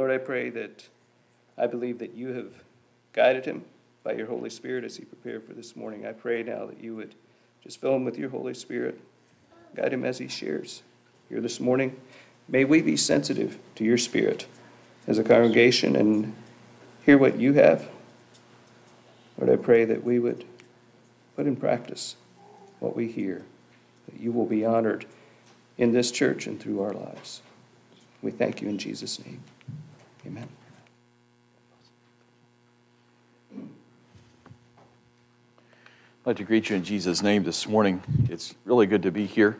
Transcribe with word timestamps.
Lord, 0.00 0.12
I 0.12 0.16
pray 0.16 0.48
that 0.48 0.88
I 1.58 1.66
believe 1.66 1.98
that 1.98 2.14
you 2.14 2.28
have 2.28 2.54
guided 3.12 3.44
him 3.44 3.66
by 4.02 4.12
your 4.12 4.28
Holy 4.28 4.48
Spirit 4.48 4.82
as 4.82 4.96
he 4.96 5.04
prepared 5.04 5.44
for 5.44 5.52
this 5.52 5.76
morning. 5.76 6.06
I 6.06 6.12
pray 6.12 6.42
now 6.42 6.64
that 6.64 6.82
you 6.82 6.96
would 6.96 7.14
just 7.62 7.78
fill 7.82 7.96
him 7.96 8.06
with 8.06 8.16
your 8.16 8.30
Holy 8.30 8.54
Spirit, 8.54 8.98
guide 9.76 9.92
him 9.92 10.06
as 10.06 10.16
he 10.16 10.26
shares 10.26 10.82
here 11.28 11.42
this 11.42 11.60
morning. 11.60 12.00
May 12.48 12.64
we 12.64 12.80
be 12.80 12.96
sensitive 12.96 13.58
to 13.74 13.84
your 13.84 13.98
Spirit 13.98 14.46
as 15.06 15.18
a 15.18 15.22
congregation 15.22 15.94
and 15.94 16.34
hear 17.04 17.18
what 17.18 17.38
you 17.38 17.52
have. 17.52 17.86
Lord, 19.36 19.52
I 19.52 19.62
pray 19.62 19.84
that 19.84 20.02
we 20.02 20.18
would 20.18 20.46
put 21.36 21.46
in 21.46 21.56
practice 21.56 22.16
what 22.78 22.96
we 22.96 23.06
hear, 23.06 23.42
that 24.10 24.18
you 24.18 24.32
will 24.32 24.46
be 24.46 24.64
honored 24.64 25.04
in 25.76 25.92
this 25.92 26.10
church 26.10 26.46
and 26.46 26.58
through 26.58 26.80
our 26.80 26.94
lives. 26.94 27.42
We 28.22 28.30
thank 28.30 28.62
you 28.62 28.68
in 28.70 28.78
Jesus' 28.78 29.22
name. 29.22 29.42
Amen. 30.30 30.48
I'd 33.52 33.66
like 36.24 36.36
to 36.36 36.44
greet 36.44 36.70
you 36.70 36.76
in 36.76 36.84
Jesus' 36.84 37.20
name 37.20 37.42
this 37.42 37.66
morning. 37.66 38.00
It's 38.28 38.54
really 38.64 38.86
good 38.86 39.02
to 39.02 39.10
be 39.10 39.26
here. 39.26 39.58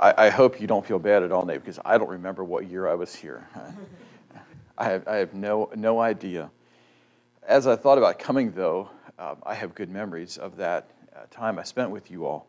I, 0.00 0.26
I 0.26 0.30
hope 0.30 0.60
you 0.60 0.66
don't 0.66 0.84
feel 0.84 0.98
bad 0.98 1.22
at 1.22 1.30
all, 1.30 1.46
Nate, 1.46 1.60
because 1.60 1.78
I 1.84 1.96
don't 1.96 2.10
remember 2.10 2.42
what 2.42 2.66
year 2.66 2.88
I 2.88 2.94
was 2.94 3.14
here. 3.14 3.46
I 4.78 4.84
have, 4.86 5.06
I 5.06 5.16
have 5.16 5.32
no, 5.32 5.70
no 5.76 6.00
idea. 6.00 6.50
As 7.46 7.68
I 7.68 7.76
thought 7.76 7.98
about 7.98 8.18
coming, 8.18 8.50
though, 8.50 8.90
um, 9.16 9.36
I 9.44 9.54
have 9.54 9.76
good 9.76 9.90
memories 9.90 10.38
of 10.38 10.56
that 10.56 10.90
uh, 11.14 11.20
time 11.30 11.60
I 11.60 11.62
spent 11.62 11.90
with 11.90 12.10
you 12.10 12.26
all. 12.26 12.48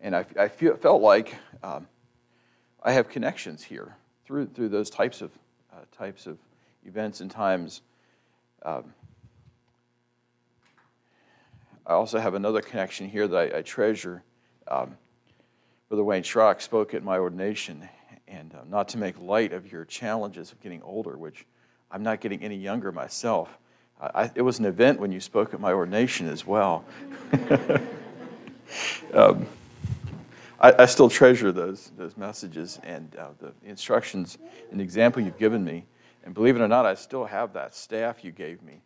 And 0.00 0.16
I, 0.16 0.24
I 0.36 0.48
feel, 0.48 0.76
felt 0.76 1.02
like 1.02 1.36
um, 1.62 1.86
I 2.82 2.90
have 2.90 3.08
connections 3.08 3.62
here 3.62 3.94
through, 4.24 4.46
through 4.46 4.70
those 4.70 4.90
types 4.90 5.20
of, 5.20 5.30
types 5.92 6.26
of 6.26 6.38
events 6.84 7.20
and 7.20 7.30
times. 7.30 7.82
Um, 8.62 8.94
I 11.86 11.94
also 11.94 12.18
have 12.18 12.34
another 12.34 12.60
connection 12.60 13.08
here 13.08 13.26
that 13.26 13.54
I, 13.54 13.58
I 13.58 13.62
treasure. 13.62 14.22
Um, 14.68 14.96
Brother 15.88 16.04
Wayne 16.04 16.22
Schrock 16.22 16.60
spoke 16.60 16.94
at 16.94 17.02
my 17.02 17.18
ordination, 17.18 17.88
and 18.28 18.54
uh, 18.54 18.58
not 18.68 18.88
to 18.90 18.98
make 18.98 19.20
light 19.20 19.52
of 19.52 19.72
your 19.72 19.84
challenges 19.84 20.52
of 20.52 20.60
getting 20.60 20.82
older, 20.82 21.18
which 21.18 21.46
I'm 21.90 22.02
not 22.02 22.20
getting 22.20 22.42
any 22.42 22.56
younger 22.56 22.92
myself. 22.92 23.58
I, 24.00 24.30
it 24.34 24.42
was 24.42 24.58
an 24.58 24.64
event 24.64 24.98
when 24.98 25.12
you 25.12 25.20
spoke 25.20 25.52
at 25.52 25.60
my 25.60 25.72
ordination 25.72 26.28
as 26.28 26.46
well. 26.46 26.84
um, 29.12 29.46
I, 30.60 30.82
I, 30.82 30.86
still 30.86 31.08
treasure 31.08 31.52
those, 31.52 31.90
those 31.96 32.16
messages 32.16 32.78
and 32.82 33.14
uh, 33.16 33.28
the 33.38 33.52
instructions 33.64 34.36
and 34.70 34.80
example 34.80 35.22
you've 35.22 35.38
given 35.38 35.64
me. 35.64 35.86
And 36.24 36.34
believe 36.34 36.56
it 36.56 36.60
or 36.60 36.68
not, 36.68 36.84
I 36.84 36.94
still 36.94 37.24
have 37.24 37.54
that 37.54 37.74
staff 37.74 38.22
you 38.22 38.30
gave 38.30 38.62
me. 38.62 38.82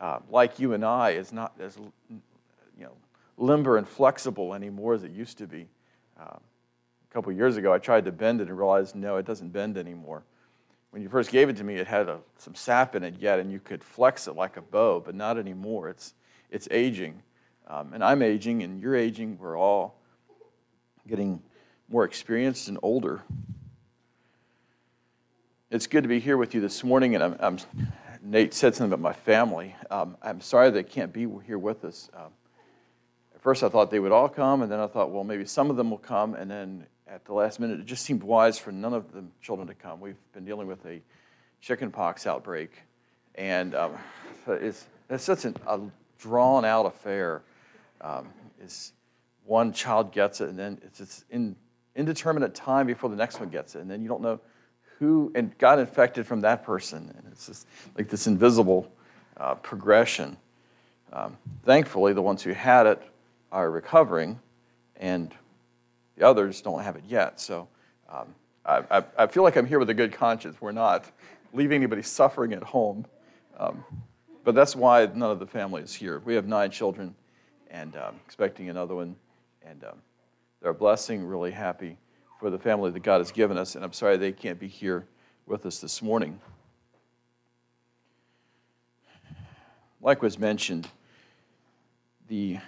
Uh, 0.00 0.20
like 0.30 0.58
you 0.58 0.72
and 0.72 0.84
I, 0.84 1.10
is 1.10 1.32
not 1.32 1.52
as 1.60 1.76
you 2.08 2.22
know, 2.84 2.92
limber 3.36 3.76
and 3.76 3.86
flexible 3.86 4.54
anymore 4.54 4.94
as 4.94 5.04
it 5.04 5.10
used 5.10 5.36
to 5.38 5.46
be. 5.46 5.68
Um, 6.18 6.40
a 7.10 7.12
couple 7.12 7.30
years 7.32 7.56
ago, 7.56 7.72
I 7.72 7.78
tried 7.78 8.04
to 8.06 8.12
bend 8.12 8.40
it 8.40 8.48
and 8.48 8.56
realized 8.56 8.94
no, 8.94 9.16
it 9.16 9.26
doesn't 9.26 9.50
bend 9.50 9.76
anymore. 9.76 10.22
When 10.90 11.02
you 11.02 11.10
first 11.10 11.30
gave 11.30 11.50
it 11.50 11.56
to 11.58 11.64
me, 11.64 11.76
it 11.76 11.86
had 11.86 12.08
a, 12.08 12.18
some 12.38 12.54
sap 12.54 12.94
in 12.96 13.02
it 13.02 13.16
yet, 13.18 13.38
and 13.38 13.52
you 13.52 13.60
could 13.60 13.84
flex 13.84 14.28
it 14.28 14.36
like 14.36 14.56
a 14.56 14.62
bow, 14.62 15.00
but 15.04 15.14
not 15.14 15.36
anymore. 15.36 15.88
It's, 15.88 16.14
it's 16.50 16.68
aging. 16.70 17.22
Um, 17.66 17.92
and 17.92 18.02
I'm 18.02 18.22
aging, 18.22 18.62
and 18.62 18.80
you're 18.80 18.96
aging. 18.96 19.36
We're 19.38 19.58
all 19.58 19.98
getting 21.08 21.42
more 21.88 22.04
experienced 22.04 22.68
and 22.68 22.78
older. 22.82 23.22
It's 25.70 25.86
good 25.86 26.02
to 26.02 26.08
be 26.08 26.20
here 26.20 26.36
with 26.36 26.54
you 26.54 26.60
this 26.60 26.84
morning, 26.84 27.14
and 27.14 27.24
I'm, 27.24 27.36
I'm 27.40 27.58
Nate 28.22 28.52
said 28.52 28.74
something 28.74 28.92
about 28.92 29.02
my 29.02 29.14
family. 29.14 29.74
Um, 29.90 30.16
I'm 30.22 30.40
sorry 30.42 30.70
they 30.70 30.82
can't 30.82 31.12
be 31.12 31.26
here 31.46 31.58
with 31.58 31.84
us. 31.84 32.10
Um, 32.14 32.30
at 33.34 33.40
first, 33.40 33.62
I 33.62 33.70
thought 33.70 33.90
they 33.90 34.00
would 34.00 34.12
all 34.12 34.28
come, 34.28 34.60
and 34.60 34.70
then 34.70 34.80
I 34.80 34.86
thought, 34.86 35.10
well, 35.10 35.24
maybe 35.24 35.46
some 35.46 35.70
of 35.70 35.76
them 35.76 35.90
will 35.90 35.98
come. 35.98 36.34
And 36.34 36.50
then 36.50 36.86
at 37.06 37.24
the 37.24 37.32
last 37.32 37.58
minute, 37.58 37.80
it 37.80 37.86
just 37.86 38.04
seemed 38.04 38.22
wise 38.22 38.58
for 38.58 38.70
none 38.70 38.92
of 38.92 39.12
the 39.12 39.24
children 39.40 39.66
to 39.68 39.74
come. 39.74 40.00
We've 40.00 40.16
been 40.34 40.44
dealing 40.44 40.66
with 40.66 40.84
a 40.84 41.00
chickenpox 41.62 42.26
outbreak, 42.26 42.70
and 43.34 43.74
um, 43.74 43.92
it's, 44.46 44.86
it's 45.08 45.24
such 45.24 45.46
an, 45.46 45.56
a 45.66 45.80
drawn 46.18 46.66
out 46.66 46.84
affair. 46.84 47.42
Um, 48.02 48.28
it's 48.60 48.92
one 49.48 49.72
child 49.72 50.12
gets 50.12 50.40
it, 50.40 50.48
and 50.48 50.58
then 50.58 50.78
it's, 50.84 51.00
it's 51.00 51.24
in 51.30 51.56
indeterminate 51.96 52.54
time 52.54 52.86
before 52.86 53.10
the 53.10 53.16
next 53.16 53.40
one 53.40 53.48
gets 53.48 53.74
it, 53.74 53.80
and 53.80 53.90
then 53.90 54.02
you 54.02 54.08
don't 54.08 54.22
know 54.22 54.38
who 54.98 55.32
and 55.34 55.56
got 55.58 55.78
infected 55.78 56.26
from 56.26 56.40
that 56.42 56.64
person, 56.64 57.12
and 57.16 57.26
it's 57.32 57.46
just 57.46 57.66
like 57.96 58.08
this 58.08 58.26
invisible 58.26 58.90
uh, 59.36 59.54
progression. 59.54 60.36
Um, 61.12 61.36
thankfully, 61.64 62.12
the 62.12 62.22
ones 62.22 62.42
who 62.42 62.52
had 62.52 62.86
it 62.86 63.02
are 63.50 63.70
recovering, 63.70 64.38
and 64.96 65.34
the 66.16 66.26
others 66.26 66.60
don't 66.60 66.82
have 66.82 66.96
it 66.96 67.04
yet. 67.08 67.40
So 67.40 67.68
um, 68.10 68.34
I, 68.66 68.82
I, 68.90 69.04
I, 69.16 69.26
feel 69.26 69.42
like 69.42 69.56
I'm 69.56 69.66
here 69.66 69.78
with 69.78 69.88
a 69.88 69.94
good 69.94 70.12
conscience. 70.12 70.60
We're 70.60 70.72
not 70.72 71.10
leaving 71.54 71.76
anybody 71.76 72.02
suffering 72.02 72.52
at 72.52 72.62
home. 72.62 73.06
Um, 73.56 73.84
but 74.44 74.54
that's 74.54 74.74
why 74.76 75.06
none 75.14 75.30
of 75.30 75.38
the 75.38 75.46
family 75.46 75.82
is 75.82 75.94
here. 75.94 76.22
We 76.24 76.34
have 76.34 76.46
nine 76.46 76.70
children 76.70 77.14
and 77.70 77.96
um, 77.96 78.16
expecting 78.24 78.68
another 78.68 78.94
one. 78.94 79.16
And 79.62 79.84
um, 79.84 80.02
they're 80.60 80.70
a 80.70 80.74
blessing, 80.74 81.24
really 81.24 81.50
happy 81.50 81.98
for 82.38 82.50
the 82.50 82.58
family 82.58 82.90
that 82.90 83.02
God 83.02 83.18
has 83.18 83.32
given 83.32 83.58
us. 83.58 83.74
And 83.74 83.84
I'm 83.84 83.92
sorry 83.92 84.16
they 84.16 84.32
can't 84.32 84.58
be 84.58 84.68
here 84.68 85.06
with 85.46 85.66
us 85.66 85.80
this 85.80 86.02
morning. 86.02 86.40
Like 90.00 90.22
was 90.22 90.38
mentioned, 90.38 90.88
the 92.28 92.58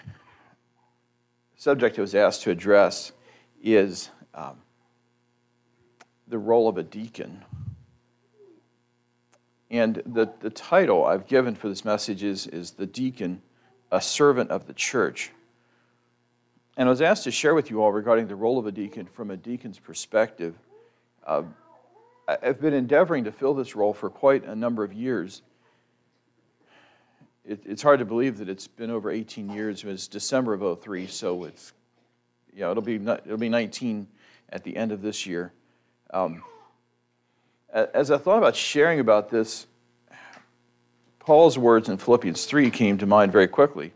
subject 1.57 1.99
I 1.99 2.01
was 2.01 2.15
asked 2.15 2.43
to 2.43 2.51
address 2.51 3.13
is 3.63 4.11
um, 4.35 4.57
the 6.27 6.39
role 6.39 6.69
of 6.69 6.79
a 6.79 6.83
deacon. 6.83 7.45
And 9.71 10.03
the, 10.05 10.33
the 10.41 10.51
title 10.51 11.05
I've 11.05 11.27
given 11.27 11.55
for 11.55 11.69
this 11.69 11.85
message 11.85 12.25
is, 12.25 12.47
is 12.49 12.73
The 12.73 12.87
Deacon, 12.87 13.41
a 13.93 14.01
Servant 14.01 14.51
of 14.51 14.67
the 14.67 14.73
Church. 14.73 15.31
And 16.81 16.89
I 16.89 16.91
was 16.91 17.03
asked 17.03 17.25
to 17.25 17.31
share 17.31 17.55
with 17.55 17.71
you 17.71 17.83
all 17.83 17.93
regarding 17.93 18.27
the 18.27 18.35
role 18.35 18.59
of 18.59 18.67
a 18.67 18.73
deacon 18.73 19.05
from 19.05 19.31
a 19.31 19.37
deacon's 19.37 19.79
perspective. 19.79 20.57
Uh, 21.27 21.43
I've 22.27 22.61
been 22.61 22.73
endeavoring 22.73 23.25
to 23.25 23.33
fill 23.33 23.53
this 23.53 23.77
role 23.77 23.93
for 23.93 24.09
quite 24.09 24.45
a 24.45 24.57
number 24.57 24.83
of 24.83 24.93
years 24.93 25.43
it, 27.51 27.63
it's 27.67 27.83
hard 27.83 27.99
to 27.99 28.05
believe 28.05 28.39
that 28.39 28.49
it's 28.49 28.69
been 28.69 28.91
over 28.91 29.11
18 29.11 29.51
years. 29.51 29.83
It 29.83 29.87
was 29.89 30.07
December 30.09 30.55
of 30.55 30.81
03, 30.81 31.09
so 31.09 31.45
it's, 31.45 31.73
you 32.55 32.61
know, 32.61 32.71
it'll 32.71 32.83
be, 32.83 32.95
it'll 32.95 33.37
be 33.37 33.49
19 33.49 34.07
at 34.51 34.63
the 34.63 34.77
end 34.77 34.93
of 34.93 35.03
this 35.03 35.27
year. 35.27 35.53
Um, 36.13 36.43
as 37.73 38.11
I 38.11 38.19
thought 38.19 38.39
about 38.39 38.57
sharing 38.57 39.01
about 39.01 39.31
this, 39.31 39.67
Paul's 41.19 41.59
words 41.59 41.89
in 41.89 41.99
Philippians 41.99 42.45
3 42.45 42.71
came 42.71 42.99
to 42.99 43.07
mind 43.07 43.33
very 43.33 43.49
quickly. 43.49 43.93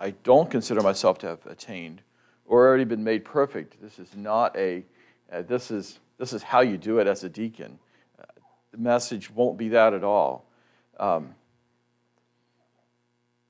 I 0.00 0.10
don't 0.10 0.50
consider 0.50 0.80
myself 0.80 1.18
to 1.18 1.26
have 1.26 1.46
attained 1.46 2.02
or 2.46 2.66
already 2.66 2.84
been 2.84 3.04
made 3.04 3.24
perfect. 3.24 3.80
This 3.80 3.98
is 3.98 4.14
not 4.14 4.56
a, 4.56 4.84
uh, 5.32 5.42
this, 5.42 5.70
is, 5.70 5.98
this 6.18 6.32
is 6.32 6.42
how 6.42 6.60
you 6.60 6.78
do 6.78 6.98
it 6.98 7.06
as 7.06 7.24
a 7.24 7.28
deacon. 7.28 7.78
Uh, 8.18 8.24
the 8.72 8.78
message 8.78 9.30
won't 9.30 9.58
be 9.58 9.68
that 9.70 9.94
at 9.94 10.04
all. 10.04 10.46
Um, 10.98 11.34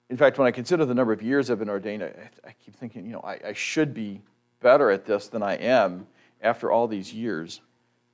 in 0.08 0.16
fact, 0.16 0.38
when 0.38 0.46
I 0.46 0.50
consider 0.50 0.84
the 0.84 0.94
number 0.94 1.12
of 1.12 1.22
years 1.22 1.50
I've 1.50 1.58
been 1.58 1.68
ordained, 1.68 2.02
I, 2.02 2.12
I 2.44 2.54
keep 2.64 2.76
thinking, 2.76 3.06
you 3.06 3.12
know, 3.12 3.20
I, 3.20 3.38
I, 3.48 3.52
should 3.52 3.92
be 3.92 4.20
better 4.60 4.90
at 4.90 5.04
this 5.04 5.28
than 5.28 5.42
I 5.42 5.54
am 5.54 6.06
after 6.40 6.70
all 6.70 6.86
these 6.86 7.12
years. 7.12 7.60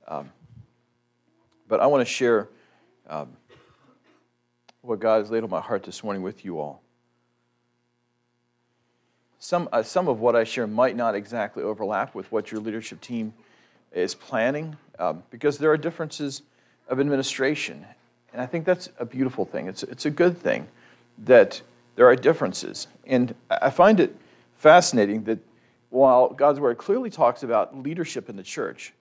Um, 0.07 0.31
but 1.67 1.79
I 1.79 1.87
want 1.87 2.01
to 2.01 2.11
share 2.11 2.49
um, 3.07 3.37
what 4.81 4.99
God 4.99 5.19
has 5.19 5.31
laid 5.31 5.43
on 5.43 5.49
my 5.49 5.61
heart 5.61 5.83
this 5.83 6.03
morning 6.03 6.21
with 6.21 6.43
you 6.43 6.59
all. 6.59 6.82
Some, 9.43 9.67
uh, 9.73 9.83
some 9.83 10.07
of 10.07 10.21
what 10.21 10.37
I 10.37 10.45
share 10.45 10.67
might 10.67 10.95
not 10.95 11.15
exactly 11.15 11.63
overlap 11.63 12.15
with 12.15 12.31
what 12.31 12.49
your 12.49 12.61
leadership 12.61 13.01
team 13.01 13.33
is 13.91 14.15
planning 14.15 14.77
um, 14.97 15.23
because 15.31 15.57
there 15.57 15.69
are 15.69 15.75
differences 15.75 16.43
of 16.87 16.97
administration. 16.97 17.85
And 18.31 18.41
I 18.41 18.45
think 18.45 18.63
that's 18.63 18.87
a 18.99 19.05
beautiful 19.05 19.43
thing. 19.43 19.67
It's, 19.67 19.83
it's 19.83 20.05
a 20.05 20.09
good 20.09 20.37
thing 20.37 20.69
that 21.25 21.61
there 21.97 22.07
are 22.07 22.15
differences. 22.15 22.87
And 23.05 23.35
I 23.51 23.69
find 23.69 23.99
it 23.99 24.15
fascinating 24.59 25.25
that 25.25 25.39
while 25.89 26.29
God's 26.29 26.61
Word 26.61 26.77
clearly 26.77 27.09
talks 27.09 27.43
about 27.43 27.77
leadership 27.77 28.29
in 28.29 28.37
the 28.37 28.43
church, 28.43 28.93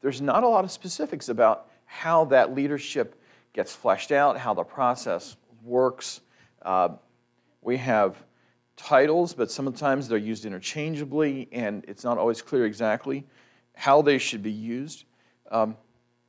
there's 0.00 0.22
not 0.22 0.42
a 0.42 0.48
lot 0.48 0.64
of 0.64 0.70
specifics 0.70 1.28
about 1.28 1.68
how 1.84 2.24
that 2.24 2.54
leadership 2.54 3.14
gets 3.52 3.74
fleshed 3.74 4.10
out, 4.10 4.38
how 4.38 4.54
the 4.54 4.64
process 4.64 5.36
works. 5.62 6.22
Uh, 6.62 6.88
we 7.60 7.76
have 7.76 8.16
titles, 8.76 9.34
but 9.34 9.50
sometimes 9.50 10.08
they're 10.08 10.18
used 10.18 10.44
interchangeably, 10.44 11.48
and 11.52 11.84
it's 11.88 12.04
not 12.04 12.18
always 12.18 12.42
clear 12.42 12.66
exactly 12.66 13.24
how 13.74 14.02
they 14.02 14.18
should 14.18 14.42
be 14.42 14.52
used. 14.52 15.04
Um, 15.50 15.76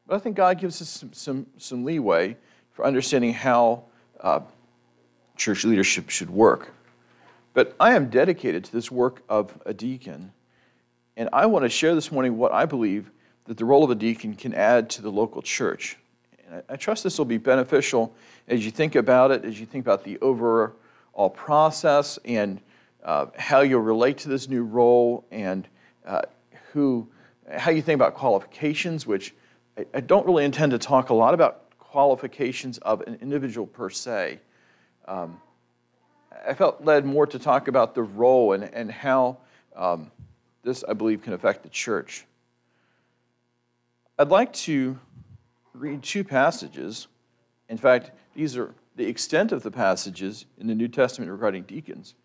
But 0.08 0.16
I 0.16 0.20
think 0.20 0.38
God 0.38 0.60
gives 0.60 0.82
us 0.82 0.90
some, 0.90 1.12
some, 1.14 1.46
some 1.58 1.84
leeway 1.84 2.38
for 2.72 2.86
understanding 2.86 3.34
how 3.34 3.84
uh, 4.22 4.40
church 5.36 5.66
leadership 5.66 6.10
should 6.10 6.30
work. 6.30 6.74
But 7.54 7.76
I 7.80 7.96
am 7.96 8.10
dedicated 8.10 8.64
to 8.66 8.72
this 8.72 8.90
work 8.90 9.22
of 9.28 9.58
a 9.66 9.74
deacon, 9.74 10.32
and 11.18 11.28
I 11.34 11.46
want 11.48 11.64
to 11.66 11.70
share 11.70 11.96
this 11.96 12.12
morning 12.12 12.38
what 12.38 12.52
I 12.54 12.66
believe 12.66 13.12
that 13.46 13.58
the 13.58 13.66
role 13.66 13.84
of 13.84 13.92
a 13.92 13.96
deacon 13.96 14.36
can 14.36 14.54
add 14.54 14.90
to 14.92 15.02
the 15.02 15.12
local 15.12 15.42
church. 15.42 15.98
And 16.46 16.64
I, 16.70 16.74
I 16.74 16.76
trust 16.78 17.04
this 17.04 17.18
will 17.18 17.26
be 17.26 17.38
beneficial 17.38 18.14
as 18.48 18.64
you 18.64 18.72
think 18.72 18.96
about 18.96 19.32
it, 19.32 19.44
as 19.44 19.60
you 19.60 19.66
think 19.66 19.86
about 19.86 20.04
the 20.04 20.18
overall 21.18 21.30
process 21.30 22.20
and 22.26 22.62
uh, 23.04 23.26
how 23.38 23.62
you'll 23.62 23.82
relate 23.82 24.20
to 24.20 24.30
this 24.30 24.48
new 24.48 24.64
role 24.64 25.26
and 25.32 25.68
uh, 26.06 26.22
who, 26.72 27.08
how 27.52 27.72
you 27.72 27.82
think 27.82 27.96
about 27.96 28.14
qualifications, 28.14 29.08
which 29.08 29.34
I, 29.78 29.86
I 29.96 30.00
don't 30.02 30.26
really 30.26 30.46
intend 30.46 30.72
to 30.72 30.78
talk 30.78 31.10
a 31.10 31.14
lot 31.14 31.34
about 31.34 31.78
qualifications 31.80 32.78
of 32.80 33.02
an 33.02 33.18
individual 33.22 33.66
per 33.66 33.90
se. 33.90 34.40
Um, 35.08 35.42
I 36.48 36.54
felt 36.54 36.84
led 36.84 37.06
more 37.06 37.26
to 37.26 37.40
talk 37.40 37.68
about 37.68 37.96
the 37.96 38.04
role 38.04 38.54
and, 38.54 38.64
and 38.64 38.92
how 38.92 39.38
um, 39.76 40.12
this, 40.64 40.84
I 40.88 40.94
believe, 40.94 41.24
can 41.24 41.34
affect 41.34 41.64
the 41.64 41.70
church. 41.70 42.26
I'd 44.20 44.30
like 44.30 44.54
to 44.54 45.00
read 45.74 46.04
two 46.04 46.24
passages. 46.24 47.08
In 47.70 47.78
fact, 47.78 48.12
these 48.36 48.56
are 48.58 48.74
the 48.98 49.08
extent 49.08 49.52
of 49.52 49.64
the 49.64 49.72
passages 49.72 50.46
in 50.58 50.68
the 50.68 50.76
New 50.76 50.88
Testament 50.88 51.32
regarding 51.32 51.64
deacons. 51.64 52.16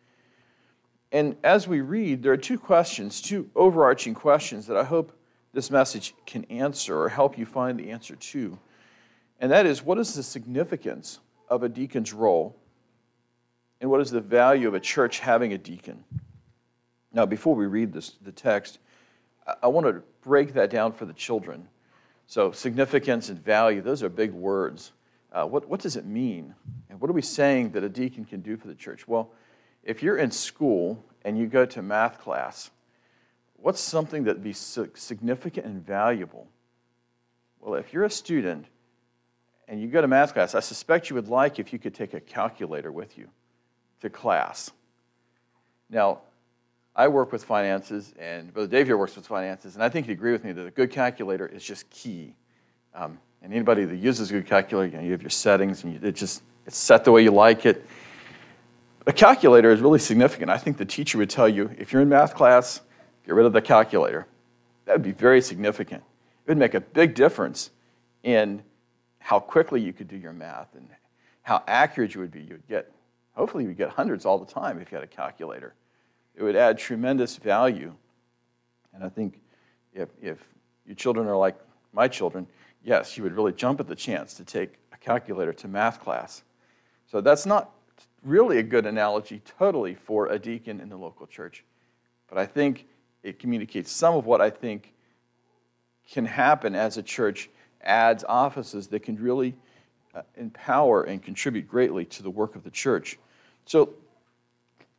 And 1.13 1.37
as 1.45 1.69
we 1.69 1.83
read, 1.83 2.23
there 2.23 2.33
are 2.33 2.39
two 2.39 2.59
questions, 2.59 3.21
two 3.21 3.51
overarching 3.55 4.15
questions 4.15 4.67
that 4.67 4.79
I 4.79 4.85
hope 4.85 5.13
this 5.53 5.71
message 5.71 6.15
can 6.25 6.45
answer 6.45 6.99
or 6.99 7.11
help 7.11 7.37
you 7.37 7.45
find 7.45 7.79
the 7.79 7.91
answer 7.91 8.17
to. 8.17 8.59
And 9.39 9.53
that 9.53 9.67
is 9.67 9.83
what 9.83 9.99
is 9.99 10.15
the 10.15 10.23
significance 10.23 11.21
of 11.49 11.63
a 11.63 11.69
deacon's 11.69 12.15
role? 12.15 12.57
And 13.83 13.91
what 13.91 14.01
is 14.01 14.11
the 14.11 14.23
value 14.23 14.67
of 14.67 14.75
a 14.75 14.81
church 14.81 15.19
having 15.19 15.53
a 15.53 15.59
deacon? 15.59 16.05
Now, 17.13 17.27
before 17.27 17.55
we 17.55 17.67
read 17.67 17.93
this, 17.93 18.13
the 18.23 18.33
text, 18.33 18.79
I 19.63 19.67
want 19.67 19.87
to 19.87 20.03
break 20.23 20.55
that 20.55 20.71
down 20.71 20.93
for 20.93 21.05
the 21.05 21.13
children. 21.13 21.69
So, 22.27 22.53
significance 22.53 23.29
and 23.29 23.39
value, 23.45 23.83
those 23.83 24.03
are 24.03 24.09
big 24.09 24.33
words. 24.33 24.93
Uh, 25.32 25.46
what, 25.46 25.67
what 25.69 25.81
does 25.81 25.96
it 25.96 26.05
mean? 26.05 26.55
And 26.90 27.00
what 27.00 27.11
are 27.11 27.14
we 27.14 27.23
saying 27.23 27.73
that 27.73 27.82
a 27.82 27.88
deacon 27.88 28.25
can 28.25 28.43
do 28.43 28.56
for 28.56 28.69
the 28.69 28.75
church? 28.75 29.08
Well, 29.08 29.31
if 29.82 30.02
you're 30.02 30.19
in 30.19 30.31
school 30.31 31.02
and 31.25 31.38
you 31.38 31.46
go 31.46 31.64
to 31.64 31.81
math 31.82 32.20
class, 32.20 32.70
what's 33.55 33.81
something 33.81 34.25
that'd 34.25 34.44
be 34.44 34.52
significant 34.52 35.67
and 35.67 35.84
valuable? 35.84 36.49
Well, 37.61 37.75
if 37.76 37.93
you're 37.93 38.05
a 38.05 38.11
student 38.11 38.67
and 39.69 39.81
you 39.81 39.88
go 39.88 40.02
to 40.02 40.08
math 40.08 40.34
class, 40.34 40.55
I 40.55 40.61
suspect 40.61 41.08
you 41.08 41.14
would 41.14 41.29
like 41.29 41.58
if 41.58 41.73
you 41.73 41.79
could 41.79 41.94
take 41.94 42.12
a 42.12 42.20
calculator 42.20 42.93
with 42.93 43.17
you 43.17 43.29
to 44.02 44.11
class. 44.11 44.70
Now, 45.88 46.20
I 46.94 47.08
work 47.08 47.32
with 47.32 47.43
finances, 47.44 48.12
and 48.19 48.52
Brother 48.52 48.69
Dave 48.69 48.87
here 48.87 48.99
works 48.99 49.17
with 49.17 49.26
finances, 49.26 49.76
and 49.76 49.82
I 49.82 49.88
think 49.88 50.06
he'd 50.06 50.12
agree 50.12 50.32
with 50.32 50.44
me 50.44 50.52
that 50.52 50.67
a 50.67 50.70
good 50.70 50.90
calculator 50.90 51.46
is 51.46 51.64
just 51.64 51.88
key. 51.88 52.34
Um, 52.94 53.19
and 53.43 53.53
anybody 53.53 53.85
that 53.85 53.97
uses 53.97 54.31
a 54.31 54.35
good 54.35 54.47
calculator, 54.47 54.93
you, 54.93 54.99
know, 54.99 55.05
you 55.05 55.12
have 55.12 55.23
your 55.23 55.31
settings, 55.31 55.85
and 55.85 55.94
you, 55.94 56.00
it 56.03 56.15
just 56.15 56.43
it's 56.67 56.77
set 56.77 57.05
the 57.05 57.12
way 57.12 57.23
you 57.23 57.33
like 57.33 57.67
it. 57.67 57.85
A 59.06 59.12
calculator 59.12 59.73
is 59.73 59.81
really 59.81 59.99
significant. 59.99 60.50
I 60.50 60.59
think 60.59 60.77
the 60.77 60.85
teacher 60.85 61.19
would 61.19 61.31
tell 61.31 61.49
you 61.49 61.71
if 61.77 61.93
you're 61.93 62.03
in 62.03 62.09
math 62.09 62.35
class, 62.35 62.81
get 63.27 63.35
rid 63.35 63.47
of 63.47 63.53
the 63.53 63.61
calculator. 63.61 64.27
That 64.85 64.93
would 64.93 65.03
be 65.03 65.12
very 65.12 65.43
significant. 65.43 66.03
It 66.47 66.50
would 66.50 66.59
make 66.59 66.75
a 66.75 66.81
big 66.81 67.15
difference 67.15 67.71
in 68.23 68.62
how 69.19 69.41
quickly 69.41 69.81
you 69.81 69.93
could 69.93 70.09
do 70.09 70.17
your 70.17 70.33
math 70.33 70.75
and 70.77 70.89
how 71.43 71.65
accurate 71.67 72.15
you 72.15 72.21
would 72.21 72.31
be. 72.31 72.43
You 72.43 72.50
would 72.50 72.69
get, 72.69 72.93
hopefully, 73.35 73.65
you 73.65 73.69
would 73.69 73.77
get 73.77 73.91
hundreds 73.91 74.25
all 74.25 74.39
the 74.39 74.50
time 74.50 74.81
if 74.81 74.93
you 74.93 74.97
had 74.97 75.05
a 75.05 75.09
calculator. 75.09 75.75
It 76.37 76.43
would 76.43 76.56
add 76.56 76.79
tremendous 76.79 77.37
value. 77.37 77.93
And 78.94 79.03
I 79.03 79.09
think 79.09 79.41
if, 79.93 80.09
if 80.21 80.39
your 80.87 80.94
children 80.94 81.27
are 81.27 81.37
like 81.37 81.56
my 81.93 82.06
children, 82.06 82.47
yes, 82.84 83.17
you 83.17 83.23
would 83.23 83.34
really 83.34 83.52
jump 83.52 83.81
at 83.81 83.87
the 83.87 83.94
chance 83.94 84.34
to 84.34 84.44
take 84.44 84.75
a 84.93 84.96
calculator 84.96 85.52
to 85.52 85.69
math 85.69 86.00
class. 86.00 86.43
So 87.11 87.20
that's 87.20 87.46
not 87.46 87.70
really 88.23 88.58
a 88.58 88.62
good 88.62 88.87
analogy 88.87 89.43
totally 89.58 89.94
for 89.94 90.29
a 90.29 90.38
deacon 90.38 90.81
in 90.81 90.88
the 90.88 90.96
local 90.96 91.26
church. 91.26 91.64
But 92.29 92.38
I 92.38 92.46
think 92.46 92.87
it 93.23 93.38
communicates 93.38 93.90
some 93.90 94.14
of 94.14 94.26
what 94.26 94.40
I 94.40 94.50
think 94.50 94.93
can 96.11 96.25
happen 96.25 96.75
as 96.75 96.96
a 96.96 97.02
church 97.02 97.49
adds 97.82 98.25
offices 98.29 98.88
that 98.88 99.00
can 99.00 99.17
really 99.17 99.55
uh, 100.14 100.23
empower 100.37 101.02
and 101.05 101.23
contribute 101.23 101.69
greatly 101.69 102.05
to 102.05 102.23
the 102.23 102.31
work 102.31 102.55
of 102.55 102.64
the 102.64 102.70
church. 102.70 103.19
So, 103.64 103.94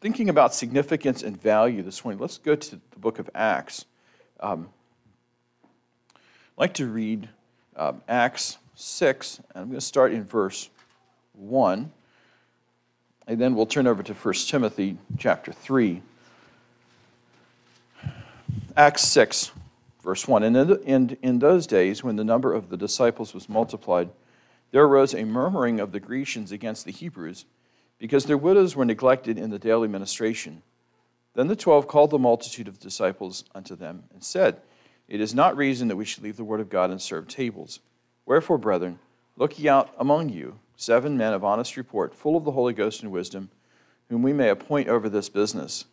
thinking 0.02 0.30
about 0.30 0.54
significance 0.54 1.24
and 1.24 1.40
value 1.42 1.82
this 1.82 2.04
morning, 2.04 2.20
let's 2.20 2.38
go 2.38 2.56
to 2.56 2.72
the 2.72 3.00
book 3.00 3.20
of 3.20 3.30
Acts. 3.36 3.86
Um, 4.40 4.70
I'd 6.16 6.20
like 6.58 6.74
to 6.76 6.88
read 6.88 7.30
um, 7.76 8.02
Acts 8.08 8.58
6, 8.76 9.38
and 9.38 9.62
I'm 9.62 9.68
going 9.68 9.80
to 9.80 9.86
start 9.86 10.14
in 10.14 10.24
verse 10.24 10.70
1. 11.34 11.92
And 13.28 13.40
then 13.40 13.56
we'll 13.56 13.66
turn 13.66 13.88
over 13.88 14.04
to 14.04 14.14
1 14.14 14.34
Timothy 14.48 14.98
chapter 15.18 15.52
3. 15.52 16.02
Acts 18.76 19.04
6, 19.04 19.52
verse 20.04 20.28
1. 20.28 20.44
And 20.44 20.58
in, 20.58 20.82
in, 20.84 21.18
in 21.22 21.40
those 21.40 21.68
days, 21.68 22.04
when 22.04 22.16
the 22.16 22.24
number 22.24 22.54
of 22.54 22.70
the 22.70 22.78
disciples 22.78 23.34
was 23.34 23.48
multiplied, 23.48 24.10
there 24.72 24.84
arose 24.84 25.14
a 25.14 25.24
murmuring 25.24 25.80
of 25.80 25.92
the 25.92 26.00
Grecians 26.00 26.52
against 26.52 26.86
the 26.86 26.92
Hebrews, 26.92 27.46
because 28.00 28.26
their 28.26 28.38
widows 28.38 28.76
were 28.76 28.86
neglected 28.86 29.38
in 29.38 29.52
the 29.52 29.60
daily 29.60 29.88
ministration. 29.88 30.64
Then 31.36 31.48
the 31.48 31.56
twelve 31.56 31.88
called 31.88 32.10
the 32.10 32.20
multitude 32.20 32.68
of 32.68 32.80
disciples 32.80 33.44
unto 33.56 33.76
them, 33.76 34.04
and 34.12 34.24
said, 34.24 34.58
It 35.08 35.22
is 35.22 35.36
not 35.36 35.58
reason 35.58 35.88
that 35.90 35.96
we 35.96 36.06
should 36.06 36.24
leave 36.24 36.38
the 36.38 36.44
word 36.44 36.60
of 36.60 36.70
God 36.70 36.90
and 36.90 37.02
serve 37.02 37.28
tables. 37.28 37.80
Wherefore, 38.26 38.58
brethren, 38.58 39.00
look 39.38 39.60
ye 39.60 39.68
out 39.68 39.94
among 39.98 40.30
you 40.30 40.60
seven 40.76 41.18
men 41.18 41.34
of 41.34 41.44
honest 41.44 41.78
report, 41.78 42.16
full 42.16 42.36
of 42.36 42.46
the 42.46 42.52
Holy 42.52 42.74
Ghost 42.74 43.04
and 43.04 43.12
wisdom, 43.12 43.50
whom 44.10 44.22
we 44.22 44.34
may 44.34 44.50
appoint 44.50 44.90
over 44.90 45.10
this 45.10 45.30
business. 45.30 45.86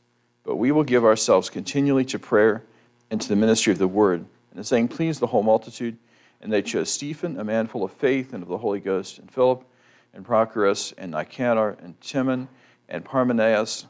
But 0.44 0.56
we 0.56 0.72
will 0.72 0.84
give 0.84 1.04
ourselves 1.04 1.50
continually 1.50 2.04
to 2.06 2.18
prayer 2.18 2.64
and 3.10 3.20
to 3.20 3.28
the 3.28 3.36
ministry 3.36 3.72
of 3.72 3.78
the 3.78 3.88
word. 3.88 4.20
And 4.50 4.58
the 4.58 4.64
saying 4.64 4.88
pleased 4.88 5.20
the 5.20 5.28
whole 5.28 5.42
multitude. 5.42 5.96
And 6.40 6.52
they 6.52 6.62
chose 6.62 6.90
Stephen, 6.90 7.38
a 7.38 7.44
man 7.44 7.66
full 7.66 7.84
of 7.84 7.92
faith 7.92 8.32
and 8.32 8.42
of 8.42 8.48
the 8.48 8.58
Holy 8.58 8.80
Ghost, 8.80 9.18
and 9.18 9.30
Philip, 9.30 9.64
and 10.14 10.24
Prochorus, 10.24 10.94
and 10.96 11.12
Nicanor, 11.12 11.76
and 11.82 12.00
Timon, 12.00 12.48
and 12.88 13.04
Parmenas, 13.04 13.86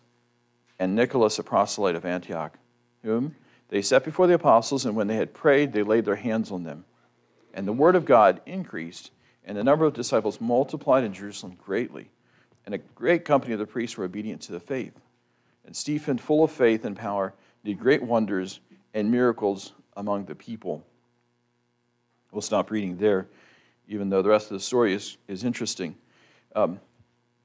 and 0.78 0.96
Nicholas, 0.96 1.38
a 1.38 1.42
proselyte 1.44 1.94
of 1.94 2.04
Antioch, 2.04 2.58
whom 3.04 3.36
they 3.70 3.82
sat 3.82 4.04
before 4.04 4.26
the 4.26 4.34
apostles, 4.34 4.84
and 4.84 4.94
when 4.94 5.06
they 5.06 5.16
had 5.16 5.32
prayed, 5.32 5.72
they 5.72 5.82
laid 5.82 6.04
their 6.04 6.16
hands 6.16 6.50
on 6.50 6.64
them. 6.64 6.84
And 7.54 7.66
the 7.66 7.72
word 7.72 7.96
of 7.96 8.04
God 8.04 8.40
increased 8.46 9.10
and 9.44 9.56
the 9.56 9.64
number 9.64 9.84
of 9.84 9.94
disciples 9.94 10.40
multiplied 10.40 11.04
in 11.04 11.12
Jerusalem 11.12 11.56
greatly, 11.60 12.10
and 12.66 12.74
a 12.74 12.78
great 12.78 13.24
company 13.24 13.52
of 13.52 13.58
the 13.58 13.66
priests 13.66 13.96
were 13.96 14.04
obedient 14.04 14.42
to 14.42 14.52
the 14.52 14.60
faith. 14.60 14.92
And 15.66 15.74
Stephen, 15.74 16.18
full 16.18 16.44
of 16.44 16.50
faith 16.50 16.84
and 16.84 16.96
power, 16.96 17.34
did 17.64 17.78
great 17.78 18.02
wonders 18.02 18.60
and 18.94 19.10
miracles 19.10 19.72
among 19.96 20.26
the 20.26 20.34
people. 20.34 20.84
We'll 22.32 22.42
stop 22.42 22.70
reading 22.70 22.98
there, 22.98 23.26
even 23.88 24.08
though 24.08 24.22
the 24.22 24.28
rest 24.28 24.46
of 24.46 24.52
the 24.52 24.60
story 24.60 24.94
is, 24.94 25.16
is 25.26 25.42
interesting. 25.42 25.96
Um, 26.54 26.80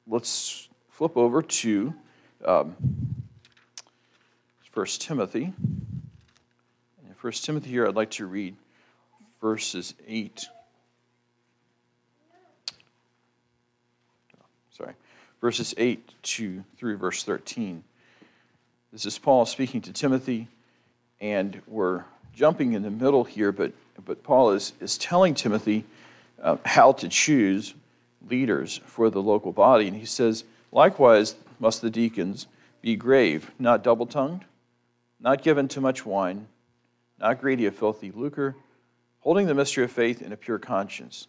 let's 0.06 0.70
flip 0.90 1.18
over 1.18 1.42
to 1.42 1.94
um, 2.46 2.76
1 4.74 4.86
Timothy. 5.00 5.54
In 7.26 7.30
1 7.30 7.34
Timothy 7.42 7.72
here, 7.72 7.88
I'd 7.88 7.96
like 7.96 8.12
to 8.12 8.28
read 8.28 8.56
verses 9.42 9.96
8 10.08 10.46
sorry, 14.70 14.94
verses 15.42 15.74
8 15.76 16.08
to 16.22 16.64
through 16.78 16.98
verse 16.98 17.24
13. 17.24 17.84
This 18.94 19.08
is 19.08 19.18
Paul 19.18 19.48
speaking 19.48 19.82
to 19.82 19.92
Timothy, 19.92 20.50
and 21.20 21.64
we're 21.66 22.04
jumping 22.36 22.74
in 22.74 22.84
the 22.84 22.92
middle 22.92 23.24
here, 23.24 23.52
but, 23.52 23.72
but 24.06 24.22
Paul 24.22 24.52
is, 24.52 24.74
is 24.80 24.96
telling 24.96 25.34
Timothy 25.34 25.84
uh, 26.44 26.58
how 26.64 26.92
to 26.92 27.10
choose 27.10 27.74
leaders 28.30 28.82
for 28.86 29.10
the 29.10 29.24
local 29.24 29.52
body. 29.52 29.88
And 29.88 29.98
he 29.98 30.06
says, 30.06 30.44
Likewise, 30.72 31.34
must 31.60 31.82
the 31.82 31.90
deacons 31.90 32.46
be 32.84 32.96
grave, 32.96 33.50
not 33.58 33.84
double 33.84 34.06
tongued, 34.06 34.46
not 35.20 35.42
given 35.42 35.68
to 35.70 35.82
much 35.82 36.06
wine, 36.06 36.50
not 37.20 37.40
greedy 37.40 37.66
of 37.66 37.76
filthy 37.76 38.12
lucre, 38.12 38.56
holding 39.20 39.48
the 39.48 39.54
mystery 39.54 39.84
of 39.84 39.92
faith 39.92 40.22
in 40.22 40.32
a 40.32 40.38
pure 40.38 40.60
conscience. 40.60 41.28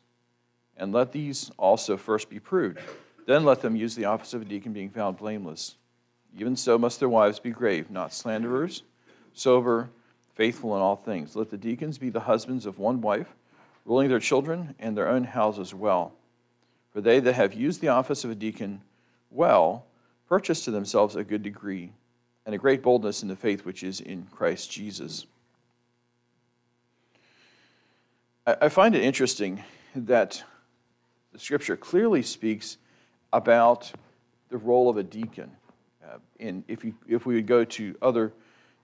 And 0.76 0.93
let 0.93 1.12
these 1.12 1.50
also 1.59 1.97
first 1.97 2.28
be 2.28 2.38
proved 2.38 2.81
then 3.26 3.45
let 3.45 3.61
them 3.61 3.76
use 3.76 3.95
the 3.95 4.05
office 4.05 4.33
of 4.35 4.43
a 4.43 4.45
deacon, 4.45 4.73
being 4.73 4.90
found 4.90 5.16
blameless. 5.16 5.76
Even 6.38 6.57
so 6.57 6.78
must 6.78 7.00
their 7.00 7.09
wives 7.09 7.40
be 7.40 7.50
grave, 7.50 7.90
not 7.90 8.14
slanderers, 8.14 8.85
sober, 9.35 9.90
faithful 10.35 10.76
in 10.76 10.83
all 10.83 10.97
things. 10.97 11.35
Let 11.35 11.50
the 11.50 11.57
deacons 11.57 11.99
be 11.99 12.09
the 12.09 12.21
husbands 12.21 12.66
of 12.66 12.78
one 12.78 13.00
wife, 13.00 13.35
ruling 13.85 14.09
their 14.09 14.21
children 14.21 14.75
and 14.78 14.97
their 14.97 15.09
own 15.09 15.25
houses 15.25 15.75
well. 15.75 16.12
For 16.93 17.00
they 17.00 17.21
that 17.21 17.35
have 17.35 17.52
used 17.52 17.81
the 17.81 17.88
office 17.88 18.25
of 18.25 18.31
a 18.31 18.35
deacon 18.35 18.81
well 19.31 19.87
purchase 20.28 20.64
to 20.64 20.71
themselves 20.71 21.16
a 21.16 21.25
good 21.25 21.43
degree 21.43 21.93
and 22.45 22.55
a 22.55 22.59
great 22.59 22.83
boldness 22.83 23.23
in 23.23 23.28
the 23.28 23.37
faith 23.37 23.64
which 23.64 23.83
is 23.83 24.00
in 24.00 24.26
Christ 24.31 24.71
Jesus. 24.71 25.26
I 28.49 28.69
find 28.69 28.95
it 28.95 29.03
interesting 29.03 29.65
that 29.97 30.41
the 31.33 31.38
scripture 31.41 31.76
clearly 31.76 32.23
speaks 32.23 32.76
about 33.33 33.91
the 34.50 34.57
role 34.57 34.88
of 34.88 34.97
a 34.99 35.03
deacon. 35.03 35.50
Uh, 36.00 36.19
and 36.38 36.62
if, 36.69 36.85
you, 36.85 36.95
if 37.09 37.26
we 37.26 37.35
would 37.35 37.49
go 37.49 37.65
to 37.65 37.97
other 38.00 38.33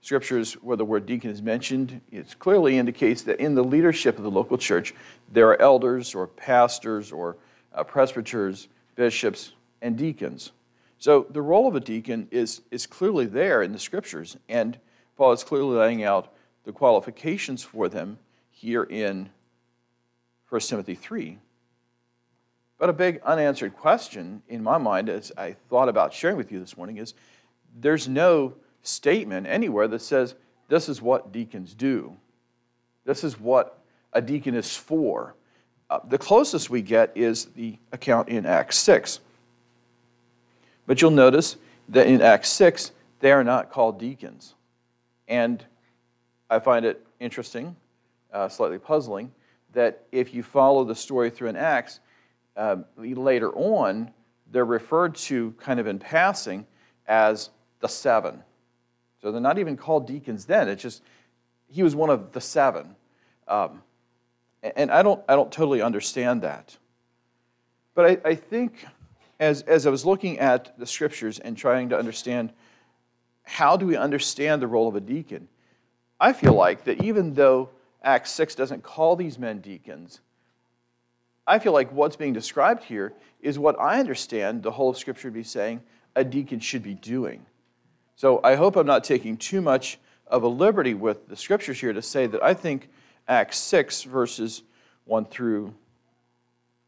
scriptures 0.01 0.55
where 0.55 0.75
the 0.75 0.83
word 0.83 1.05
deacon 1.05 1.29
is 1.31 1.41
mentioned, 1.41 2.01
it 2.11 2.37
clearly 2.39 2.77
indicates 2.77 3.21
that 3.21 3.39
in 3.39 3.55
the 3.55 3.63
leadership 3.63 4.17
of 4.17 4.25
the 4.25 4.31
local 4.31 4.57
church, 4.57 4.93
there 5.31 5.47
are 5.47 5.61
elders 5.61 6.13
or 6.13 6.27
pastors 6.27 7.13
or 7.13 7.37
uh, 7.73 7.85
presbyters, 7.85 8.67
bishops, 8.95 9.53
and 9.81 9.95
deacons. 9.95 10.51
So 10.97 11.25
the 11.29 11.41
role 11.41 11.69
of 11.69 11.75
a 11.77 11.79
deacon 11.79 12.27
is, 12.31 12.63
is 12.69 12.85
clearly 12.85 13.27
there 13.27 13.61
in 13.61 13.71
the 13.71 13.79
scriptures, 13.79 14.35
and 14.49 14.77
Paul 15.15 15.31
is 15.31 15.45
clearly 15.45 15.77
laying 15.77 16.03
out 16.03 16.33
the 16.65 16.73
qualifications 16.73 17.63
for 17.63 17.87
them 17.87 18.19
here 18.51 18.83
in 18.83 19.29
1 20.53 20.61
Timothy 20.61 20.93
3. 20.93 21.39
But 22.77 22.87
a 22.87 22.93
big 22.93 23.19
unanswered 23.23 23.75
question 23.75 24.43
in 24.47 24.61
my 24.61 24.77
mind, 24.77 25.09
as 25.09 25.31
I 25.35 25.55
thought 25.67 25.89
about 25.89 26.13
sharing 26.13 26.37
with 26.37 26.51
you 26.51 26.59
this 26.59 26.77
morning, 26.77 26.97
is 26.97 27.15
there's 27.75 28.07
no 28.07 28.53
statement 28.83 29.47
anywhere 29.47 29.87
that 29.87 30.03
says 30.03 30.35
this 30.69 30.89
is 30.89 31.01
what 31.01 31.31
deacons 31.31 31.73
do. 31.73 32.15
This 33.03 33.23
is 33.23 33.39
what 33.39 33.79
a 34.13 34.21
deacon 34.21 34.53
is 34.53 34.77
for. 34.77 35.33
Uh, 35.89 36.01
the 36.07 36.19
closest 36.19 36.69
we 36.69 36.83
get 36.83 37.11
is 37.15 37.45
the 37.55 37.79
account 37.91 38.29
in 38.29 38.45
Acts 38.45 38.77
6. 38.77 39.21
But 40.85 41.01
you'll 41.01 41.09
notice 41.09 41.57
that 41.89 42.05
in 42.05 42.21
Acts 42.21 42.49
6, 42.49 42.91
they 43.21 43.31
are 43.31 43.43
not 43.43 43.71
called 43.71 43.99
deacons. 43.99 44.53
And 45.27 45.65
I 46.47 46.59
find 46.59 46.85
it 46.85 47.03
interesting, 47.19 47.75
uh, 48.31 48.49
slightly 48.49 48.77
puzzling, 48.77 49.31
that 49.73 50.05
if 50.11 50.33
you 50.33 50.43
follow 50.43 50.83
the 50.83 50.95
story 50.95 51.29
through 51.29 51.49
in 51.49 51.55
Acts, 51.55 51.99
uh, 52.55 52.77
later 52.97 53.51
on, 53.53 54.11
they're 54.51 54.65
referred 54.65 55.15
to 55.15 55.51
kind 55.59 55.79
of 55.79 55.87
in 55.87 55.99
passing 55.99 56.65
as 57.07 57.49
the 57.79 57.87
seven. 57.87 58.41
So 59.21 59.31
they're 59.31 59.41
not 59.41 59.57
even 59.57 59.75
called 59.77 60.07
deacons 60.07 60.45
then. 60.45 60.69
It's 60.69 60.81
just 60.81 61.01
he 61.67 61.81
was 61.81 61.95
one 61.95 62.09
of 62.09 62.31
the 62.31 62.41
seven. 62.41 62.95
Um, 63.47 63.81
and 64.75 64.91
I 64.91 65.01
don't, 65.01 65.21
I 65.27 65.35
don't 65.35 65.51
totally 65.51 65.81
understand 65.81 66.43
that. 66.43 66.77
But 67.95 68.05
I, 68.25 68.29
I 68.29 68.35
think 68.35 68.85
as, 69.39 69.61
as 69.63 69.85
I 69.85 69.89
was 69.89 70.05
looking 70.05 70.39
at 70.39 70.77
the 70.77 70.85
scriptures 70.85 71.39
and 71.39 71.57
trying 71.57 71.89
to 71.89 71.97
understand 71.97 72.53
how 73.43 73.75
do 73.75 73.85
we 73.85 73.97
understand 73.97 74.61
the 74.61 74.67
role 74.67 74.87
of 74.87 74.95
a 74.95 75.01
deacon, 75.01 75.47
I 76.19 76.31
feel 76.31 76.53
like 76.53 76.85
that 76.85 77.03
even 77.03 77.33
though 77.33 77.69
Acts 78.03 78.31
6 78.31 78.55
doesn't 78.55 78.83
call 78.83 79.15
these 79.15 79.39
men 79.39 79.59
deacons, 79.59 80.19
I 81.45 81.59
feel 81.59 81.73
like 81.73 81.91
what's 81.91 82.15
being 82.15 82.33
described 82.33 82.83
here 82.83 83.13
is 83.41 83.59
what 83.59 83.79
I 83.79 83.99
understand 83.99 84.63
the 84.63 84.71
whole 84.71 84.89
of 84.89 84.97
Scripture 84.97 85.29
to 85.29 85.33
be 85.33 85.43
saying 85.43 85.81
a 86.15 86.23
deacon 86.23 86.59
should 86.59 86.83
be 86.83 86.93
doing. 86.93 87.45
So 88.15 88.39
I 88.43 88.55
hope 88.55 88.75
I'm 88.75 88.85
not 88.85 89.03
taking 89.03 89.37
too 89.37 89.61
much 89.61 89.99
of 90.27 90.43
a 90.43 90.47
liberty 90.47 90.93
with 90.93 91.27
the 91.27 91.35
scriptures 91.35 91.79
here 91.79 91.93
to 91.93 92.01
say 92.01 92.27
that 92.27 92.43
I 92.43 92.53
think 92.53 92.89
Acts 93.27 93.57
6, 93.57 94.03
verses 94.03 94.63
1 95.05 95.25
through 95.25 95.73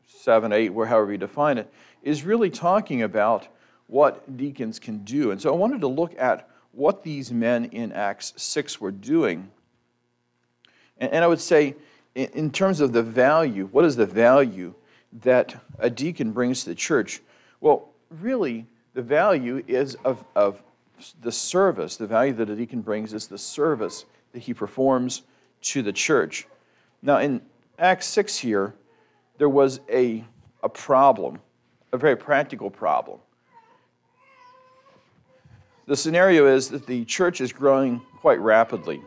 7, 0.07 0.51
8, 0.51 0.69
or 0.69 0.86
however 0.86 1.12
you 1.12 1.17
define 1.17 1.57
it, 1.57 1.72
is 2.03 2.24
really 2.24 2.50
talking 2.50 3.01
about 3.01 3.48
what 3.88 4.38
deacons 4.38 4.79
can 4.79 5.00
do. 5.00 5.31
And 5.31 5.41
so 5.41 5.51
I 5.51 5.55
wanted 5.57 5.81
to 5.81 5.88
look 5.88 6.13
at 6.17 6.50
what 6.72 7.03
these 7.03 7.31
men 7.31 7.65
in 7.65 7.91
Acts 7.91 8.34
6 8.36 8.79
were 8.79 8.91
doing. 8.91 9.50
And 10.97 11.23
I 11.23 11.27
would 11.27 11.41
say, 11.41 11.75
in 12.15 12.49
terms 12.51 12.79
of 12.79 12.93
the 12.93 13.03
value, 13.03 13.67
what 13.71 13.83
is 13.83 13.95
the 13.95 14.05
value 14.05 14.73
that 15.23 15.55
a 15.79 15.89
deacon 15.89 16.31
brings 16.31 16.63
to 16.63 16.69
the 16.69 16.75
church? 16.75 17.21
Well, 17.59 17.89
really, 18.09 18.65
the 18.93 19.01
value 19.01 19.63
is 19.67 19.95
of, 20.05 20.23
of 20.35 20.61
the 21.21 21.31
service, 21.31 21.97
the 21.97 22.07
value 22.07 22.33
that 22.33 22.49
a 22.49 22.55
deacon 22.55 22.81
brings 22.81 23.13
is 23.13 23.27
the 23.27 23.37
service 23.37 24.05
that 24.31 24.39
he 24.39 24.53
performs 24.53 25.23
to 25.61 25.81
the 25.81 25.91
church. 25.91 26.47
Now, 27.01 27.17
in 27.17 27.41
Acts 27.77 28.07
6 28.07 28.37
here, 28.37 28.73
there 29.37 29.49
was 29.49 29.81
a, 29.89 30.23
a 30.63 30.69
problem, 30.69 31.39
a 31.91 31.97
very 31.97 32.15
practical 32.15 32.69
problem. 32.69 33.19
The 35.87 35.95
scenario 35.95 36.47
is 36.47 36.69
that 36.69 36.87
the 36.87 37.05
church 37.05 37.41
is 37.41 37.51
growing 37.51 38.01
quite 38.21 38.39
rapidly. 38.39 39.01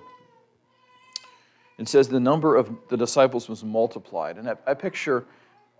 It 1.78 1.88
says 1.88 2.08
the 2.08 2.20
number 2.20 2.56
of 2.56 2.70
the 2.88 2.96
disciples 2.96 3.48
was 3.48 3.62
multiplied. 3.62 4.36
And 4.36 4.50
I, 4.50 4.56
I 4.66 4.74
picture 4.74 5.24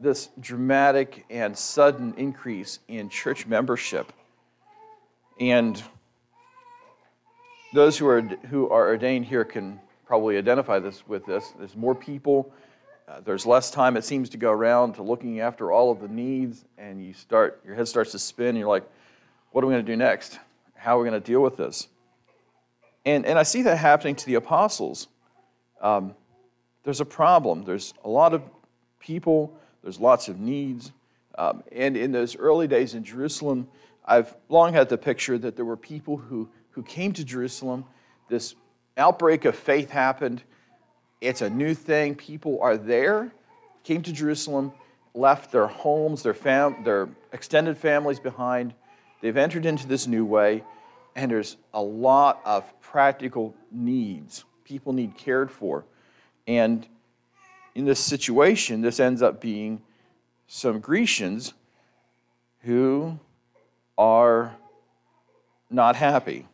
this 0.00 0.31
dramatic 0.40 1.25
and 1.28 1.59
sudden 1.59 2.14
increase 2.17 2.78
in 2.87 3.09
church 3.09 3.47
membership. 3.47 4.12
And 5.40 5.83
those 7.75 7.99
who 7.99 8.07
are, 8.07 8.21
who 8.23 8.69
are 8.71 8.88
ordained 8.88 9.26
here 9.26 9.45
can 9.45 9.81
probably 10.07 10.38
identify 10.38 10.78
this 10.78 11.07
with 11.07 11.26
this. 11.26 11.52
There's 11.59 11.76
more 11.76 11.95
people, 11.95 12.52
uh, 13.09 13.21
there's 13.25 13.45
less 13.45 13.71
time 13.71 13.97
it 13.97 14.05
seems 14.05 14.28
to 14.31 14.37
go 14.37 14.50
around 14.50 14.95
to 14.95 15.02
looking 15.02 15.40
after 15.40 15.71
all 15.71 15.90
of 15.90 16.00
the 16.00 16.09
needs, 16.09 16.64
and 16.78 17.05
you 17.05 17.12
start, 17.12 17.61
your 17.67 17.75
head 17.75 17.88
starts 17.88 18.12
to 18.12 18.19
spin, 18.19 18.49
and 18.49 18.59
you're 18.59 18.69
like, 18.69 18.88
what 19.50 19.62
are 19.62 19.67
we 19.67 19.75
going 19.75 19.85
to 19.85 19.93
do 19.93 19.97
next? 19.97 20.38
How 20.75 20.97
are 20.97 21.02
we 21.02 21.09
going 21.09 21.21
to 21.21 21.26
deal 21.26 21.40
with 21.43 21.57
this? 21.57 21.88
And, 23.05 23.26
and 23.26 23.38
I 23.38 23.43
see 23.43 23.62
that 23.62 23.76
happening 23.76 24.17
to 24.17 24.26
the 24.26 24.35
apostles. 24.37 25.09
Um, 25.80 26.14
there's 26.85 27.00
a 27.00 27.06
problem. 27.06 27.64
There's 27.64 27.94
a 28.04 28.08
lot 28.08 28.35
of 28.35 28.42
people, 29.00 29.56
there's 29.82 30.00
lots 30.00 30.28
of 30.28 30.38
needs. 30.38 30.92
Um, 31.37 31.62
and 31.70 31.97
in 31.97 32.12
those 32.12 32.37
early 32.37 32.66
days 32.66 32.94
in 32.94 33.04
Jerusalem, 33.04 33.68
I've 34.04 34.35
long 34.49 34.73
had 34.73 34.88
the 34.88 34.99
picture 34.99 35.38
that 35.38 35.56
there 35.56 35.64
were 35.64 35.76
people 35.76 36.16
who 36.16 36.49
who 36.78 36.85
came 36.85 37.12
to 37.12 37.25
Jerusalem. 37.25 37.85
This 38.28 38.54
outbreak 38.97 39.44
of 39.44 39.56
faith 39.56 39.90
happened. 39.90 40.44
It's 41.20 41.42
a 41.42 41.50
new 41.50 41.75
thing. 41.75 42.14
People 42.14 42.61
are 42.62 42.76
there, 42.76 43.32
came 43.82 44.00
to 44.02 44.12
Jerusalem, 44.12 44.73
left 45.12 45.50
their 45.50 45.66
homes, 45.66 46.23
their, 46.23 46.35
fam- 46.35 46.85
their 46.85 47.08
extended 47.32 47.76
families 47.76 48.20
behind. 48.20 48.75
They've 49.20 49.37
entered 49.37 49.66
into 49.66 49.88
this 49.88 50.06
new 50.06 50.25
way, 50.25 50.62
and 51.16 51.32
there's 51.32 51.56
a 51.75 51.82
lot 51.82 52.40
of 52.44 52.62
practical 52.80 53.56
needs. 53.73 54.44
People 54.68 54.92
need 54.92 55.16
cared 55.16 55.50
for. 55.50 55.87
And 56.46 56.87
in 57.75 57.87
this 57.87 57.98
situation, 57.98 58.82
this 58.82 59.00
ends 59.00 59.22
up 59.22 59.40
being 59.40 59.80
some 60.46 60.78
Grecians 60.78 61.54
who 62.60 63.18
are 63.96 64.54
not 65.70 65.96
happy 65.96 66.46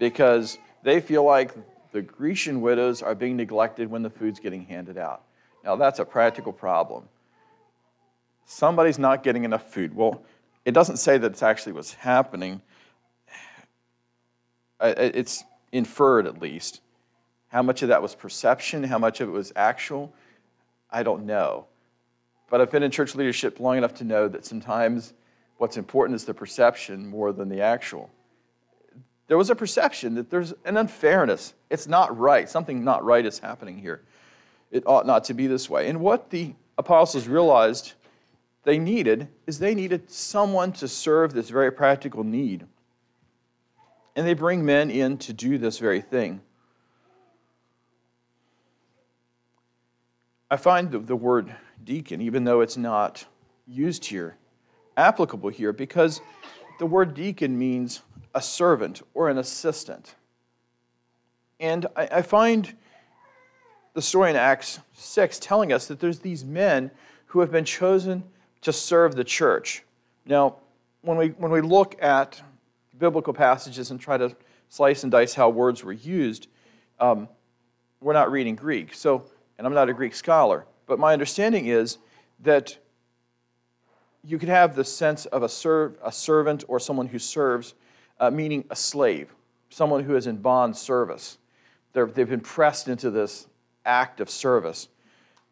because 0.00 0.58
they 0.82 1.00
feel 1.00 1.22
like 1.22 1.52
the 1.92 2.02
Grecian 2.02 2.60
widows 2.60 3.02
are 3.02 3.14
being 3.14 3.36
neglected 3.36 3.88
when 3.88 4.02
the 4.02 4.10
food's 4.10 4.40
getting 4.40 4.64
handed 4.64 4.98
out. 4.98 5.22
Now, 5.62 5.76
that's 5.76 6.00
a 6.00 6.04
practical 6.04 6.52
problem. 6.52 7.04
Somebody's 8.46 8.98
not 8.98 9.22
getting 9.22 9.44
enough 9.44 9.72
food. 9.72 9.94
Well, 9.94 10.22
it 10.64 10.72
doesn't 10.72 10.96
say 10.96 11.18
that 11.18 11.30
it's 11.30 11.42
actually 11.42 11.72
what's 11.72 11.94
happening. 11.94 12.62
It's 14.80 15.44
inferred, 15.70 16.26
at 16.26 16.40
least. 16.42 16.80
How 17.54 17.62
much 17.62 17.80
of 17.80 17.88
that 17.88 18.02
was 18.02 18.14
perception? 18.14 18.84
How 18.84 18.98
much 18.98 19.22
of 19.22 19.30
it 19.30 19.32
was 19.32 19.50
actual? 19.56 20.12
I 20.90 21.02
don't 21.02 21.24
know. 21.24 21.64
But 22.50 22.60
I've 22.60 22.70
been 22.70 22.82
in 22.82 22.90
church 22.90 23.14
leadership 23.14 23.58
long 23.58 23.78
enough 23.78 23.94
to 23.94 24.04
know 24.04 24.28
that 24.28 24.44
sometimes 24.44 25.14
what's 25.56 25.78
important 25.78 26.16
is 26.16 26.26
the 26.26 26.34
perception 26.34 27.06
more 27.06 27.32
than 27.32 27.48
the 27.48 27.62
actual 27.62 28.10
there 29.26 29.38
was 29.38 29.50
a 29.50 29.54
perception 29.54 30.14
that 30.14 30.30
there's 30.30 30.52
an 30.64 30.76
unfairness. 30.76 31.54
It's 31.70 31.86
not 31.86 32.16
right. 32.16 32.48
Something 32.48 32.84
not 32.84 33.04
right 33.04 33.24
is 33.24 33.38
happening 33.38 33.78
here. 33.78 34.02
It 34.70 34.84
ought 34.86 35.06
not 35.06 35.24
to 35.24 35.34
be 35.34 35.46
this 35.46 35.70
way. 35.70 35.88
And 35.88 36.00
what 36.00 36.30
the 36.30 36.54
apostles 36.76 37.26
realized 37.26 37.94
they 38.64 38.78
needed 38.78 39.28
is 39.46 39.58
they 39.58 39.74
needed 39.74 40.10
someone 40.10 40.72
to 40.72 40.88
serve 40.88 41.32
this 41.32 41.48
very 41.48 41.72
practical 41.72 42.24
need. 42.24 42.66
And 44.16 44.26
they 44.26 44.34
bring 44.34 44.64
men 44.64 44.90
in 44.90 45.18
to 45.18 45.32
do 45.32 45.58
this 45.58 45.78
very 45.78 46.00
thing. 46.00 46.40
I 50.54 50.56
find 50.56 50.88
the, 50.92 51.00
the 51.00 51.16
word 51.16 51.52
deacon, 51.82 52.20
even 52.20 52.44
though 52.44 52.60
it's 52.60 52.76
not 52.76 53.26
used 53.66 54.04
here, 54.04 54.36
applicable 54.96 55.48
here 55.48 55.72
because 55.72 56.20
the 56.78 56.86
word 56.86 57.12
deacon 57.12 57.58
means 57.58 58.02
a 58.36 58.40
servant 58.40 59.02
or 59.14 59.28
an 59.28 59.38
assistant. 59.38 60.14
And 61.58 61.86
I, 61.96 62.06
I 62.06 62.22
find 62.22 62.72
the 63.94 64.00
story 64.00 64.30
in 64.30 64.36
Acts 64.36 64.78
6 64.92 65.40
telling 65.40 65.72
us 65.72 65.88
that 65.88 65.98
there's 65.98 66.20
these 66.20 66.44
men 66.44 66.92
who 67.26 67.40
have 67.40 67.50
been 67.50 67.64
chosen 67.64 68.22
to 68.60 68.72
serve 68.72 69.16
the 69.16 69.24
church. 69.24 69.82
Now, 70.24 70.58
when 71.02 71.16
we, 71.16 71.30
when 71.30 71.50
we 71.50 71.62
look 71.62 72.00
at 72.00 72.40
biblical 72.96 73.32
passages 73.32 73.90
and 73.90 73.98
try 73.98 74.18
to 74.18 74.36
slice 74.68 75.02
and 75.02 75.10
dice 75.10 75.34
how 75.34 75.48
words 75.48 75.82
were 75.82 75.92
used, 75.92 76.46
um, 77.00 77.28
we're 78.00 78.12
not 78.12 78.30
reading 78.30 78.54
Greek. 78.54 78.94
So, 78.94 79.24
and 79.58 79.66
I'm 79.66 79.74
not 79.74 79.88
a 79.88 79.94
Greek 79.94 80.14
scholar, 80.14 80.66
but 80.86 80.98
my 80.98 81.12
understanding 81.12 81.66
is 81.66 81.98
that 82.40 82.76
you 84.22 84.38
could 84.38 84.48
have 84.48 84.74
the 84.74 84.84
sense 84.84 85.26
of 85.26 85.42
a, 85.42 85.48
serv- 85.48 85.96
a 86.02 86.10
servant 86.10 86.64
or 86.68 86.80
someone 86.80 87.06
who 87.06 87.18
serves, 87.18 87.74
uh, 88.20 88.30
meaning 88.30 88.64
a 88.70 88.76
slave, 88.76 89.34
someone 89.70 90.02
who 90.02 90.16
is 90.16 90.26
in 90.26 90.36
bond 90.36 90.76
service. 90.76 91.38
they 91.92 92.02
they've 92.04 92.28
been 92.28 92.40
pressed 92.40 92.88
into 92.88 93.10
this 93.10 93.46
act 93.84 94.20
of 94.20 94.30
service. 94.30 94.88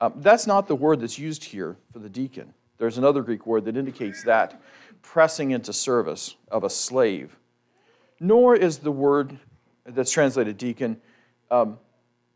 Um, 0.00 0.14
that's 0.16 0.47
not 0.47 0.66
the 0.66 0.75
word 0.75 1.00
that's 1.00 1.18
used 1.18 1.44
here 1.44 1.76
for 1.92 1.99
the 1.99 2.09
deacon. 2.09 2.54
There's 2.78 2.99
another 2.99 3.23
Greek 3.23 3.47
word 3.47 3.66
that 3.66 3.76
indicates 3.76 4.25
that 4.25 4.61
pressing 5.02 5.50
into 5.50 5.73
service 5.73 6.35
of 6.50 6.64
a 6.64 6.71
slave. 6.71 7.37
Nor 8.18 8.56
is 8.56 8.78
the 8.78 8.90
word 8.90 9.38
that's 9.85 10.11
translated 10.11 10.59
deacon 10.59 11.00
um, 11.50 11.78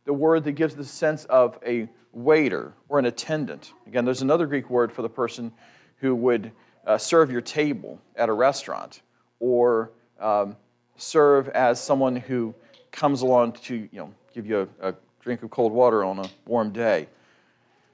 the 0.07 0.15
word 0.15 0.45
that 0.45 0.53
gives 0.53 0.75
the 0.75 0.85
sense 0.85 1.27
of 1.27 1.59
a 1.67 1.89
waiter 2.13 2.73
or 2.89 2.99
an 2.99 3.05
attendant. 3.05 3.75
Again, 3.87 4.07
there's 4.07 4.23
another 4.23 4.47
Greek 4.47 4.71
word 4.71 4.91
for 4.91 5.03
the 5.03 5.09
person 5.09 5.53
who 5.99 6.15
would 6.15 6.53
uh, 6.87 6.97
serve 6.97 7.31
your 7.31 7.41
table 7.43 8.01
at 8.15 8.29
a 8.29 8.33
restaurant 8.33 9.03
or 9.41 9.91
um, 10.19 10.57
serve 10.97 11.49
as 11.51 11.83
someone 11.83 12.17
who 12.17 12.55
comes 12.93 13.21
along 13.21 13.53
to 13.53 13.75
you 13.77 13.89
know, 13.93 14.15
give 14.33 14.47
you 14.47 14.69
a, 14.81 14.91
a 14.91 14.95
drink 15.21 15.43
of 15.43 15.51
cold 15.51 15.73
water 15.73 16.05
on 16.05 16.21
a 16.21 16.31
warm 16.47 16.71
day. 16.71 17.09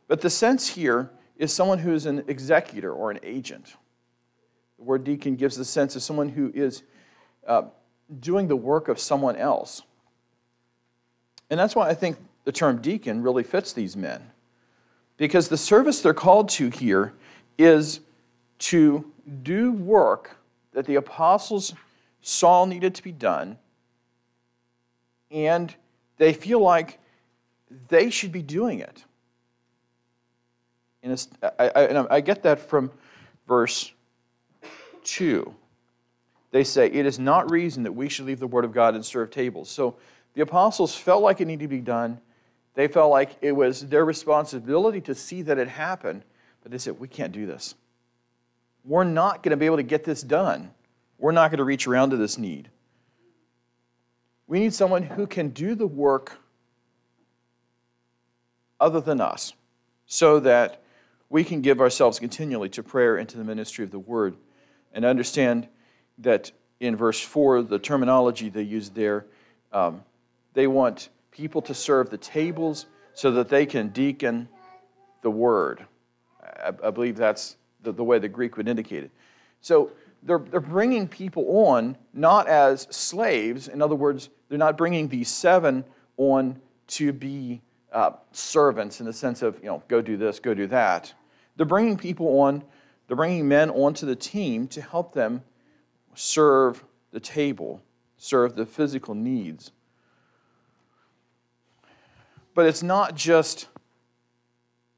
But 0.07 0.21
the 0.21 0.31
sense 0.31 0.69
here 0.69 1.11
is 1.37 1.53
someone 1.53 1.79
who 1.79 1.95
is 1.95 2.07
an 2.07 2.25
executor 2.29 2.93
or 2.93 3.11
an 3.11 3.19
agent. 3.23 3.75
The 4.77 4.85
word 4.85 5.03
deacon 5.03 5.37
gives 5.37 5.57
the 5.57 5.65
sense 5.65 5.97
of 5.97 6.03
someone 6.03 6.29
who 6.29 6.53
is 6.55 6.83
uh, 7.47 7.63
doing 8.21 8.47
the 8.49 8.57
work 8.57 8.89
of 8.89 9.01
someone 9.01 9.37
else. 9.37 9.83
And 11.53 11.61
that's 11.61 11.77
why 11.77 11.87
I 11.87 11.93
think 11.93 12.17
the 12.45 12.51
term 12.51 12.81
deacon 12.81 13.23
really 13.23 13.43
fits 13.43 13.75
these 13.75 13.95
men. 13.95 14.31
Because 15.19 15.51
the 15.51 15.59
service 15.59 16.01
they're 16.01 16.15
called 16.15 16.49
to 16.49 16.71
here 16.71 17.13
is 17.59 18.01
to 18.61 19.05
do 19.43 19.73
work 19.73 20.39
that 20.73 20.87
the 20.87 20.95
apostles 20.95 21.75
saw 22.23 22.65
needed 22.65 22.95
to 22.95 23.03
be 23.03 23.13
done, 23.13 23.59
and 25.31 25.75
they 26.17 26.33
feel 26.33 26.59
like 26.59 26.99
they 27.89 28.09
should 28.09 28.33
be 28.33 28.41
doing 28.41 28.79
it. 28.79 29.05
And, 31.03 31.27
I, 31.59 31.69
I, 31.69 31.83
and 31.83 32.07
I 32.11 32.23
get 32.23 32.43
that 32.45 32.61
from 32.61 32.91
verse 33.47 33.93
2. 35.05 35.55
They 36.51 36.65
say, 36.65 36.87
It 36.87 37.05
is 37.05 37.19
not 37.19 37.51
reason 37.51 37.83
that 37.83 37.93
we 37.93 38.09
should 38.09 38.25
leave 38.25 38.41
the 38.41 38.47
word 38.47 38.65
of 38.65 38.73
God 38.73 38.95
and 38.95 39.05
serve 39.05 39.31
tables. 39.31 39.69
So 39.69 39.97
the 40.35 40.43
apostles 40.43 40.95
felt 40.95 41.23
like 41.23 41.41
it 41.41 41.47
needed 41.47 41.65
to 41.65 41.69
be 41.69 41.81
done. 41.81 42.21
They 42.75 42.89
felt 42.89 43.11
like 43.11 43.37
it 43.41 43.53
was 43.53 43.89
their 43.89 44.05
responsibility 44.05 45.01
to 45.03 45.15
see 45.15 45.43
that 45.43 45.59
it 45.59 45.69
happened. 45.69 46.25
But 46.63 46.73
they 46.73 46.79
said, 46.79 46.99
We 46.99 47.09
can't 47.09 47.33
do 47.33 47.47
this. 47.47 47.75
We're 48.85 49.05
not 49.05 49.43
going 49.43 49.51
to 49.51 49.57
be 49.57 49.67
able 49.67 49.77
to 49.77 49.83
get 49.83 50.05
this 50.05 50.23
done. 50.23 50.71
We're 51.19 51.33
not 51.33 51.51
going 51.51 51.59
to 51.59 51.65
reach 51.65 51.87
around 51.87 52.11
to 52.11 52.17
this 52.17 52.39
need. 52.39 52.69
We 54.47 54.59
need 54.59 54.75
someone 54.75 55.03
who 55.03 55.27
can 55.27 55.51
do 55.51 55.75
the 55.75 55.87
work 55.87 56.39
other 58.81 59.01
than 59.01 59.21
us 59.21 59.55
so 60.07 60.41
that 60.41 60.83
we 61.31 61.45
can 61.45 61.63
give 61.63 61.81
ourselves 61.81 62.19
continually 62.19 62.69
to 62.71 62.83
prayer 62.83 63.17
and 63.17 63.29
to 63.29 63.39
the 63.39 63.45
ministry 63.45 63.85
of 63.85 63.91
the 63.91 63.99
word 63.99 64.37
and 64.93 65.05
understand 65.05 65.69
that 66.19 66.51
in 66.81 66.97
verse 66.97 67.21
4, 67.21 67.63
the 67.63 67.79
terminology 67.79 68.49
they 68.49 68.63
use 68.63 68.91
there, 68.91 69.25
um, 69.73 70.03
they 70.55 70.67
want 70.67 71.09
people 71.31 71.63
to 71.63 71.75
serve 71.75 72.11
the 72.11 72.19
tables 72.19 72.87
so 73.15 73.31
that 73.33 73.49
they 73.49 73.67
can 73.67 73.89
deacon 73.89 74.49
the 75.23 75.31
word. 75.31 75.87
I, 76.43 76.73
I 76.85 76.91
believe 76.91 77.17
that's 77.17 77.57
the, 77.83 77.93
the 77.93 78.05
way 78.05 78.19
the 78.19 78.29
Greek 78.29 78.57
would 78.57 78.69
indicate 78.69 79.05
it. 79.05 79.11
So 79.61 79.91
they're, 80.23 80.39
they're 80.39 80.61
bringing 80.61 81.09
people 81.09 81.67
on 81.67 81.97
not 82.13 82.47
as 82.47 82.87
slaves. 82.91 83.69
In 83.69 83.83
other 83.83 83.95
words, 83.95 84.31
they're 84.49 84.59
not 84.59 84.77
bringing 84.77 85.09
these 85.09 85.29
seven 85.29 85.85
on 86.17 86.61
to 86.89 87.13
be 87.13 87.63
uh, 87.93 88.13
servants 88.33 89.01
in 89.01 89.07
the 89.07 89.13
sense 89.13 89.43
of, 89.43 89.59
you 89.61 89.67
know, 89.67 89.83
go 89.89 90.01
do 90.01 90.17
this, 90.17 90.39
go 90.39 90.55
do 90.55 90.67
that. 90.69 91.13
They're 91.57 91.67
bringing 91.67 91.97
people 91.97 92.41
on, 92.41 92.63
they're 93.07 93.17
bringing 93.17 93.49
men 93.49 93.71
onto 93.71 94.07
the 94.07 94.17
team 94.17 94.69
to 94.69 94.81
help 94.81 95.13
them 95.13 95.43
serve 96.15 96.85
the 97.13 97.21
table, 97.21 97.83
serve 98.17 98.55
the 98.55 98.67
physical 98.67 99.15
needs. 99.15 99.73
But 102.55 102.67
it's 102.67 102.83
not 102.83 103.15
just 103.15 103.69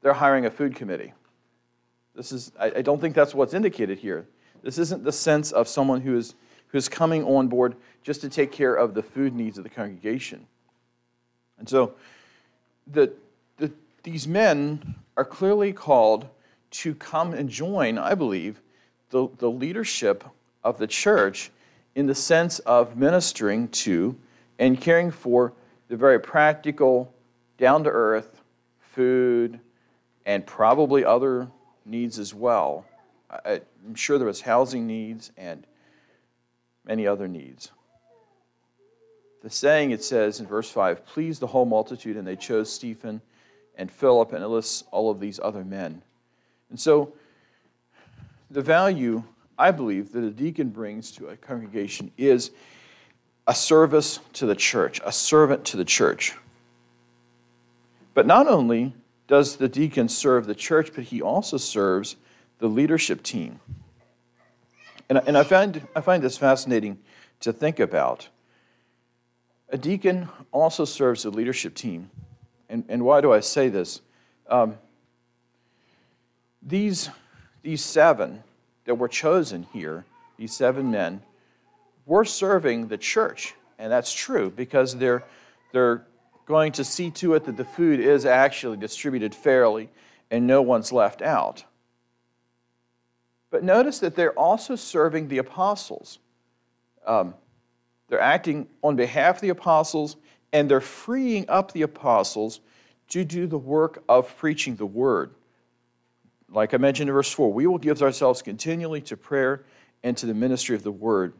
they're 0.01 0.13
hiring 0.13 0.45
a 0.45 0.51
food 0.51 0.75
committee. 0.75 1.13
This 2.15 2.31
is, 2.31 2.51
I, 2.59 2.65
I 2.77 2.81
don't 2.81 3.01
think 3.01 3.15
that's 3.15 3.33
what's 3.33 3.53
indicated 3.53 3.99
here. 3.99 4.27
This 4.61 4.77
isn't 4.77 5.03
the 5.03 5.11
sense 5.11 5.51
of 5.51 5.67
someone 5.67 6.01
who 6.01 6.17
is, 6.17 6.35
who 6.67 6.77
is 6.77 6.87
coming 6.89 7.23
on 7.23 7.47
board 7.47 7.75
just 8.03 8.21
to 8.21 8.29
take 8.29 8.51
care 8.51 8.75
of 8.75 8.93
the 8.93 9.03
food 9.03 9.33
needs 9.33 9.57
of 9.57 9.63
the 9.63 9.69
congregation. 9.69 10.45
And 11.57 11.67
so 11.67 11.95
the, 12.87 13.13
the, 13.57 13.71
these 14.03 14.27
men 14.27 14.95
are 15.17 15.25
clearly 15.25 15.73
called 15.73 16.27
to 16.71 16.93
come 16.95 17.33
and 17.33 17.49
join, 17.49 17.97
I 17.97 18.15
believe, 18.15 18.61
the, 19.09 19.27
the 19.37 19.49
leadership 19.49 20.23
of 20.63 20.77
the 20.77 20.87
church 20.87 21.51
in 21.95 22.07
the 22.07 22.15
sense 22.15 22.59
of 22.59 22.97
ministering 22.97 23.69
to 23.69 24.15
and 24.59 24.79
caring 24.79 25.11
for 25.11 25.53
the 25.87 25.95
very 25.95 26.19
practical, 26.19 27.13
down 27.57 27.83
to 27.83 27.89
earth 27.89 28.41
food 28.79 29.59
and 30.25 30.45
probably 30.45 31.05
other 31.05 31.47
needs 31.85 32.19
as 32.19 32.33
well. 32.33 32.85
I, 33.29 33.61
am 33.85 33.95
sure 33.95 34.17
there 34.17 34.27
was 34.27 34.41
housing 34.41 34.87
needs 34.87 35.31
and 35.37 35.65
many 36.85 37.05
other 37.05 37.27
needs. 37.27 37.71
The 39.41 39.49
saying 39.49 39.91
it 39.91 40.03
says 40.03 40.39
in 40.39 40.47
verse 40.47 40.69
5 40.71 41.05
pleased 41.05 41.39
the 41.39 41.47
whole 41.47 41.65
multitude, 41.65 42.17
and 42.17 42.25
they 42.25 42.35
chose 42.35 42.71
Stephen 42.71 43.21
and 43.75 43.91
Philip, 43.91 44.33
and 44.33 44.43
it 44.43 44.47
lists 44.47 44.83
all 44.91 45.11
of 45.11 45.19
these 45.19 45.39
other 45.43 45.63
men. 45.63 46.01
And 46.69 46.79
so, 46.79 47.13
the 48.49 48.61
value, 48.61 49.23
I 49.57 49.71
believe, 49.71 50.13
that 50.13 50.23
a 50.23 50.31
deacon 50.31 50.69
brings 50.69 51.11
to 51.13 51.27
a 51.27 51.35
congregation 51.35 52.11
is 52.17 52.51
a 53.47 53.53
service 53.53 54.19
to 54.33 54.45
the 54.45 54.55
church, 54.55 54.99
a 55.05 55.11
servant 55.11 55.65
to 55.65 55.77
the 55.77 55.85
church. 55.85 56.35
But 58.15 58.25
not 58.25 58.47
only 58.47 58.95
does 59.27 59.57
the 59.57 59.67
deacon 59.67 60.09
serve 60.09 60.47
the 60.47 60.55
church, 60.55 60.91
but 60.95 61.03
he 61.03 61.21
also 61.21 61.57
serves 61.57 62.15
the 62.57 62.67
leadership 62.67 63.21
team. 63.21 63.59
And, 65.09 65.21
and 65.27 65.37
I, 65.37 65.43
find, 65.43 65.85
I 65.95 66.01
find 66.01 66.23
this 66.23 66.37
fascinating 66.37 66.97
to 67.41 67.53
think 67.53 67.79
about. 67.79 68.29
A 69.69 69.77
deacon 69.77 70.29
also 70.51 70.85
serves 70.85 71.23
the 71.23 71.29
leadership 71.29 71.75
team. 71.75 72.09
And, 72.69 72.85
and 72.87 73.03
why 73.03 73.21
do 73.21 73.33
I 73.33 73.41
say 73.41 73.67
this? 73.67 74.01
Um, 74.47 74.77
these, 76.61 77.09
these 77.61 77.83
seven 77.83 78.43
that 78.85 78.95
were 78.95 79.09
chosen 79.09 79.67
here, 79.73 80.05
these 80.37 80.55
seven 80.55 80.89
men, 80.89 81.21
were 82.05 82.23
serving 82.23 82.87
the 82.87 82.97
church. 82.97 83.55
And 83.77 83.91
that's 83.91 84.13
true 84.13 84.49
because 84.49 84.95
they're, 84.95 85.23
they're 85.73 86.05
going 86.45 86.71
to 86.73 86.83
see 86.83 87.09
to 87.11 87.33
it 87.33 87.45
that 87.45 87.57
the 87.57 87.65
food 87.65 87.99
is 87.99 88.25
actually 88.25 88.77
distributed 88.77 89.33
fairly 89.33 89.89
and 90.31 90.45
no 90.45 90.61
one's 90.61 90.91
left 90.91 91.21
out. 91.21 91.63
But 93.49 93.63
notice 93.63 93.99
that 93.99 94.15
they're 94.15 94.37
also 94.37 94.75
serving 94.75 95.27
the 95.27 95.37
apostles. 95.37 96.19
Um, 97.05 97.35
they're 98.09 98.19
acting 98.19 98.67
on 98.83 98.95
behalf 98.95 99.35
of 99.35 99.41
the 99.41 99.49
apostles 99.49 100.17
and 100.53 100.69
they're 100.69 100.81
freeing 100.81 101.49
up 101.49 101.71
the 101.71 101.81
apostles 101.81 102.59
to 103.09 103.23
do 103.23 103.47
the 103.47 103.57
work 103.57 104.03
of 104.07 104.35
preaching 104.37 104.75
the 104.75 104.85
word. 104.85 105.31
Like 106.49 106.73
I 106.73 106.77
mentioned 106.77 107.09
in 107.09 107.13
verse 107.13 107.31
4, 107.31 107.51
we 107.51 107.67
will 107.67 107.77
give 107.77 108.01
ourselves 108.01 108.41
continually 108.41 109.01
to 109.01 109.17
prayer 109.17 109.63
and 110.03 110.15
to 110.17 110.25
the 110.25 110.33
ministry 110.33 110.75
of 110.75 110.83
the 110.83 110.91
word. 110.91 111.33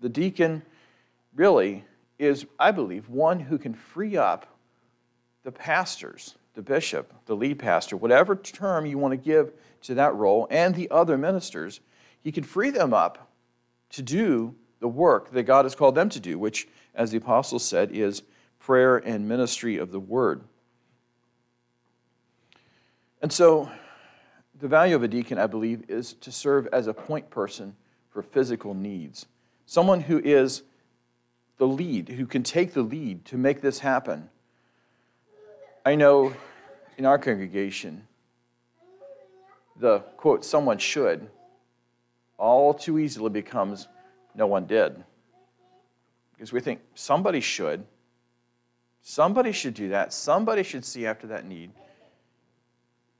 The 0.00 0.08
deacon 0.08 0.62
really 1.34 1.84
is, 2.18 2.46
I 2.58 2.70
believe, 2.70 3.08
one 3.08 3.40
who 3.40 3.58
can 3.58 3.74
free 3.74 4.16
up 4.16 4.46
the 5.42 5.52
pastors, 5.52 6.34
the 6.54 6.62
bishop, 6.62 7.12
the 7.26 7.34
lead 7.34 7.58
pastor, 7.58 7.96
whatever 7.96 8.36
term 8.36 8.86
you 8.86 8.98
want 8.98 9.12
to 9.12 9.16
give 9.16 9.52
to 9.82 9.94
that 9.94 10.14
role, 10.14 10.46
and 10.50 10.74
the 10.74 10.90
other 10.90 11.16
ministers. 11.16 11.80
He 12.22 12.32
can 12.32 12.44
free 12.44 12.70
them 12.70 12.92
up 12.92 13.30
to 13.90 14.02
do 14.02 14.54
the 14.80 14.88
work 14.88 15.30
that 15.32 15.44
God 15.44 15.64
has 15.64 15.74
called 15.74 15.94
them 15.94 16.08
to 16.10 16.20
do, 16.20 16.38
which, 16.38 16.68
as 16.94 17.10
the 17.10 17.18
apostles 17.18 17.64
said, 17.64 17.90
is 17.92 18.22
prayer 18.58 18.98
and 18.98 19.28
ministry 19.28 19.78
of 19.78 19.90
the 19.90 20.00
word. 20.00 20.42
And 23.22 23.32
so, 23.32 23.70
the 24.58 24.68
value 24.68 24.94
of 24.94 25.02
a 25.02 25.08
deacon, 25.08 25.38
I 25.38 25.46
believe, 25.46 25.84
is 25.88 26.12
to 26.14 26.30
serve 26.30 26.68
as 26.72 26.86
a 26.86 26.94
point 26.94 27.30
person 27.30 27.76
for 28.10 28.22
physical 28.22 28.74
needs. 28.74 29.26
Someone 29.64 30.00
who 30.00 30.18
is 30.18 30.62
the 31.60 31.66
lead, 31.66 32.08
who 32.08 32.24
can 32.24 32.42
take 32.42 32.72
the 32.72 32.80
lead 32.80 33.22
to 33.26 33.36
make 33.36 33.60
this 33.60 33.80
happen. 33.80 34.30
I 35.84 35.94
know 35.94 36.32
in 36.96 37.04
our 37.04 37.18
congregation, 37.18 38.06
the 39.78 39.98
quote, 40.16 40.42
someone 40.42 40.78
should, 40.78 41.28
all 42.38 42.72
too 42.72 42.98
easily 42.98 43.28
becomes 43.28 43.88
no 44.34 44.46
one 44.46 44.64
did. 44.64 45.04
Because 46.32 46.50
we 46.50 46.60
think 46.60 46.80
somebody 46.94 47.40
should, 47.40 47.84
somebody 49.02 49.52
should 49.52 49.74
do 49.74 49.90
that, 49.90 50.14
somebody 50.14 50.62
should 50.62 50.86
see 50.86 51.04
after 51.04 51.26
that 51.26 51.44
need. 51.44 51.72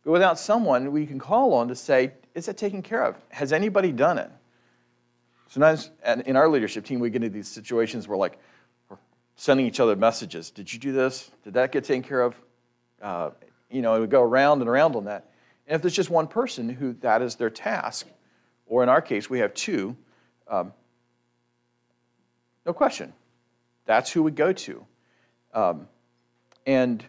But 0.02 0.12
without 0.12 0.38
someone 0.38 0.92
we 0.92 1.04
can 1.04 1.18
call 1.18 1.52
on 1.52 1.68
to 1.68 1.74
say, 1.74 2.12
is 2.34 2.48
it 2.48 2.56
taken 2.56 2.80
care 2.80 3.04
of? 3.04 3.16
Has 3.28 3.52
anybody 3.52 3.92
done 3.92 4.16
it? 4.16 4.30
Sometimes 5.50 5.90
in 6.26 6.36
our 6.36 6.48
leadership 6.48 6.84
team, 6.84 7.00
we 7.00 7.10
get 7.10 7.24
into 7.24 7.34
these 7.34 7.48
situations 7.48 8.06
where, 8.06 8.16
like, 8.16 8.38
we're 8.88 8.98
sending 9.34 9.66
each 9.66 9.80
other 9.80 9.96
messages. 9.96 10.48
Did 10.48 10.72
you 10.72 10.78
do 10.78 10.92
this? 10.92 11.28
Did 11.42 11.54
that 11.54 11.72
get 11.72 11.82
taken 11.82 12.04
care 12.04 12.22
of? 12.22 12.36
Uh, 13.02 13.30
you 13.68 13.82
know, 13.82 13.94
and 13.94 14.00
we 14.00 14.06
go 14.06 14.22
around 14.22 14.60
and 14.60 14.70
around 14.70 14.94
on 14.94 15.06
that. 15.06 15.28
And 15.66 15.74
if 15.74 15.82
there's 15.82 15.94
just 15.94 16.08
one 16.08 16.28
person 16.28 16.68
who 16.68 16.92
that 17.00 17.20
is 17.20 17.34
their 17.34 17.50
task, 17.50 18.06
or 18.66 18.84
in 18.84 18.88
our 18.88 19.02
case, 19.02 19.28
we 19.28 19.40
have 19.40 19.52
two, 19.52 19.96
um, 20.46 20.72
no 22.64 22.72
question. 22.72 23.12
That's 23.86 24.12
who 24.12 24.22
we 24.22 24.30
go 24.30 24.52
to. 24.52 24.86
Um, 25.52 25.88
and 26.64 27.04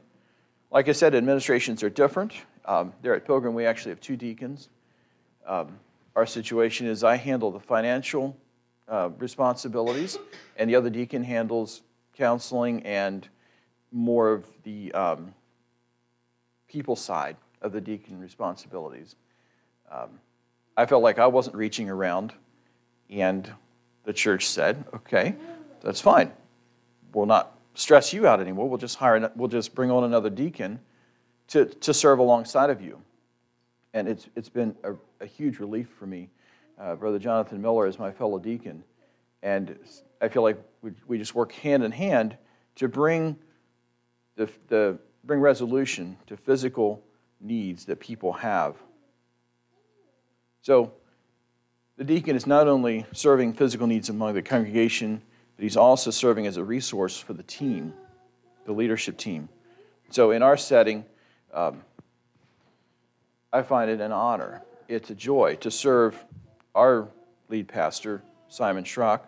like 0.71 0.89
I 0.89 0.93
said, 0.93 1.13
administrations 1.13 1.83
are 1.83 1.91
different. 1.91 2.33
Um, 2.65 2.93
there 3.03 3.13
at 3.13 3.23
Pilgrim, 3.23 3.53
we 3.53 3.67
actually 3.67 3.91
have 3.91 4.01
two 4.01 4.17
deacons. 4.17 4.69
Um, 5.45 5.77
our 6.15 6.25
situation 6.25 6.87
is 6.87 7.03
I 7.03 7.15
handle 7.15 7.51
the 7.51 7.59
financial 7.59 8.37
uh, 8.87 9.09
responsibilities, 9.17 10.17
and 10.57 10.69
the 10.69 10.75
other 10.75 10.89
deacon 10.89 11.23
handles 11.23 11.81
counseling 12.13 12.85
and 12.85 13.27
more 13.91 14.31
of 14.31 14.45
the 14.63 14.91
um, 14.93 15.33
people 16.67 16.95
side 16.95 17.37
of 17.61 17.71
the 17.71 17.81
deacon 17.81 18.19
responsibilities. 18.19 19.15
Um, 19.89 20.19
I 20.75 20.85
felt 20.85 21.03
like 21.03 21.19
I 21.19 21.27
wasn't 21.27 21.55
reaching 21.55 21.89
around, 21.89 22.33
and 23.09 23.51
the 24.03 24.13
church 24.13 24.47
said, 24.47 24.83
"Okay, 24.93 25.35
that's 25.81 26.01
fine. 26.01 26.31
We'll 27.13 27.25
not 27.25 27.57
stress 27.73 28.13
you 28.13 28.27
out 28.27 28.39
anymore. 28.39 28.67
We'll 28.67 28.77
just 28.77 28.97
hire. 28.97 29.31
We'll 29.35 29.49
just 29.49 29.75
bring 29.75 29.91
on 29.91 30.03
another 30.03 30.29
deacon 30.29 30.79
to, 31.49 31.65
to 31.65 31.93
serve 31.93 32.19
alongside 32.19 32.69
of 32.69 32.81
you." 32.81 33.01
And 33.93 34.07
it's 34.07 34.27
it's 34.35 34.49
been 34.49 34.75
a, 34.83 34.93
a 35.19 35.25
huge 35.25 35.59
relief 35.59 35.89
for 35.99 36.05
me. 36.05 36.29
Uh, 36.79 36.95
Brother 36.95 37.19
Jonathan 37.19 37.61
Miller 37.61 37.87
is 37.87 37.99
my 37.99 38.11
fellow 38.11 38.39
deacon, 38.39 38.83
and 39.43 39.77
I 40.21 40.29
feel 40.29 40.43
like 40.43 40.57
we, 40.81 40.91
we 41.07 41.17
just 41.17 41.35
work 41.35 41.51
hand 41.51 41.83
in 41.83 41.91
hand 41.91 42.37
to 42.75 42.87
bring 42.87 43.37
the, 44.35 44.49
the 44.67 44.97
bring 45.23 45.39
resolution 45.39 46.17
to 46.27 46.37
physical 46.37 47.03
needs 47.39 47.85
that 47.85 47.99
people 47.99 48.33
have. 48.33 48.75
So, 50.61 50.93
the 51.97 52.03
deacon 52.03 52.35
is 52.35 52.47
not 52.47 52.67
only 52.67 53.05
serving 53.11 53.53
physical 53.53 53.87
needs 53.87 54.09
among 54.09 54.33
the 54.33 54.41
congregation, 54.41 55.21
but 55.55 55.63
he's 55.63 55.77
also 55.77 56.11
serving 56.11 56.47
as 56.47 56.57
a 56.57 56.63
resource 56.63 57.17
for 57.19 57.33
the 57.33 57.43
team, 57.43 57.93
the 58.65 58.71
leadership 58.71 59.17
team. 59.17 59.49
So, 60.09 60.31
in 60.31 60.43
our 60.43 60.57
setting, 60.57 61.05
um, 61.53 61.83
I 63.53 63.63
find 63.63 63.91
it 63.91 63.99
an 63.99 64.13
honor. 64.13 64.61
It's 64.87 65.09
a 65.09 65.15
joy 65.15 65.55
to 65.57 65.69
serve 65.69 66.17
our 66.73 67.09
lead 67.49 67.67
pastor, 67.67 68.21
Simon 68.47 68.85
Schrock. 68.85 69.21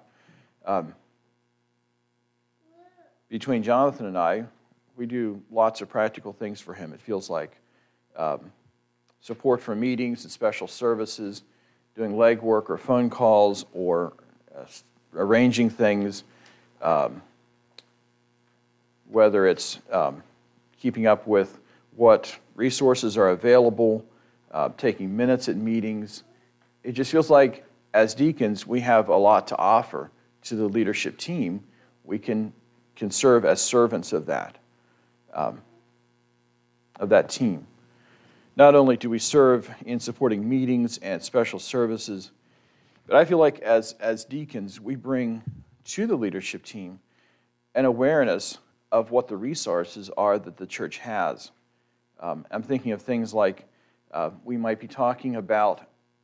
Um, 0.65 0.93
between 3.29 3.63
Jonathan 3.63 4.05
and 4.05 4.17
I, 4.17 4.45
we 4.95 5.07
do 5.07 5.41
lots 5.51 5.81
of 5.81 5.89
practical 5.89 6.31
things 6.31 6.61
for 6.61 6.73
him, 6.73 6.93
it 6.93 7.01
feels 7.01 7.29
like 7.29 7.57
um, 8.15 8.51
support 9.19 9.61
for 9.61 9.75
meetings 9.75 10.23
and 10.23 10.31
special 10.31 10.67
services, 10.67 11.43
doing 11.95 12.13
legwork 12.13 12.69
or 12.69 12.77
phone 12.77 13.09
calls 13.09 13.65
or 13.73 14.13
uh, 14.55 14.63
arranging 15.15 15.69
things, 15.69 16.23
um, 16.81 17.21
whether 19.09 19.47
it's 19.47 19.79
um, 19.91 20.23
keeping 20.79 21.07
up 21.07 21.27
with 21.27 21.59
what 21.95 22.37
resources 22.55 23.17
are 23.17 23.29
available, 23.29 24.05
uh, 24.53 24.69
taking 24.77 25.17
minutes 25.17 25.49
at 25.49 25.57
meetings. 25.57 26.23
It 26.83 26.93
just 26.93 27.11
feels 27.11 27.29
like 27.29 27.65
as 27.93 28.13
deacons, 28.13 28.65
we 28.65 28.79
have 28.81 29.09
a 29.09 29.17
lot 29.17 29.47
to 29.47 29.57
offer 29.57 30.11
to 30.43 30.55
the 30.55 30.67
leadership 30.67 31.17
team. 31.17 31.63
We 32.03 32.19
can, 32.19 32.53
can 32.95 33.11
serve 33.11 33.45
as 33.45 33.61
servants 33.61 34.13
of 34.13 34.27
that, 34.27 34.57
um, 35.33 35.61
of 36.99 37.09
that 37.09 37.29
team. 37.29 37.67
Not 38.55 38.75
only 38.75 38.97
do 38.97 39.09
we 39.09 39.19
serve 39.19 39.73
in 39.85 39.99
supporting 39.99 40.47
meetings 40.47 40.99
and 40.99 41.21
special 41.23 41.59
services, 41.59 42.31
but 43.07 43.15
I 43.15 43.25
feel 43.25 43.39
like 43.39 43.59
as, 43.59 43.93
as 43.99 44.23
deacons, 44.25 44.79
we 44.79 44.95
bring 44.95 45.41
to 45.85 46.07
the 46.07 46.15
leadership 46.15 46.63
team 46.63 46.99
an 47.75 47.85
awareness 47.85 48.59
of 48.91 49.09
what 49.09 49.27
the 49.27 49.35
resources 49.35 50.09
are 50.15 50.37
that 50.37 50.57
the 50.57 50.67
church 50.67 50.99
has. 50.99 51.51
Um, 52.19 52.45
I'm 52.51 52.61
thinking 52.61 52.91
of 52.91 53.01
things 53.01 53.33
like 53.33 53.65
uh, 54.13 54.29
we 54.45 54.57
might 54.57 54.79
be 54.79 54.87
talking 54.87 55.35
about, 55.35 55.81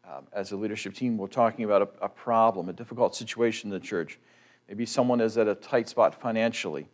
um, 0.08 0.28
as 0.32 0.52
a 0.52 0.56
leadership 0.56 0.94
team, 0.94 1.18
we're 1.18 1.28
talking 1.28 1.66
about 1.66 1.82
a, 1.82 2.06
a 2.06 2.10
problem, 2.10 2.70
a 2.70 2.74
difficult 2.74 3.16
situation 3.16 3.72
in 3.72 3.80
the 3.80 3.86
church. 3.86 4.20
Maybe 4.68 4.86
someone 4.86 5.20
is 5.20 5.38
at 5.38 5.48
a 5.48 5.56
tight 5.56 5.90
spot 5.90 6.22
financially. 6.22 6.88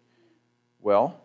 Well, 0.81 1.19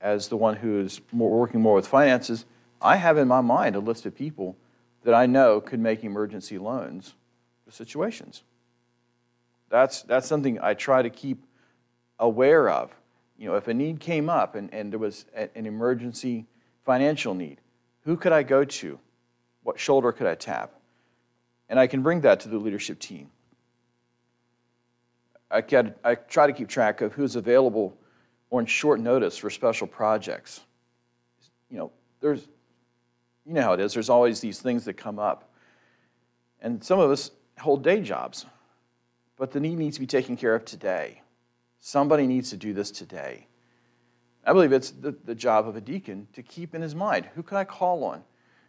as 0.00 0.28
the 0.28 0.36
one 0.36 0.56
who 0.56 0.80
is 0.80 1.00
more, 1.12 1.30
working 1.38 1.60
more 1.60 1.74
with 1.74 1.86
finances, 1.86 2.46
I 2.80 2.96
have 2.96 3.18
in 3.18 3.28
my 3.28 3.42
mind 3.42 3.76
a 3.76 3.80
list 3.80 4.06
of 4.06 4.14
people 4.14 4.56
that 5.04 5.14
I 5.14 5.26
know 5.26 5.60
could 5.60 5.80
make 5.80 6.02
emergency 6.02 6.58
loans 6.58 7.14
for 7.64 7.70
situations. 7.70 8.42
That's, 9.68 10.02
that's 10.02 10.26
something 10.26 10.58
I 10.60 10.74
try 10.74 11.02
to 11.02 11.10
keep 11.10 11.44
aware 12.18 12.70
of. 12.70 12.94
You 13.36 13.48
know, 13.48 13.56
if 13.56 13.68
a 13.68 13.74
need 13.74 14.00
came 14.00 14.30
up 14.30 14.54
and, 14.54 14.72
and 14.72 14.90
there 14.92 14.98
was 14.98 15.26
an 15.34 15.66
emergency 15.66 16.46
financial 16.84 17.34
need, 17.34 17.60
who 18.06 18.16
could 18.16 18.32
I 18.32 18.42
go 18.42 18.64
to? 18.64 18.98
What 19.62 19.78
shoulder 19.78 20.12
could 20.12 20.26
I 20.26 20.36
tap? 20.36 20.72
And 21.68 21.78
I 21.78 21.86
can 21.86 22.02
bring 22.02 22.22
that 22.22 22.40
to 22.40 22.48
the 22.48 22.56
leadership 22.56 22.98
team. 22.98 23.30
I, 25.50 25.60
can, 25.60 25.94
I 26.02 26.14
try 26.14 26.46
to 26.46 26.52
keep 26.52 26.68
track 26.68 27.02
of 27.02 27.12
who's 27.12 27.36
available 27.36 27.96
on 28.50 28.64
short 28.64 29.00
notice 29.00 29.36
for 29.36 29.50
special 29.50 29.86
projects. 29.86 30.60
You 31.68 31.78
know, 31.78 31.92
there's 32.20 32.46
you 33.44 33.54
know 33.54 33.62
how 33.62 33.72
it 33.74 33.80
is. 33.80 33.94
There's 33.94 34.10
always 34.10 34.40
these 34.40 34.58
things 34.60 34.84
that 34.86 34.94
come 34.94 35.18
up. 35.18 35.52
And 36.60 36.82
some 36.82 36.98
of 36.98 37.10
us 37.10 37.30
hold 37.58 37.84
day 37.84 38.00
jobs, 38.00 38.44
but 39.36 39.52
the 39.52 39.60
need 39.60 39.78
needs 39.78 39.96
to 39.96 40.00
be 40.00 40.06
taken 40.06 40.36
care 40.36 40.54
of 40.54 40.64
today. 40.64 41.22
Somebody 41.78 42.26
needs 42.26 42.50
to 42.50 42.56
do 42.56 42.72
this 42.72 42.90
today. 42.90 43.46
I 44.46 44.52
believe 44.52 44.72
it's 44.72 44.92
the, 44.92 45.14
the 45.24 45.34
job 45.34 45.66
of 45.66 45.74
a 45.74 45.80
deacon 45.80 46.28
to 46.34 46.42
keep 46.42 46.74
in 46.74 46.80
his 46.80 46.94
mind 46.94 47.28
who 47.34 47.42
can 47.42 47.56
I 47.56 47.64
call 47.64 48.04
on? 48.04 48.22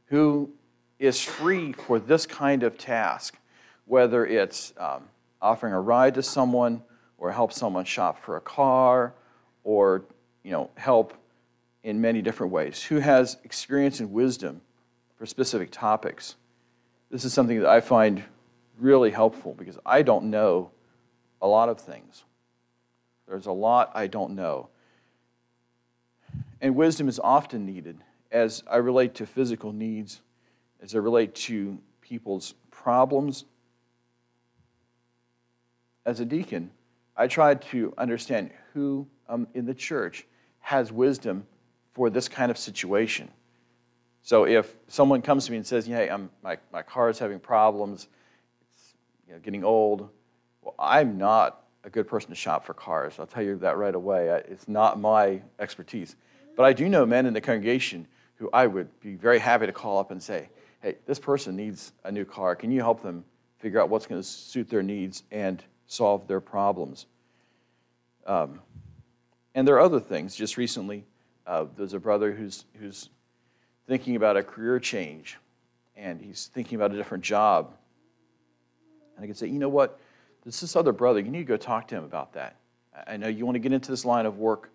Who 0.07 0.49
is 0.97 1.21
free 1.21 1.71
for 1.71 1.99
this 1.99 2.25
kind 2.25 2.63
of 2.63 2.77
task, 2.77 3.37
whether 3.85 4.25
it's 4.25 4.73
um, 4.77 5.03
offering 5.39 5.73
a 5.73 5.79
ride 5.79 6.15
to 6.15 6.23
someone 6.23 6.81
or 7.19 7.31
help 7.31 7.53
someone 7.53 7.85
shop 7.85 8.23
for 8.23 8.37
a 8.37 8.41
car 8.41 9.13
or 9.63 10.05
you 10.43 10.51
know 10.51 10.71
help 10.75 11.13
in 11.83 12.01
many 12.01 12.21
different 12.21 12.51
ways 12.51 12.81
who 12.83 12.97
has 12.97 13.37
experience 13.43 13.99
and 13.99 14.11
wisdom 14.11 14.61
for 15.17 15.25
specific 15.25 15.69
topics. 15.71 16.35
This 17.11 17.23
is 17.23 17.33
something 17.33 17.59
that 17.59 17.69
I 17.69 17.81
find 17.81 18.23
really 18.79 19.11
helpful 19.11 19.53
because 19.53 19.77
I 19.85 20.01
don't 20.01 20.25
know 20.25 20.71
a 21.41 21.47
lot 21.47 21.69
of 21.69 21.79
things. 21.79 22.23
There's 23.27 23.45
a 23.45 23.51
lot 23.51 23.91
I 23.93 24.07
don't 24.07 24.35
know. 24.35 24.69
And 26.61 26.75
wisdom 26.75 27.07
is 27.07 27.19
often 27.19 27.65
needed 27.65 27.99
as 28.31 28.63
I 28.69 28.77
relate 28.77 29.15
to 29.15 29.25
physical 29.25 29.71
needs, 29.71 30.21
as 30.81 30.95
I 30.95 30.99
relate 30.99 31.35
to 31.35 31.79
people's 32.01 32.53
problems. 32.71 33.45
As 36.05 36.19
a 36.19 36.25
deacon, 36.25 36.71
I 37.15 37.27
try 37.27 37.55
to 37.55 37.93
understand 37.97 38.51
who 38.73 39.07
um, 39.27 39.47
in 39.53 39.65
the 39.65 39.73
church 39.73 40.25
has 40.59 40.91
wisdom 40.91 41.45
for 41.93 42.09
this 42.09 42.27
kind 42.27 42.51
of 42.51 42.57
situation. 42.57 43.29
So 44.21 44.45
if 44.45 44.75
someone 44.87 45.21
comes 45.21 45.45
to 45.45 45.51
me 45.51 45.57
and 45.57 45.65
says, 45.65 45.85
"Hey, 45.85 46.09
I'm, 46.09 46.29
my, 46.43 46.57
my 46.71 46.81
car 46.81 47.09
is 47.09 47.19
having 47.19 47.39
problems, 47.39 48.07
it's 48.61 48.93
you 49.27 49.33
know, 49.33 49.39
getting 49.39 49.63
old," 49.63 50.09
Well, 50.67 50.75
I'm 50.77 51.17
not 51.17 51.63
a 51.85 51.89
good 51.89 52.09
person 52.09 52.29
to 52.31 52.35
shop 52.35 52.65
for 52.65 52.73
cars. 52.73 53.13
I'll 53.19 53.25
tell 53.25 53.41
you 53.41 53.55
that 53.59 53.77
right 53.77 53.95
away. 53.95 54.27
It's 54.49 54.67
not 54.67 54.99
my 54.99 55.41
expertise. 55.59 56.17
But 56.57 56.65
I 56.65 56.73
do 56.73 56.89
know 56.89 57.05
men 57.05 57.27
in 57.27 57.33
the 57.33 57.39
congregation 57.39 58.07
who 58.35 58.49
I 58.51 58.65
would 58.65 58.99
be 58.99 59.15
very 59.15 59.39
happy 59.39 59.67
to 59.67 59.71
call 59.71 59.99
up 59.99 60.09
and 60.11 60.21
say, 60.21 60.49
hey, 60.81 60.95
this 61.05 61.19
person 61.19 61.55
needs 61.55 61.93
a 62.03 62.11
new 62.11 62.25
car. 62.25 62.55
Can 62.55 62.71
you 62.71 62.81
help 62.81 63.01
them 63.03 63.23
figure 63.59 63.79
out 63.79 63.89
what's 63.89 64.07
going 64.07 64.19
to 64.19 64.27
suit 64.27 64.67
their 64.67 64.81
needs 64.81 65.23
and 65.31 65.63
solve 65.85 66.27
their 66.27 66.41
problems? 66.41 67.05
Um, 68.25 68.59
and 69.53 69.67
there 69.67 69.75
are 69.75 69.81
other 69.81 69.99
things. 69.99 70.35
Just 70.35 70.57
recently, 70.57 71.05
uh, 71.45 71.65
there's 71.77 71.93
a 71.93 71.99
brother 71.99 72.31
who's, 72.31 72.65
who's 72.79 73.09
thinking 73.87 74.15
about 74.15 74.35
a 74.35 74.43
career 74.43 74.79
change 74.79 75.37
and 75.95 76.19
he's 76.19 76.49
thinking 76.53 76.75
about 76.75 76.91
a 76.91 76.97
different 76.97 77.23
job. 77.23 77.73
And 79.15 79.23
I 79.23 79.27
can 79.27 79.35
say, 79.35 79.47
you 79.47 79.59
know 79.59 79.69
what? 79.69 79.99
There's 80.43 80.59
this 80.59 80.75
other 80.75 80.91
brother. 80.91 81.19
You 81.19 81.29
need 81.29 81.39
to 81.39 81.43
go 81.43 81.57
talk 81.57 81.87
to 81.89 81.95
him 81.95 82.03
about 82.03 82.33
that. 82.33 82.55
I 83.05 83.17
know 83.17 83.27
you 83.27 83.45
want 83.45 83.55
to 83.55 83.59
get 83.59 83.73
into 83.73 83.91
this 83.91 84.05
line 84.05 84.25
of 84.25 84.39
work. 84.39 84.71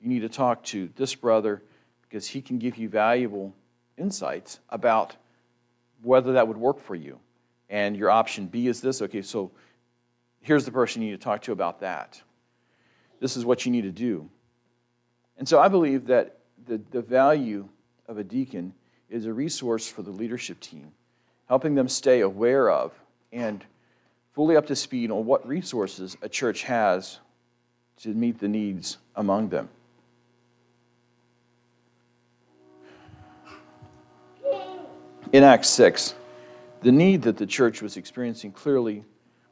You 0.00 0.08
need 0.08 0.20
to 0.20 0.28
talk 0.28 0.64
to 0.64 0.90
this 0.96 1.14
brother 1.14 1.62
because 2.02 2.26
he 2.26 2.40
can 2.40 2.58
give 2.58 2.76
you 2.76 2.88
valuable 2.88 3.54
insights 3.96 4.60
about 4.68 5.16
whether 6.02 6.32
that 6.32 6.48
would 6.48 6.56
work 6.56 6.80
for 6.80 6.94
you. 6.94 7.20
And 7.68 7.96
your 7.96 8.10
option 8.10 8.46
B 8.46 8.66
is 8.66 8.80
this 8.80 9.02
okay, 9.02 9.22
so 9.22 9.52
here's 10.40 10.64
the 10.64 10.72
person 10.72 11.02
you 11.02 11.10
need 11.10 11.20
to 11.20 11.24
talk 11.24 11.42
to 11.42 11.52
about 11.52 11.80
that. 11.80 12.20
This 13.20 13.36
is 13.36 13.44
what 13.44 13.64
you 13.64 13.72
need 13.72 13.82
to 13.82 13.92
do. 13.92 14.28
And 15.36 15.46
so 15.48 15.60
I 15.60 15.68
believe 15.68 16.06
that 16.06 16.38
the, 16.66 16.80
the 16.90 17.02
value 17.02 17.68
of 18.08 18.18
a 18.18 18.24
deacon 18.24 18.74
is 19.08 19.26
a 19.26 19.32
resource 19.32 19.88
for 19.88 20.02
the 20.02 20.10
leadership 20.10 20.60
team, 20.60 20.92
helping 21.48 21.74
them 21.74 21.88
stay 21.88 22.20
aware 22.20 22.70
of 22.70 22.92
and 23.32 23.64
fully 24.32 24.56
up 24.56 24.66
to 24.66 24.76
speed 24.76 25.10
on 25.10 25.26
what 25.26 25.46
resources 25.46 26.16
a 26.22 26.28
church 26.28 26.62
has 26.64 27.18
to 27.98 28.08
meet 28.10 28.38
the 28.38 28.48
needs 28.48 28.98
among 29.16 29.48
them. 29.50 29.68
In 35.32 35.44
Acts 35.44 35.68
6, 35.68 36.16
the 36.82 36.90
need 36.90 37.22
that 37.22 37.36
the 37.36 37.46
church 37.46 37.82
was 37.82 37.96
experiencing 37.96 38.50
clearly 38.50 39.04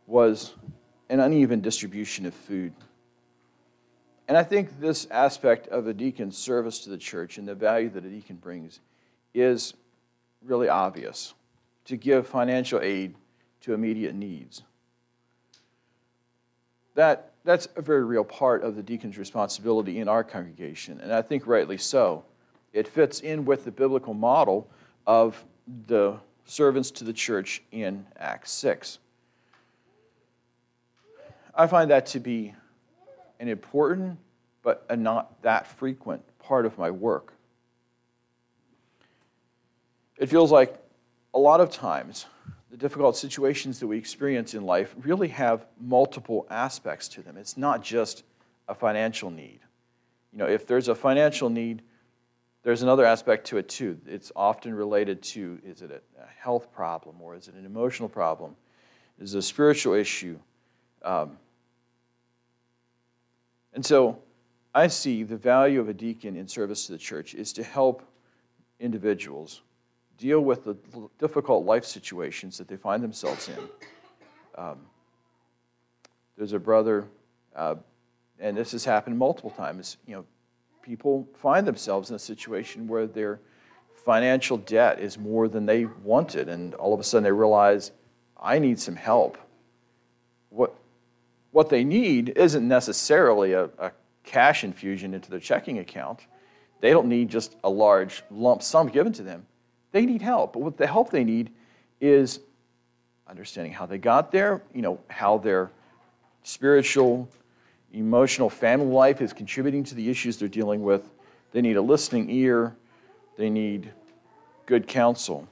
was 0.08 0.54
an 1.08 1.20
uneven 1.20 1.60
distribution 1.60 2.26
of 2.26 2.34
food. 2.34 2.72
And 4.26 4.36
I 4.36 4.42
think 4.42 4.80
this 4.80 5.06
aspect 5.08 5.68
of 5.68 5.86
a 5.86 5.94
deacon's 5.94 6.36
service 6.36 6.80
to 6.80 6.90
the 6.90 6.98
church 6.98 7.38
and 7.38 7.46
the 7.46 7.54
value 7.54 7.90
that 7.90 8.04
a 8.04 8.08
deacon 8.08 8.36
brings 8.36 8.80
is 9.34 9.72
really 10.44 10.68
obvious 10.68 11.34
to 11.84 11.96
give 11.96 12.26
financial 12.26 12.80
aid 12.80 13.14
to 13.60 13.72
immediate 13.72 14.16
needs. 14.16 14.62
That, 16.96 17.34
that's 17.44 17.68
a 17.76 17.82
very 17.82 18.04
real 18.04 18.24
part 18.24 18.64
of 18.64 18.74
the 18.74 18.82
deacon's 18.82 19.16
responsibility 19.16 20.00
in 20.00 20.08
our 20.08 20.24
congregation, 20.24 21.00
and 21.00 21.12
I 21.12 21.22
think 21.22 21.46
rightly 21.46 21.78
so. 21.78 22.24
It 22.72 22.88
fits 22.88 23.20
in 23.20 23.44
with 23.44 23.64
the 23.64 23.70
biblical 23.70 24.12
model 24.12 24.68
of 25.06 25.44
the 25.86 26.16
servants 26.44 26.90
to 26.92 27.04
the 27.04 27.12
church 27.12 27.62
in 27.72 28.06
Acts 28.18 28.50
6. 28.52 28.98
I 31.54 31.66
find 31.66 31.90
that 31.90 32.06
to 32.06 32.20
be 32.20 32.54
an 33.40 33.48
important 33.48 34.18
but 34.62 34.84
a 34.88 34.96
not 34.96 35.40
that 35.42 35.66
frequent 35.66 36.22
part 36.38 36.66
of 36.66 36.76
my 36.76 36.90
work. 36.90 37.32
It 40.18 40.26
feels 40.26 40.50
like 40.50 40.76
a 41.32 41.38
lot 41.38 41.60
of 41.60 41.70
times 41.70 42.26
the 42.70 42.76
difficult 42.76 43.16
situations 43.16 43.80
that 43.80 43.86
we 43.86 43.96
experience 43.96 44.52
in 44.52 44.66
life 44.66 44.94
really 44.98 45.28
have 45.28 45.64
multiple 45.80 46.46
aspects 46.50 47.08
to 47.08 47.22
them. 47.22 47.36
It's 47.36 47.56
not 47.56 47.82
just 47.82 48.24
a 48.68 48.74
financial 48.74 49.30
need. 49.30 49.60
You 50.32 50.40
know, 50.40 50.46
if 50.46 50.66
there's 50.66 50.88
a 50.88 50.94
financial 50.94 51.48
need, 51.48 51.82
there's 52.62 52.82
another 52.82 53.04
aspect 53.04 53.46
to 53.48 53.58
it 53.58 53.68
too. 53.68 53.98
It's 54.06 54.32
often 54.34 54.74
related 54.74 55.22
to 55.22 55.58
is 55.64 55.82
it 55.82 55.90
a 55.90 56.26
health 56.40 56.72
problem 56.72 57.20
or 57.20 57.34
is 57.34 57.48
it 57.48 57.54
an 57.54 57.64
emotional 57.64 58.08
problem? 58.08 58.56
Is 59.18 59.34
it 59.34 59.38
a 59.38 59.42
spiritual 59.42 59.94
issue? 59.94 60.38
Um, 61.02 61.38
and 63.72 63.84
so 63.84 64.18
I 64.74 64.88
see 64.88 65.22
the 65.22 65.36
value 65.36 65.80
of 65.80 65.88
a 65.88 65.94
deacon 65.94 66.36
in 66.36 66.48
service 66.48 66.86
to 66.86 66.92
the 66.92 66.98
church 66.98 67.34
is 67.34 67.52
to 67.54 67.62
help 67.62 68.02
individuals 68.80 69.62
deal 70.18 70.40
with 70.40 70.64
the 70.64 70.76
difficult 71.18 71.64
life 71.64 71.84
situations 71.84 72.58
that 72.58 72.68
they 72.68 72.76
find 72.76 73.02
themselves 73.02 73.48
in. 73.48 73.68
Um, 74.56 74.78
there's 76.36 76.52
a 76.52 76.58
brother, 76.58 77.06
uh, 77.54 77.76
and 78.40 78.56
this 78.56 78.72
has 78.72 78.84
happened 78.84 79.16
multiple 79.16 79.50
times. 79.50 79.96
You 80.06 80.16
know, 80.16 80.24
people 80.88 81.28
find 81.34 81.66
themselves 81.66 82.08
in 82.08 82.16
a 82.16 82.18
situation 82.18 82.88
where 82.88 83.06
their 83.06 83.40
financial 83.94 84.56
debt 84.56 84.98
is 84.98 85.18
more 85.18 85.46
than 85.46 85.66
they 85.66 85.84
wanted, 85.84 86.48
and 86.48 86.74
all 86.76 86.94
of 86.94 87.00
a 87.00 87.04
sudden 87.04 87.24
they 87.24 87.30
realize, 87.30 87.92
I 88.40 88.58
need 88.58 88.80
some 88.80 88.96
help. 88.96 89.36
What, 90.48 90.74
what 91.50 91.68
they 91.68 91.84
need 91.84 92.30
isn't 92.30 92.66
necessarily 92.66 93.52
a, 93.52 93.64
a 93.78 93.92
cash 94.24 94.64
infusion 94.64 95.12
into 95.12 95.30
their 95.30 95.40
checking 95.40 95.78
account. 95.78 96.26
They 96.80 96.90
don't 96.90 97.08
need 97.08 97.28
just 97.28 97.56
a 97.64 97.68
large 97.68 98.22
lump 98.30 98.62
sum 98.62 98.88
given 98.88 99.12
to 99.12 99.22
them. 99.22 99.44
They 99.92 100.06
need 100.06 100.22
help. 100.22 100.54
But 100.54 100.60
what 100.60 100.78
the 100.78 100.86
help 100.86 101.10
they 101.10 101.24
need 101.24 101.50
is 102.00 102.40
understanding 103.28 103.74
how 103.74 103.84
they 103.84 103.98
got 103.98 104.32
there, 104.32 104.62
you 104.72 104.80
know, 104.80 105.00
how 105.08 105.36
their 105.36 105.70
spiritual 106.44 107.28
emotional 107.92 108.50
family 108.50 108.86
life 108.86 109.20
is 109.20 109.32
contributing 109.32 109.84
to 109.84 109.94
the 109.94 110.10
issues 110.10 110.36
they're 110.36 110.48
dealing 110.48 110.82
with. 110.82 111.10
They 111.52 111.60
need 111.60 111.76
a 111.76 111.82
listening 111.82 112.30
ear. 112.30 112.76
They 113.36 113.50
need 113.50 113.92
good 114.66 114.86
counsel. 114.86 115.48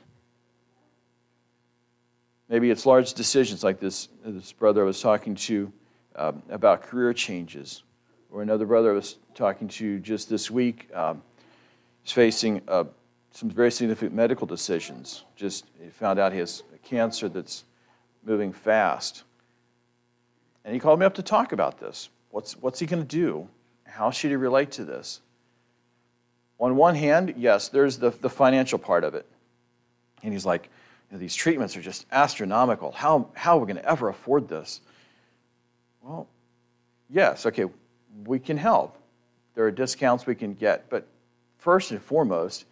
Maybe 2.49 2.71
it's 2.71 2.87
large 2.87 3.15
decisions 3.15 3.65
like 3.65 3.81
this, 3.81 4.09
this 4.25 4.53
brother 4.53 4.83
I 4.83 4.87
was 4.87 5.01
talking 5.01 5.35
to 5.35 5.73
um, 6.15 6.43
about 6.49 6.83
career 6.83 7.13
changes, 7.13 7.83
or 8.31 8.43
another 8.43 8.67
brother 8.67 8.93
I 8.93 8.95
was 8.95 9.17
talking 9.35 9.69
to 9.69 9.99
just 9.99 10.29
this 10.29 10.51
week 10.51 10.89
um, 10.95 11.23
is 12.05 12.13
facing 12.13 12.63
uh, 12.69 12.85
some 13.33 13.51
very 13.51 13.73
significant 13.73 14.15
medical 14.15 14.47
decisions. 14.47 15.25
Just 15.35 15.67
he 15.83 15.91
found 15.91 16.19
out 16.19 16.33
he 16.33 16.39
has 16.39 16.63
cancer 16.87 17.29
that's 17.29 17.65
moving 18.25 18.53
fast. 18.53 19.25
And 20.65 20.73
he 20.73 20.81
called 20.81 21.01
me 21.01 21.07
up 21.07 21.15
to 21.15 21.23
talk 21.23 21.53
about 21.53 21.79
this. 21.79 22.09
What's, 22.37 22.55
what's 22.59 22.81
he 22.81 22.85
going 22.85 23.01
to 23.01 23.09
do? 23.09 23.49
How 23.87 24.11
should 24.11 24.29
he 24.29 24.37
relate 24.37 24.71
to 24.73 24.85
this? 24.85 25.23
On 26.61 26.77
one 26.77 26.95
hand, 26.95 27.33
yes, 27.39 27.71
there's 27.71 27.97
the, 27.97 28.11
the 28.11 28.29
financial 28.29 28.79
part 28.79 29.05
of 29.05 29.15
it. 29.15 29.25
And 30.23 30.35
he's 30.35 30.45
like, 30.45 30.69
these 31.11 31.35
treatments 31.35 31.79
are 31.79 31.81
just 31.81 32.05
astronomical. 32.13 32.93
How, 32.93 33.31
how 33.33 33.57
are 33.57 33.61
we 33.61 33.73
going 33.73 33.83
to 33.83 33.91
ever 33.91 34.11
afford 34.11 34.49
this? 34.49 34.83
Well, 36.03 36.29
yes, 37.09 37.47
okay, 37.47 37.65
we 38.27 38.39
can 38.39 38.59
help. 38.59 38.99
There 39.55 39.65
are 39.65 39.71
discounts 39.71 40.27
we 40.27 40.35
can 40.35 40.53
get. 40.53 40.91
But 40.91 41.07
first 41.57 41.91
and 41.91 42.03
foremost, 42.03 42.67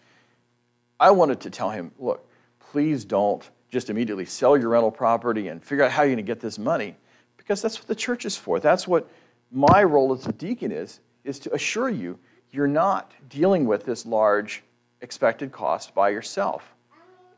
I 1.00 1.10
wanted 1.12 1.40
to 1.40 1.48
tell 1.48 1.70
him 1.70 1.90
look, 1.98 2.28
please 2.70 3.06
don't 3.06 3.48
just 3.70 3.88
immediately 3.88 4.26
sell 4.26 4.58
your 4.58 4.68
rental 4.68 4.90
property 4.90 5.48
and 5.48 5.64
figure 5.64 5.84
out 5.84 5.90
how 5.90 6.02
you're 6.02 6.16
going 6.16 6.18
to 6.18 6.22
get 6.22 6.40
this 6.40 6.58
money 6.58 6.96
because 7.38 7.62
that's 7.62 7.78
what 7.78 7.88
the 7.88 7.94
church 7.94 8.26
is 8.26 8.36
for. 8.36 8.60
That's 8.60 8.86
what 8.86 9.08
my 9.50 9.82
role 9.82 10.12
as 10.12 10.26
a 10.26 10.32
deacon 10.32 10.72
is, 10.72 11.00
is 11.24 11.38
to 11.40 11.54
assure 11.54 11.88
you 11.88 12.18
you're 12.54 12.66
not 12.68 13.12
dealing 13.28 13.66
with 13.66 13.84
this 13.84 14.06
large 14.06 14.62
expected 15.00 15.50
cost 15.50 15.92
by 15.92 16.08
yourself. 16.10 16.74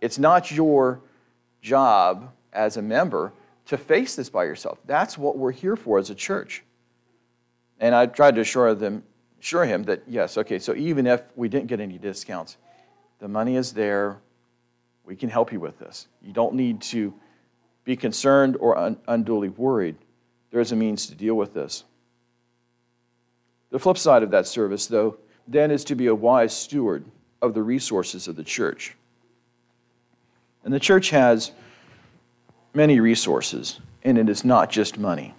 It's 0.02 0.18
not 0.18 0.50
your 0.50 1.00
job 1.62 2.32
as 2.52 2.76
a 2.76 2.82
member 2.82 3.32
to 3.66 3.78
face 3.78 4.14
this 4.14 4.28
by 4.28 4.44
yourself. 4.44 4.78
That's 4.84 5.16
what 5.16 5.38
we're 5.38 5.52
here 5.52 5.74
for 5.74 5.98
as 5.98 6.10
a 6.10 6.14
church. 6.14 6.62
And 7.80 7.94
I 7.94 8.06
tried 8.06 8.34
to 8.34 8.42
assure 8.42 8.74
them, 8.74 9.04
assure 9.40 9.64
him 9.64 9.84
that 9.84 10.02
yes, 10.06 10.36
okay, 10.36 10.58
so 10.58 10.74
even 10.74 11.06
if 11.06 11.22
we 11.34 11.48
didn't 11.48 11.66
get 11.68 11.80
any 11.80 11.98
discounts, 11.98 12.58
the 13.18 13.28
money 13.28 13.56
is 13.56 13.72
there. 13.72 14.18
We 15.04 15.16
can 15.16 15.30
help 15.30 15.50
you 15.50 15.60
with 15.60 15.78
this. 15.78 16.08
You 16.20 16.32
don't 16.32 16.54
need 16.54 16.82
to 16.82 17.14
be 17.84 17.96
concerned 17.96 18.56
or 18.60 18.76
un- 18.76 18.98
unduly 19.08 19.48
worried. 19.48 19.96
There 20.50 20.60
is 20.60 20.72
a 20.72 20.76
means 20.76 21.06
to 21.06 21.14
deal 21.14 21.36
with 21.36 21.54
this. 21.54 21.84
The 23.70 23.78
flip 23.78 23.98
side 23.98 24.22
of 24.22 24.30
that 24.30 24.46
service, 24.46 24.86
though, 24.86 25.18
then 25.48 25.70
is 25.70 25.84
to 25.84 25.94
be 25.94 26.06
a 26.06 26.14
wise 26.14 26.56
steward 26.56 27.04
of 27.42 27.54
the 27.54 27.62
resources 27.62 28.28
of 28.28 28.36
the 28.36 28.44
church. 28.44 28.96
And 30.64 30.72
the 30.72 30.80
church 30.80 31.10
has 31.10 31.52
many 32.74 33.00
resources, 33.00 33.80
and 34.02 34.18
it 34.18 34.28
is 34.28 34.44
not 34.44 34.70
just 34.70 34.98
money. 34.98 35.34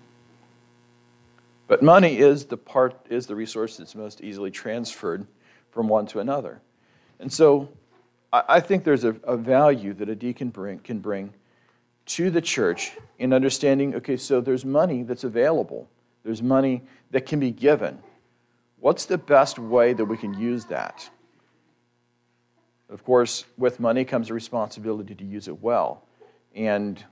But 1.67 1.83
money 1.83 2.17
is 2.17 2.45
the 2.45 2.57
part 2.57 2.95
is 3.09 3.27
the 3.27 3.35
resource 3.35 3.77
that's 3.77 3.95
most 3.95 4.21
easily 4.21 4.51
transferred 4.51 5.27
from 5.71 5.89
one 5.89 6.05
to 6.07 6.19
another. 6.19 6.61
And 7.19 7.31
so 7.31 7.69
I 8.31 8.59
think 8.59 8.83
there's 8.83 9.03
a, 9.03 9.15
a 9.23 9.37
value 9.37 9.93
that 9.95 10.09
a 10.09 10.15
deacon 10.15 10.49
bring, 10.49 10.79
can 10.79 10.99
bring 10.99 11.33
to 12.07 12.29
the 12.29 12.41
church 12.41 12.93
in 13.19 13.33
understanding 13.33 13.95
okay, 13.95 14.17
so 14.17 14.39
there's 14.39 14.63
money 14.65 15.03
that's 15.03 15.23
available, 15.23 15.89
there's 16.23 16.41
money 16.41 16.83
that 17.11 17.25
can 17.25 17.39
be 17.39 17.51
given. 17.51 17.99
What's 18.79 19.05
the 19.05 19.17
best 19.17 19.59
way 19.59 19.93
that 19.93 20.05
we 20.05 20.17
can 20.17 20.33
use 20.39 20.65
that? 20.65 21.09
Of 22.89 23.03
course, 23.03 23.45
with 23.57 23.79
money 23.79 24.05
comes 24.05 24.29
a 24.29 24.33
responsibility 24.33 25.13
to 25.15 25.25
use 25.25 25.47
it 25.47 25.61
well. 25.61 26.03
And 26.55 27.03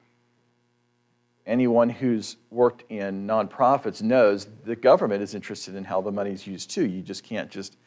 anyone 1.45 1.89
who's 1.89 2.37
worked 2.49 2.89
in 2.89 3.27
nonprofits 3.27 4.01
knows 4.01 4.47
the 4.63 4.75
government 4.75 5.21
is 5.21 5.35
interested 5.35 5.75
in 5.75 5.83
how 5.83 6.01
the 6.01 6.11
money 6.11 6.31
is 6.31 6.47
used 6.47 6.71
too. 6.71 6.85
You 6.85 7.01
just 7.01 7.23
can't 7.23 7.49
just 7.49 7.77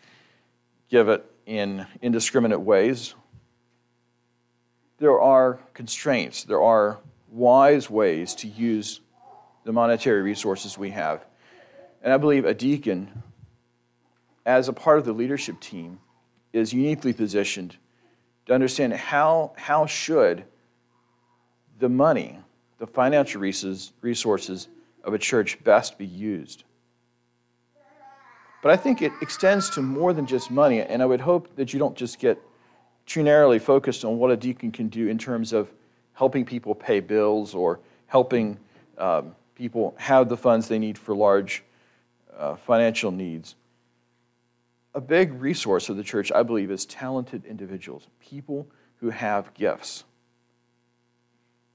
give 0.91 1.09
it 1.09 1.25
in 1.47 1.87
indiscriminate 2.03 2.61
ways. 2.61 3.15
There 4.99 5.21
are 5.21 5.61
constraints, 5.75 6.45
there 6.45 6.61
are 6.63 6.99
wise 7.31 7.89
ways 7.89 8.35
to 8.37 8.49
use 8.49 9.01
the 9.65 9.73
monetary 9.73 10.23
resources 10.23 10.77
we 10.77 10.91
have. 10.91 11.25
And 12.03 12.13
I 12.13 12.17
believe 12.17 12.45
a 12.45 12.55
deacon, 12.55 13.23
as 14.49 14.67
a 14.67 14.73
part 14.73 14.99
of 14.99 15.05
the 15.05 15.13
leadership 15.13 15.61
team, 15.61 16.01
is 16.55 16.73
uniquely 16.73 17.13
positioned 17.13 17.77
to 18.47 18.55
understand 18.55 18.95
how, 18.95 19.53
how 19.59 19.85
should 19.85 20.43
the 21.79 21.89
money, 21.89 22.39
the 22.79 22.87
financial 22.87 23.43
resources 23.43 24.69
of 25.05 25.13
a 25.13 25.19
church 25.19 25.63
best 25.65 25.99
be 25.99 26.07
used. 26.07 26.65
But 28.63 28.73
I 28.73 28.77
think 28.77 29.03
it 29.03 29.13
extends 29.21 29.69
to 29.71 29.83
more 29.83 30.15
than 30.15 30.25
just 30.25 30.51
money, 30.51 30.81
and 30.81 31.03
I 31.03 31.07
would 31.07 31.21
hope 31.21 31.55
that 31.57 31.75
you 31.75 31.79
don't 31.79 31.95
just 31.95 32.19
get 32.19 32.41
too 33.05 33.23
narrowly 33.23 33.59
focused 33.59 34.03
on 34.03 34.17
what 34.17 34.31
a 34.31 34.37
deacon 34.37 34.73
can 34.73 34.89
do 34.89 35.09
in 35.09 35.19
terms 35.19 35.53
of 35.53 35.71
helping 36.15 36.47
people 36.47 36.75
pay 36.75 37.01
bills 37.01 37.55
or 37.55 37.81
helping 38.07 38.59
um, 38.97 39.35
people 39.55 39.95
have 39.99 40.31
the 40.31 40.39
funds 40.39 40.69
they 40.69 40.79
need 40.79 40.97
for 40.97 41.15
large 41.15 41.63
uh, 42.35 42.57
financial 42.57 43.11
needs. 43.11 43.55
A 44.95 45.01
big 45.01 45.33
resource 45.35 45.89
of 45.89 45.97
the 45.97 46.03
church, 46.03 46.33
I 46.33 46.43
believe, 46.43 46.71
is 46.71 46.87
talented 46.87 47.45
individuals, 47.45 48.09
people 48.21 48.67
who 48.97 49.11
have 49.11 49.55
gifts. 49.55 50.05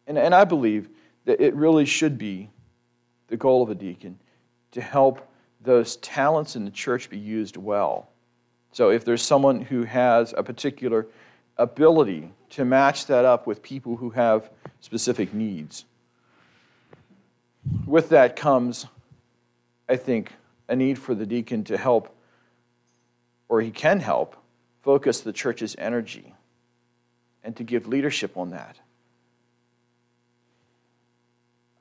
And, 0.08 0.18
and 0.18 0.36
I 0.36 0.44
believe 0.44 0.90
that 1.26 1.40
it 1.40 1.56
really 1.56 1.86
should 1.86 2.18
be 2.18 2.50
the 3.28 3.38
goal 3.38 3.64
of 3.64 3.70
a 3.70 3.76
deacon 3.76 4.20
to 4.72 4.82
help 4.82 5.28
those 5.62 5.96
talents 5.98 6.56
in 6.56 6.66
the 6.66 6.72
church 6.72 7.10
be 7.10 7.18
used 7.18 7.56
well. 7.56 8.10
So 8.72 8.90
if 8.90 9.06
there's 9.06 9.22
someone 9.22 9.62
who 9.62 9.84
has 9.84 10.34
a 10.36 10.44
particular 10.44 11.08
ability 11.58 12.32
to 12.50 12.66
match 12.66 13.06
that 13.06 13.24
up 13.24 13.48
with 13.48 13.62
people 13.62 13.96
who 13.96 14.10
have 14.10 14.50
specific 14.82 15.34
needs, 15.34 15.86
with 17.86 18.10
that 18.10 18.36
comes, 18.36 18.88
I 19.88 19.96
think, 19.96 20.34
a 20.68 20.76
need 20.76 20.98
for 21.00 21.16
the 21.16 21.26
deacon 21.26 21.64
to 21.66 21.78
help, 21.78 22.16
or 23.54 23.62
he 23.62 23.70
can 23.70 24.00
help, 24.00 24.36
focus 24.82 25.22
the 25.22 25.32
church's 25.32 25.76
energy 25.78 26.34
and 27.44 27.56
to 27.56 27.64
give 27.64 27.88
leadership 27.88 28.36
on 28.36 28.50
that. 28.50 28.80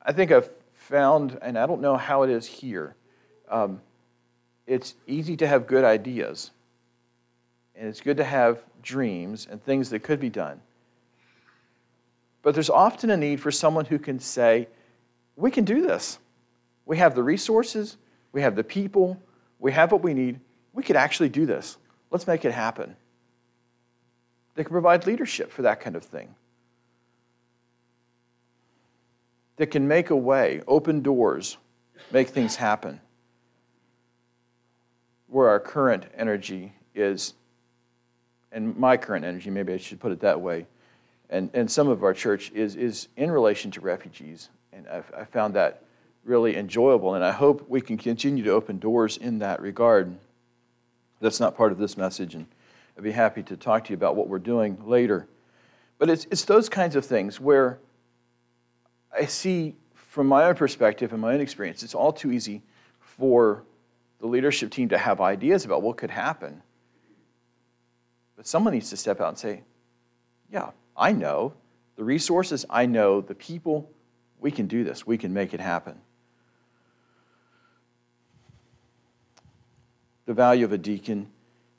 I 0.02 0.12
think 0.12 0.30
I've 0.30 0.50
found, 0.74 1.38
and 1.40 1.58
I 1.58 1.64
don't 1.64 1.80
know 1.80 1.96
how 1.96 2.24
it 2.24 2.30
is 2.30 2.46
here, 2.46 2.94
um, 3.48 3.80
it's 4.66 4.94
easy 5.06 5.34
to 5.38 5.46
have 5.46 5.66
good 5.66 5.82
ideas, 5.82 6.50
and 7.74 7.88
it's 7.88 8.02
good 8.02 8.18
to 8.18 8.24
have 8.24 8.62
dreams 8.82 9.48
and 9.50 9.64
things 9.64 9.88
that 9.88 10.00
could 10.00 10.20
be 10.20 10.28
done. 10.28 10.60
But 12.42 12.52
there's 12.52 12.68
often 12.68 13.08
a 13.08 13.16
need 13.16 13.40
for 13.40 13.50
someone 13.50 13.86
who 13.86 13.98
can 13.98 14.20
say, 14.20 14.68
We 15.36 15.50
can 15.50 15.64
do 15.64 15.80
this. 15.80 16.18
We 16.84 16.98
have 16.98 17.14
the 17.14 17.22
resources, 17.22 17.96
we 18.30 18.42
have 18.42 18.56
the 18.56 18.64
people, 18.64 19.18
we 19.58 19.72
have 19.72 19.90
what 19.90 20.02
we 20.02 20.12
need. 20.12 20.38
We 20.72 20.82
could 20.82 20.96
actually 20.96 21.28
do 21.28 21.46
this. 21.46 21.76
Let's 22.10 22.26
make 22.26 22.44
it 22.44 22.52
happen. 22.52 22.96
They 24.54 24.64
can 24.64 24.72
provide 24.72 25.06
leadership 25.06 25.50
for 25.50 25.62
that 25.62 25.80
kind 25.80 25.96
of 25.96 26.04
thing. 26.04 26.34
That 29.56 29.66
can 29.66 29.88
make 29.88 30.10
a 30.10 30.16
way, 30.16 30.62
open 30.66 31.02
doors, 31.02 31.56
make 32.10 32.28
things 32.28 32.56
happen. 32.56 33.00
Where 35.28 35.48
our 35.48 35.60
current 35.60 36.04
energy 36.16 36.72
is, 36.94 37.34
and 38.50 38.76
my 38.76 38.96
current 38.96 39.24
energy, 39.24 39.50
maybe 39.50 39.72
I 39.72 39.78
should 39.78 40.00
put 40.00 40.12
it 40.12 40.20
that 40.20 40.40
way, 40.40 40.66
and, 41.30 41.48
and 41.54 41.70
some 41.70 41.88
of 41.88 42.04
our 42.04 42.12
church 42.12 42.52
is, 42.52 42.76
is 42.76 43.08
in 43.16 43.30
relation 43.30 43.70
to 43.72 43.80
refugees. 43.80 44.50
And 44.72 44.86
I've, 44.86 45.10
I 45.16 45.24
found 45.24 45.54
that 45.54 45.82
really 46.24 46.56
enjoyable. 46.56 47.14
And 47.14 47.24
I 47.24 47.32
hope 47.32 47.68
we 47.68 47.80
can 47.80 47.96
continue 47.96 48.44
to 48.44 48.50
open 48.50 48.78
doors 48.78 49.16
in 49.16 49.38
that 49.38 49.60
regard. 49.62 50.14
That's 51.22 51.38
not 51.38 51.56
part 51.56 51.70
of 51.70 51.78
this 51.78 51.96
message, 51.96 52.34
and 52.34 52.46
I'd 52.98 53.04
be 53.04 53.12
happy 53.12 53.44
to 53.44 53.56
talk 53.56 53.84
to 53.84 53.90
you 53.90 53.94
about 53.94 54.16
what 54.16 54.28
we're 54.28 54.40
doing 54.40 54.76
later. 54.84 55.28
But 55.98 56.10
it's, 56.10 56.26
it's 56.32 56.44
those 56.44 56.68
kinds 56.68 56.96
of 56.96 57.06
things 57.06 57.40
where 57.40 57.78
I 59.16 59.26
see, 59.26 59.76
from 59.94 60.26
my 60.26 60.44
own 60.44 60.56
perspective 60.56 61.12
and 61.12 61.22
my 61.22 61.34
own 61.34 61.40
experience, 61.40 61.84
it's 61.84 61.94
all 61.94 62.12
too 62.12 62.32
easy 62.32 62.62
for 62.98 63.62
the 64.18 64.26
leadership 64.26 64.72
team 64.72 64.88
to 64.88 64.98
have 64.98 65.20
ideas 65.20 65.64
about 65.64 65.80
what 65.80 65.96
could 65.96 66.10
happen. 66.10 66.60
But 68.36 68.48
someone 68.48 68.74
needs 68.74 68.90
to 68.90 68.96
step 68.96 69.20
out 69.20 69.28
and 69.28 69.38
say, 69.38 69.62
Yeah, 70.50 70.70
I 70.96 71.12
know 71.12 71.52
the 71.94 72.02
resources, 72.02 72.66
I 72.68 72.86
know 72.86 73.20
the 73.20 73.36
people, 73.36 73.88
we 74.40 74.50
can 74.50 74.66
do 74.66 74.82
this, 74.82 75.06
we 75.06 75.18
can 75.18 75.32
make 75.32 75.54
it 75.54 75.60
happen. 75.60 76.00
The 80.32 80.36
value 80.36 80.64
of 80.64 80.72
a 80.72 80.78
deacon 80.78 81.26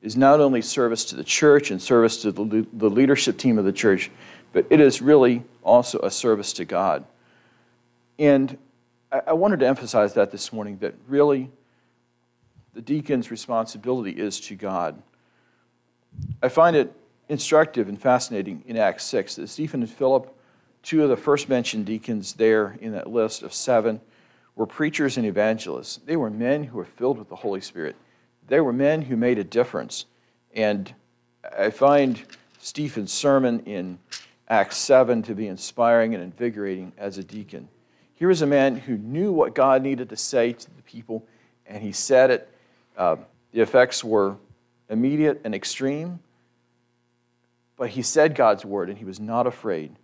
is 0.00 0.16
not 0.16 0.38
only 0.38 0.62
service 0.62 1.04
to 1.06 1.16
the 1.16 1.24
church 1.24 1.72
and 1.72 1.82
service 1.82 2.22
to 2.22 2.30
the, 2.30 2.64
the 2.72 2.88
leadership 2.88 3.36
team 3.36 3.58
of 3.58 3.64
the 3.64 3.72
church, 3.72 4.12
but 4.52 4.64
it 4.70 4.80
is 4.80 5.02
really 5.02 5.42
also 5.64 5.98
a 6.00 6.10
service 6.10 6.52
to 6.52 6.64
God. 6.64 7.04
And 8.16 8.56
I, 9.10 9.22
I 9.26 9.32
wanted 9.32 9.58
to 9.58 9.66
emphasize 9.66 10.14
that 10.14 10.30
this 10.30 10.52
morning 10.52 10.78
that 10.78 10.94
really 11.08 11.50
the 12.74 12.80
deacon's 12.80 13.32
responsibility 13.32 14.12
is 14.12 14.38
to 14.42 14.54
God. 14.54 15.02
I 16.40 16.48
find 16.48 16.76
it 16.76 16.92
instructive 17.28 17.88
and 17.88 18.00
fascinating 18.00 18.62
in 18.68 18.76
Acts 18.76 19.02
6 19.06 19.34
that 19.34 19.48
Stephen 19.48 19.80
and 19.80 19.90
Philip, 19.90 20.32
two 20.84 21.02
of 21.02 21.08
the 21.08 21.16
first 21.16 21.48
mentioned 21.48 21.86
deacons 21.86 22.34
there 22.34 22.76
in 22.80 22.92
that 22.92 23.10
list 23.10 23.42
of 23.42 23.52
seven, 23.52 24.00
were 24.54 24.66
preachers 24.66 25.16
and 25.16 25.26
evangelists. 25.26 25.96
They 26.06 26.14
were 26.14 26.30
men 26.30 26.62
who 26.62 26.78
were 26.78 26.84
filled 26.84 27.18
with 27.18 27.28
the 27.28 27.34
Holy 27.34 27.60
Spirit. 27.60 27.96
They 28.48 28.60
were 28.60 28.72
men 28.72 29.02
who 29.02 29.16
made 29.16 29.38
a 29.38 29.44
difference. 29.44 30.06
And 30.54 30.92
I 31.56 31.70
find 31.70 32.22
Stephen's 32.58 33.12
sermon 33.12 33.60
in 33.60 33.98
Acts 34.48 34.76
7 34.78 35.22
to 35.22 35.34
be 35.34 35.46
inspiring 35.46 36.14
and 36.14 36.22
invigorating 36.22 36.92
as 36.98 37.18
a 37.18 37.24
deacon. 37.24 37.68
Here 38.14 38.30
is 38.30 38.42
a 38.42 38.46
man 38.46 38.76
who 38.76 38.96
knew 38.96 39.32
what 39.32 39.54
God 39.54 39.82
needed 39.82 40.10
to 40.10 40.16
say 40.16 40.52
to 40.52 40.76
the 40.76 40.82
people, 40.82 41.26
and 41.66 41.82
he 41.82 41.92
said 41.92 42.30
it. 42.30 42.48
Uh, 42.96 43.16
the 43.52 43.60
effects 43.60 44.04
were 44.04 44.36
immediate 44.88 45.40
and 45.44 45.54
extreme, 45.54 46.20
but 47.76 47.90
he 47.90 48.02
said 48.02 48.34
God's 48.34 48.64
word, 48.64 48.88
and 48.88 48.98
he 48.98 49.04
was 49.04 49.18
not 49.18 49.46
afraid. 49.46 49.96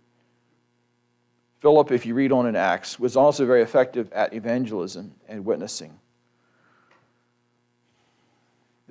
Philip, 1.59 1.91
if 1.91 2.05
you 2.05 2.15
read 2.15 2.31
on 2.31 2.47
in 2.47 2.55
Acts, 2.55 2.99
was 2.99 3.15
also 3.15 3.45
very 3.45 3.61
effective 3.61 4.11
at 4.11 4.33
evangelism 4.33 5.13
and 5.27 5.45
witnessing 5.45 5.99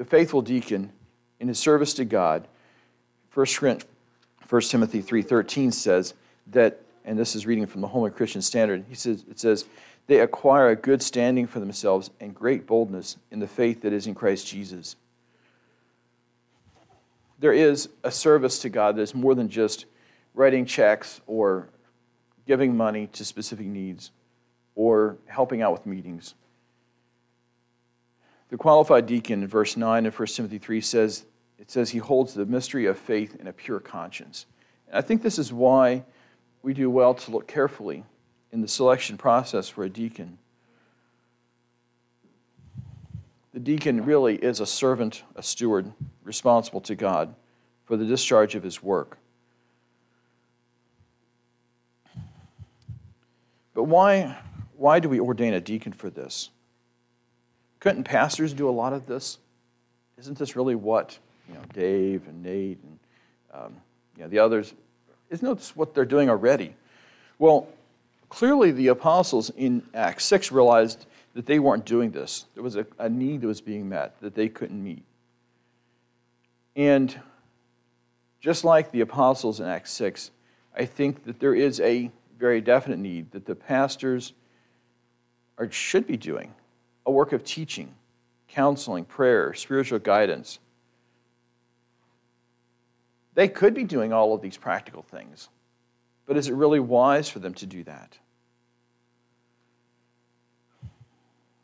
the 0.01 0.07
faithful 0.07 0.41
deacon 0.41 0.91
in 1.41 1.49
his 1.49 1.59
service 1.59 1.93
to 1.93 2.07
God, 2.07 2.49
1 3.35 3.47
Timothy 4.63 5.03
3.13 5.03 5.75
says 5.75 6.15
that, 6.47 6.81
and 7.05 7.19
this 7.19 7.37
is 7.37 7.45
reading 7.45 7.67
from 7.67 7.83
the 7.83 7.87
Holman 7.87 8.11
Christian 8.13 8.41
Standard, 8.41 8.83
he 8.89 8.95
says, 8.95 9.27
it 9.31 9.39
says, 9.39 9.67
they 10.07 10.21
acquire 10.21 10.71
a 10.71 10.75
good 10.75 11.03
standing 11.03 11.47
for 11.47 11.61
themselves 11.61 12.09
and 12.19 12.35
great 12.35 12.67
boldness 12.67 13.19
in 13.31 13.41
the 13.41 13.47
faith 13.47 13.83
that 13.83 13.93
is 13.93 14.07
in 14.07 14.15
Christ 14.15 14.47
Jesus. 14.47 14.97
There 17.39 17.53
is 17.53 17.91
a 18.03 18.11
service 18.11 18.59
to 18.61 18.71
God 18.71 18.97
that 18.97 19.03
is 19.03 19.15
more 19.15 19.35
than 19.35 19.51
just 19.51 19.85
writing 20.33 20.65
checks 20.65 21.21
or 21.27 21.69
giving 22.47 22.75
money 22.75 23.09
to 23.09 23.23
specific 23.23 23.67
needs 23.67 24.13
or 24.75 25.19
helping 25.27 25.61
out 25.61 25.73
with 25.73 25.85
meetings. 25.85 26.35
The 28.51 28.57
qualified 28.57 29.07
deacon 29.07 29.43
in 29.43 29.49
verse 29.49 29.77
9 29.77 30.07
of 30.07 30.19
1 30.19 30.27
Timothy 30.29 30.59
3 30.59 30.81
says, 30.81 31.25
it 31.59 31.71
says 31.71 31.91
he 31.91 31.99
holds 31.99 32.35
the 32.35 32.45
mystery 32.45 32.87
of 32.87 32.99
faith 32.99 33.37
in 33.39 33.47
a 33.47 33.53
pure 33.53 33.79
conscience. 33.79 34.47
And 34.89 34.99
I 34.99 35.01
think 35.03 35.23
this 35.23 35.39
is 35.39 35.53
why 35.53 36.05
we 36.63 36.75
do 36.75 36.91
well 36.91 37.15
to 37.15 37.31
look 37.31 37.47
carefully 37.47 38.05
in 38.51 38.61
the 38.61 38.69
selection 38.69 39.17
process 39.17 39.69
for 39.69 39.85
a 39.85 39.89
deacon. 39.89 40.39
The 43.55 43.61
deacon 43.61 44.05
really 44.05 44.37
is 44.37 44.59
a 44.59 44.67
servant, 44.67 45.23
a 45.37 45.43
steward, 45.43 45.93
responsible 46.25 46.81
to 46.83 46.95
God 46.97 47.35
for 47.85 47.97
the 47.97 48.05
discharge 48.05 48.57
of 48.57 48.65
his 48.65 48.83
work. 48.83 49.19
But 53.75 53.85
why, 53.85 54.39
why 54.77 54.99
do 54.99 55.09
we 55.09 55.21
ordain 55.21 55.55
a 55.55 55.61
deacon 55.61 55.93
for 55.93 56.11
this? 56.11 56.51
Couldn't 57.81 58.05
pastors 58.05 58.53
do 58.53 58.69
a 58.69 58.71
lot 58.71 58.93
of 58.93 59.07
this? 59.07 59.39
Isn't 60.19 60.39
this 60.39 60.55
really 60.55 60.75
what 60.75 61.19
you 61.49 61.55
know, 61.55 61.63
Dave 61.73 62.29
and 62.29 62.43
Nate 62.43 62.79
and 62.83 62.99
um, 63.53 63.77
you 64.17 64.23
know, 64.23 64.29
the 64.29 64.39
others, 64.39 64.75
isn't 65.31 65.57
this 65.59 65.75
what 65.75 65.95
they're 65.95 66.05
doing 66.05 66.29
already? 66.29 66.75
Well, 67.39 67.69
clearly 68.29 68.71
the 68.71 68.89
apostles 68.89 69.51
in 69.51 69.83
Acts 69.95 70.25
6 70.27 70.53
realized 70.53 71.07
that 71.35 71.47
they 71.47 71.59
weren't 71.59 71.85
doing 71.85 72.11
this. 72.11 72.47
There 72.55 72.63
was 72.63 72.77
a, 72.77 72.87
a 72.99 73.09
need 73.09 73.41
that 73.41 73.47
was 73.47 73.61
being 73.61 73.89
met 73.89 74.21
that 74.21 74.35
they 74.35 74.49
couldn't 74.49 74.83
meet. 74.83 75.05
And 76.77 77.19
just 78.41 78.65
like 78.65 78.91
the 78.93 79.01
apostles 79.01 79.61
in 79.61 79.67
Acts 79.67 79.93
6, 79.93 80.31
I 80.77 80.85
think 80.85 81.25
that 81.25 81.41
there 81.41 81.55
is 81.55 81.81
a 81.81 82.11
very 82.39 82.61
definite 82.61 82.99
need 82.99 83.33
that 83.33 83.47
the 83.47 83.55
pastors 83.55 84.33
are, 85.59 85.71
should 85.71 86.07
be 86.07 86.17
doing 86.17 86.55
a 87.07 87.11
work 87.11 87.33
of 87.33 87.45
teaching, 87.45 87.95
counseling, 88.49 89.05
prayer, 89.05 89.55
spiritual 89.55 89.99
guidance. 89.99 90.59
They 93.35 93.49
could 93.49 93.75
be 93.75 93.85
doing 93.85 94.13
all 94.13 94.35
of 94.35 94.43
these 94.43 94.57
practical 94.57 95.03
things, 95.03 95.49
but 96.27 96.37
is 96.37 96.49
it 96.49 96.55
really 96.55 96.81
wise 96.81 97.29
for 97.29 97.39
them 97.39 97.55
to 97.55 97.67
do 97.67 97.85
that? 97.85 98.19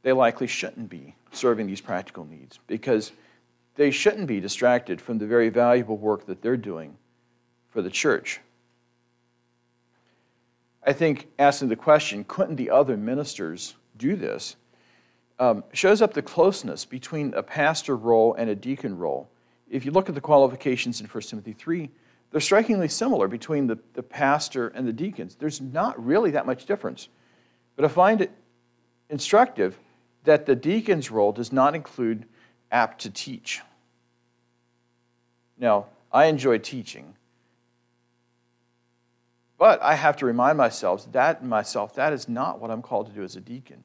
They 0.03 0.13
likely 0.13 0.47
shouldn't 0.47 0.89
be 0.89 1.17
serving 1.33 1.67
these 1.67 1.81
practical 1.81 2.25
needs 2.25 2.61
because 2.67 3.13
they 3.75 3.91
shouldn't 3.91 4.27
be 4.29 4.41
distracted 4.41 5.01
from 5.01 5.19
the 5.19 5.27
very 5.27 5.49
valuable 5.49 5.97
work 5.97 6.27
that 6.27 6.43
they're 6.43 6.57
doing 6.57 6.97
for 7.69 7.83
the 7.83 7.91
church. 7.91 8.41
I 10.87 10.93
think 10.93 11.27
asking 11.39 11.69
the 11.69 11.77
question, 11.77 12.25
couldn't 12.25 12.57
the 12.57 12.71
other 12.71 12.97
ministers 12.97 13.75
do 13.97 14.15
this, 14.15 14.57
um, 15.39 15.65
shows 15.73 16.01
up 16.01 16.15
the 16.15 16.23
closeness 16.23 16.85
between 16.85 17.35
a 17.35 17.43
pastor 17.43 17.97
role 17.97 18.35
and 18.35 18.49
a 18.49 18.55
deacon 18.55 18.97
role. 18.97 19.29
If 19.69 19.85
you 19.85 19.91
look 19.91 20.09
at 20.09 20.15
the 20.15 20.21
qualifications 20.21 21.01
in 21.01 21.07
1 21.07 21.23
Timothy 21.25 21.53
3, 21.53 21.91
they're 22.31 22.41
strikingly 22.41 22.89
similar 22.89 23.29
between 23.29 23.67
the, 23.67 23.79
the 23.95 24.03
pastor 24.03 24.69
and 24.69 24.87
the 24.87 24.93
deacons. 24.93 25.37
There's 25.37 25.61
not 25.61 26.03
really 26.05 26.33
that 26.33 26.47
much 26.47 26.67
difference. 26.67 27.09
But 27.77 27.85
I 27.85 27.89
find 27.89 28.21
it 28.21 28.33
instructive 29.11 29.79
that 30.25 30.47
the 30.47 30.57
deacon's 30.57 31.11
role 31.11 31.33
does 31.33 31.53
not 31.53 31.75
include 31.75 32.27
apt 32.71 33.03
to 33.03 33.11
teach. 33.11 33.63
Now, 35.59 35.87
I 36.13 36.27
enjoy 36.27 36.59
teaching, 36.59 37.15
but 39.59 39.81
I 39.83 39.95
have 39.95 40.17
to 40.19 40.27
remind 40.27 40.59
myself 40.59 41.11
that 41.13 41.45
myself 41.45 41.95
that 41.95 42.13
is 42.13 42.29
not 42.29 42.61
what 42.61 42.71
I'm 42.71 42.83
called 42.83 43.07
to 43.07 43.13
do 43.13 43.23
as 43.23 43.37
a 43.37 43.41
deacon. 43.41 43.85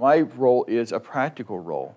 My 0.00 0.20
role 0.20 0.64
is 0.66 0.92
a 0.92 0.98
practical 0.98 1.58
role, 1.58 1.94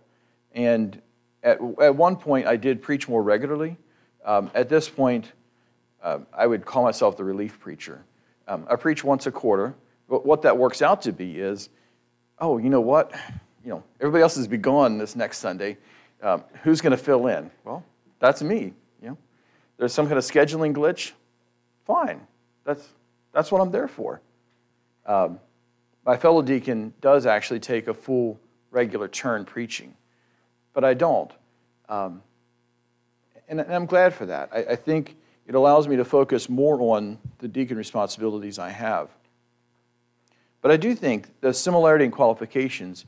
and 0.52 1.02
at, 1.42 1.58
at 1.82 1.96
one 1.96 2.18
point 2.18 2.48
I 2.48 2.58
did 2.58 2.82
preach 2.82 3.08
more 3.08 3.24
regularly. 3.24 3.78
Um, 4.26 4.52
at 4.54 4.68
this 4.68 4.90
point, 4.90 5.32
um, 6.04 6.28
I 6.34 6.46
would 6.46 6.66
call 6.66 6.84
myself 6.84 7.16
the 7.16 7.24
relief 7.24 7.62
preacher. 7.62 8.04
Um, 8.46 8.68
I 8.70 8.76
preach 8.76 9.06
once 9.06 9.26
a 9.26 9.32
quarter, 9.32 9.74
but 10.10 10.26
what 10.26 10.42
that 10.42 10.58
works 10.58 10.82
out 10.82 11.02
to 11.04 11.14
be 11.14 11.40
is, 11.40 11.70
oh, 12.40 12.58
you 12.58 12.70
know 12.70 12.82
what? 12.82 13.14
You 13.64 13.70
know, 13.70 13.84
everybody 14.02 14.22
else 14.22 14.36
has 14.36 14.50
be 14.50 14.58
gone 14.58 14.98
this 14.98 15.16
next 15.16 15.38
Sunday. 15.38 15.78
Um, 16.22 16.44
who's 16.62 16.82
going 16.82 16.92
to 16.92 16.98
fill 16.98 17.28
in? 17.28 17.50
Well, 17.64 17.86
that's 18.20 18.44
me. 18.44 18.74
You 19.02 19.12
know, 19.12 19.18
there's 19.78 19.94
some 19.94 20.08
kind 20.08 20.18
of 20.18 20.26
scheduling 20.26 20.74
glitch. 20.74 21.14
Fine, 21.86 22.28
that's 22.66 22.86
that's 23.32 23.50
what 23.50 23.62
I'm 23.62 23.72
there 23.72 23.88
for. 23.88 24.20
My 26.06 26.18
fellow 26.18 26.42
deacon 26.42 26.94
does 27.02 27.26
actually 27.26 27.60
take 27.60 27.88
a 27.88 27.94
full 27.94 28.40
regular 28.72 29.08
turn 29.08 29.46
preaching, 29.46 29.96
but 30.74 30.84
I 30.84 30.94
don't. 30.94 31.32
Um, 31.88 32.22
and, 33.48 33.60
and, 33.60 33.74
I'm 33.74 33.86
glad 33.86 34.14
for 34.14 34.26
that. 34.26 34.50
I, 34.52 34.60
I 34.60 34.76
think 34.76 35.16
it 35.48 35.56
allows 35.56 35.88
me 35.88 35.96
to 35.98 36.06
focus 36.06 36.50
more 36.50 36.80
on 36.82 37.20
the 37.40 37.48
deacon 37.48 37.78
responsibilities 37.78 38.60
I 38.60 38.70
have. 38.70 39.10
But 40.62 40.72
I 40.72 40.78
do 40.78 40.96
think 40.96 41.42
the 41.42 41.54
similarity 41.54 42.06
in 42.06 42.12
qualifications 42.12 43.06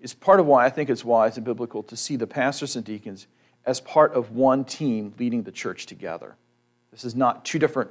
is 0.00 0.14
part 0.14 0.40
of 0.40 0.46
why 0.46 0.64
I 0.64 0.70
think 0.70 0.88
it's 0.88 1.04
wise 1.04 1.36
and 1.36 1.44
biblical 1.44 1.82
to 1.84 1.96
see 1.96 2.16
the 2.16 2.26
pastors 2.26 2.76
and 2.76 2.84
deacons 2.84 3.26
as 3.66 3.80
part 3.80 4.14
of 4.14 4.32
one 4.32 4.64
team 4.64 5.14
leading 5.18 5.42
the 5.42 5.52
church 5.52 5.86
together. 5.86 6.36
This 6.90 7.04
is 7.04 7.14
not 7.14 7.44
two 7.44 7.58
different 7.58 7.90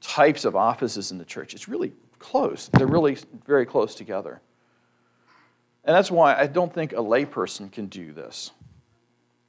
types 0.00 0.44
of 0.44 0.56
offices 0.56 1.10
in 1.12 1.18
the 1.18 1.24
church. 1.24 1.54
It's 1.54 1.68
really 1.68 1.92
close. 2.20 2.70
They're 2.72 2.86
really 2.86 3.18
very 3.44 3.66
close 3.66 3.96
together. 3.96 4.40
And 5.84 5.96
that's 5.96 6.10
why 6.10 6.36
I 6.36 6.46
don't 6.46 6.72
think 6.72 6.92
a 6.92 6.96
layperson 6.96 7.72
can 7.72 7.86
do 7.86 8.12
this. 8.12 8.52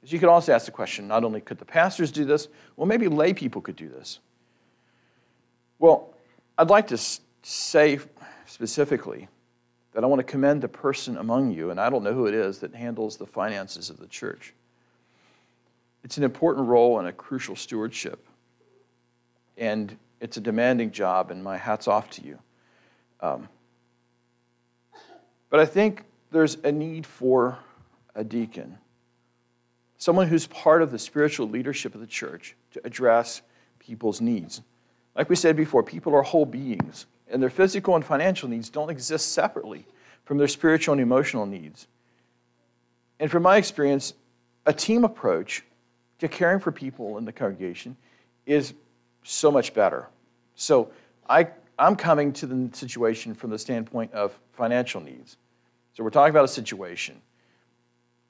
Because 0.00 0.12
you 0.12 0.18
could 0.18 0.28
also 0.28 0.52
ask 0.52 0.66
the 0.66 0.72
question 0.72 1.06
not 1.06 1.22
only 1.22 1.40
could 1.40 1.58
the 1.58 1.64
pastors 1.64 2.10
do 2.10 2.24
this, 2.24 2.48
well, 2.76 2.86
maybe 2.86 3.06
lay 3.06 3.32
people 3.32 3.62
could 3.62 3.76
do 3.76 3.88
this. 3.88 4.18
Well, 5.78 6.14
I'd 6.58 6.70
like 6.70 6.88
to 6.88 6.98
say 7.42 8.00
specifically 8.46 9.28
that 9.92 10.02
I 10.02 10.06
want 10.06 10.20
to 10.20 10.24
commend 10.24 10.62
the 10.62 10.68
person 10.68 11.18
among 11.18 11.52
you, 11.52 11.70
and 11.70 11.80
I 11.80 11.90
don't 11.90 12.02
know 12.02 12.14
who 12.14 12.26
it 12.26 12.34
is, 12.34 12.58
that 12.60 12.74
handles 12.74 13.16
the 13.16 13.26
finances 13.26 13.90
of 13.90 13.98
the 13.98 14.06
church. 14.06 14.54
It's 16.02 16.16
an 16.16 16.24
important 16.24 16.66
role 16.66 16.98
and 16.98 17.06
a 17.06 17.12
crucial 17.12 17.54
stewardship. 17.54 18.26
And 19.56 19.96
it's 20.20 20.36
a 20.36 20.40
demanding 20.40 20.90
job, 20.90 21.30
and 21.30 21.44
my 21.44 21.58
hat's 21.58 21.86
off 21.86 22.10
to 22.10 22.24
you. 22.24 22.38
Um, 23.22 23.48
but 25.48 25.60
I 25.60 25.66
think 25.66 26.04
there's 26.32 26.56
a 26.64 26.72
need 26.72 27.06
for 27.06 27.58
a 28.14 28.24
deacon, 28.24 28.78
someone 29.96 30.26
who's 30.26 30.46
part 30.48 30.82
of 30.82 30.90
the 30.90 30.98
spiritual 30.98 31.48
leadership 31.48 31.94
of 31.94 32.00
the 32.00 32.06
church 32.06 32.56
to 32.72 32.80
address 32.84 33.42
people's 33.78 34.20
needs. 34.20 34.60
Like 35.14 35.30
we 35.30 35.36
said 35.36 35.56
before, 35.56 35.82
people 35.82 36.14
are 36.14 36.22
whole 36.22 36.46
beings, 36.46 37.06
and 37.30 37.42
their 37.42 37.50
physical 37.50 37.94
and 37.94 38.04
financial 38.04 38.48
needs 38.48 38.68
don't 38.68 38.90
exist 38.90 39.32
separately 39.32 39.86
from 40.24 40.38
their 40.38 40.48
spiritual 40.48 40.92
and 40.92 41.00
emotional 41.00 41.46
needs. 41.46 41.86
And 43.20 43.30
from 43.30 43.42
my 43.44 43.56
experience, 43.56 44.14
a 44.66 44.72
team 44.72 45.04
approach 45.04 45.62
to 46.18 46.28
caring 46.28 46.60
for 46.60 46.72
people 46.72 47.18
in 47.18 47.24
the 47.24 47.32
congregation 47.32 47.96
is 48.46 48.74
so 49.22 49.50
much 49.50 49.74
better. 49.74 50.08
So 50.54 50.90
I, 51.28 51.48
I'm 51.78 51.96
coming 51.96 52.32
to 52.34 52.46
the 52.46 52.76
situation 52.76 53.34
from 53.34 53.50
the 53.50 53.58
standpoint 53.58 54.12
of 54.12 54.38
financial 54.52 55.00
needs. 55.00 55.36
So 55.94 56.04
we're 56.04 56.10
talking 56.10 56.30
about 56.30 56.44
a 56.44 56.48
situation. 56.48 57.20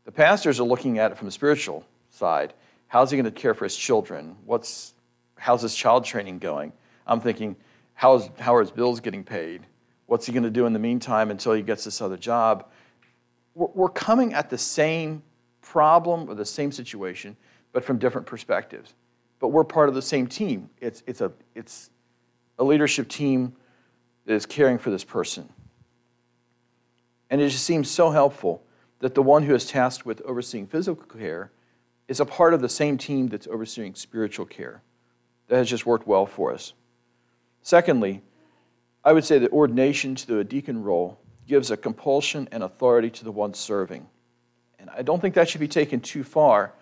The 0.05 0.13
pastors 0.13 0.59
are 0.61 0.65
looking 0.65 0.99
at 0.99 1.13
it 1.13 1.19
from 1.19 1.27
the 1.27 1.33
spiritual 1.33 1.85
side. 2.11 2.55
How's 2.89 3.11
he 3.11 3.17
going 3.17 3.25
to 3.25 3.31
care 3.31 3.55
for 3.55 3.65
his 3.65 3.77
children? 3.77 4.37
What's, 4.45 4.95
how's 5.37 5.63
his 5.63 5.75
child 5.75 6.05
training 6.05 6.39
going? 6.39 6.73
I'm 7.07 7.21
thinking, 7.21 7.57
how's, 7.95 8.29
how 8.39 8.55
are 8.55 8.61
his 8.61 8.71
bills 8.71 9.01
getting 9.01 9.25
paid? 9.25 9.63
What's 10.07 10.27
he 10.27 10.33
going 10.33 10.43
to 10.43 10.51
do 10.51 10.67
in 10.67 10.73
the 10.73 10.79
meantime 10.79 11.31
until 11.31 11.53
he 11.53 11.63
gets 11.63 11.85
this 11.85 12.01
other 12.01 12.17
job? 12.17 12.69
We're, 13.55 13.69
we're 13.75 13.89
coming 13.89 14.35
at 14.35 14.51
the 14.51 14.59
same 14.59 15.23
problem 15.61 16.29
or 16.29 16.35
the 16.35 16.45
same 16.45 16.73
situation, 16.73 17.37
but 17.73 17.85
from 17.85 17.99
different 17.99 18.27
perspectives 18.27 18.95
but 19.43 19.49
we're 19.49 19.65
part 19.65 19.89
of 19.89 19.97
the 19.97 20.01
same 20.01 20.29
team. 20.29 20.71
It's, 20.81 21.03
it's, 21.05 21.21
a, 21.21 21.33
it's 21.57 21.91
a 22.63 22.65
leadership 22.65 23.09
team 23.09 23.57
that 24.25 24.35
is 24.35 24.47
caring 24.47 24.79
for 24.79 24.91
this 24.91 25.03
person. 25.03 25.49
And 27.29 27.41
it 27.41 27.49
just 27.49 27.65
seems 27.65 27.91
so 27.91 28.11
helpful 28.11 28.63
that 29.01 29.17
the 29.17 29.23
one 29.23 29.43
who 29.43 29.53
is 29.53 29.67
tasked 29.67 30.07
with 30.07 30.23
overseeing 30.23 30.69
physical 30.69 31.03
care 31.03 31.51
is 32.07 32.21
a 32.21 32.25
part 32.25 32.55
of 32.55 32.61
the 32.61 32.69
same 32.69 32.97
team 32.99 33.27
that's 33.27 33.49
overseeing 33.49 33.97
spiritual 33.97 34.47
care. 34.47 34.81
That 35.49 35.57
has 35.57 35.69
just 35.69 35.87
worked 35.87 36.07
well 36.07 36.25
for 36.25 36.53
us. 36.53 36.73
Secondly, 37.63 38.23
I 39.05 39.13
would 39.13 39.25
say 39.25 39.41
that 39.41 39.51
ordination 39.51 40.15
to 40.15 40.27
the 40.29 40.45
deacon 40.45 40.85
role 40.85 41.19
gives 41.49 41.73
a 41.73 41.77
compulsion 41.77 42.49
and 42.53 42.63
authority 42.63 43.11
to 43.11 43.25
the 43.25 43.33
one 43.33 43.55
serving. 43.55 44.07
And 44.79 44.89
I 44.91 45.03
don't 45.03 45.21
think 45.21 45.35
that 45.35 45.49
should 45.49 45.61
be 45.61 45.67
taken 45.67 45.99
too 45.99 46.23
far, 46.23 46.75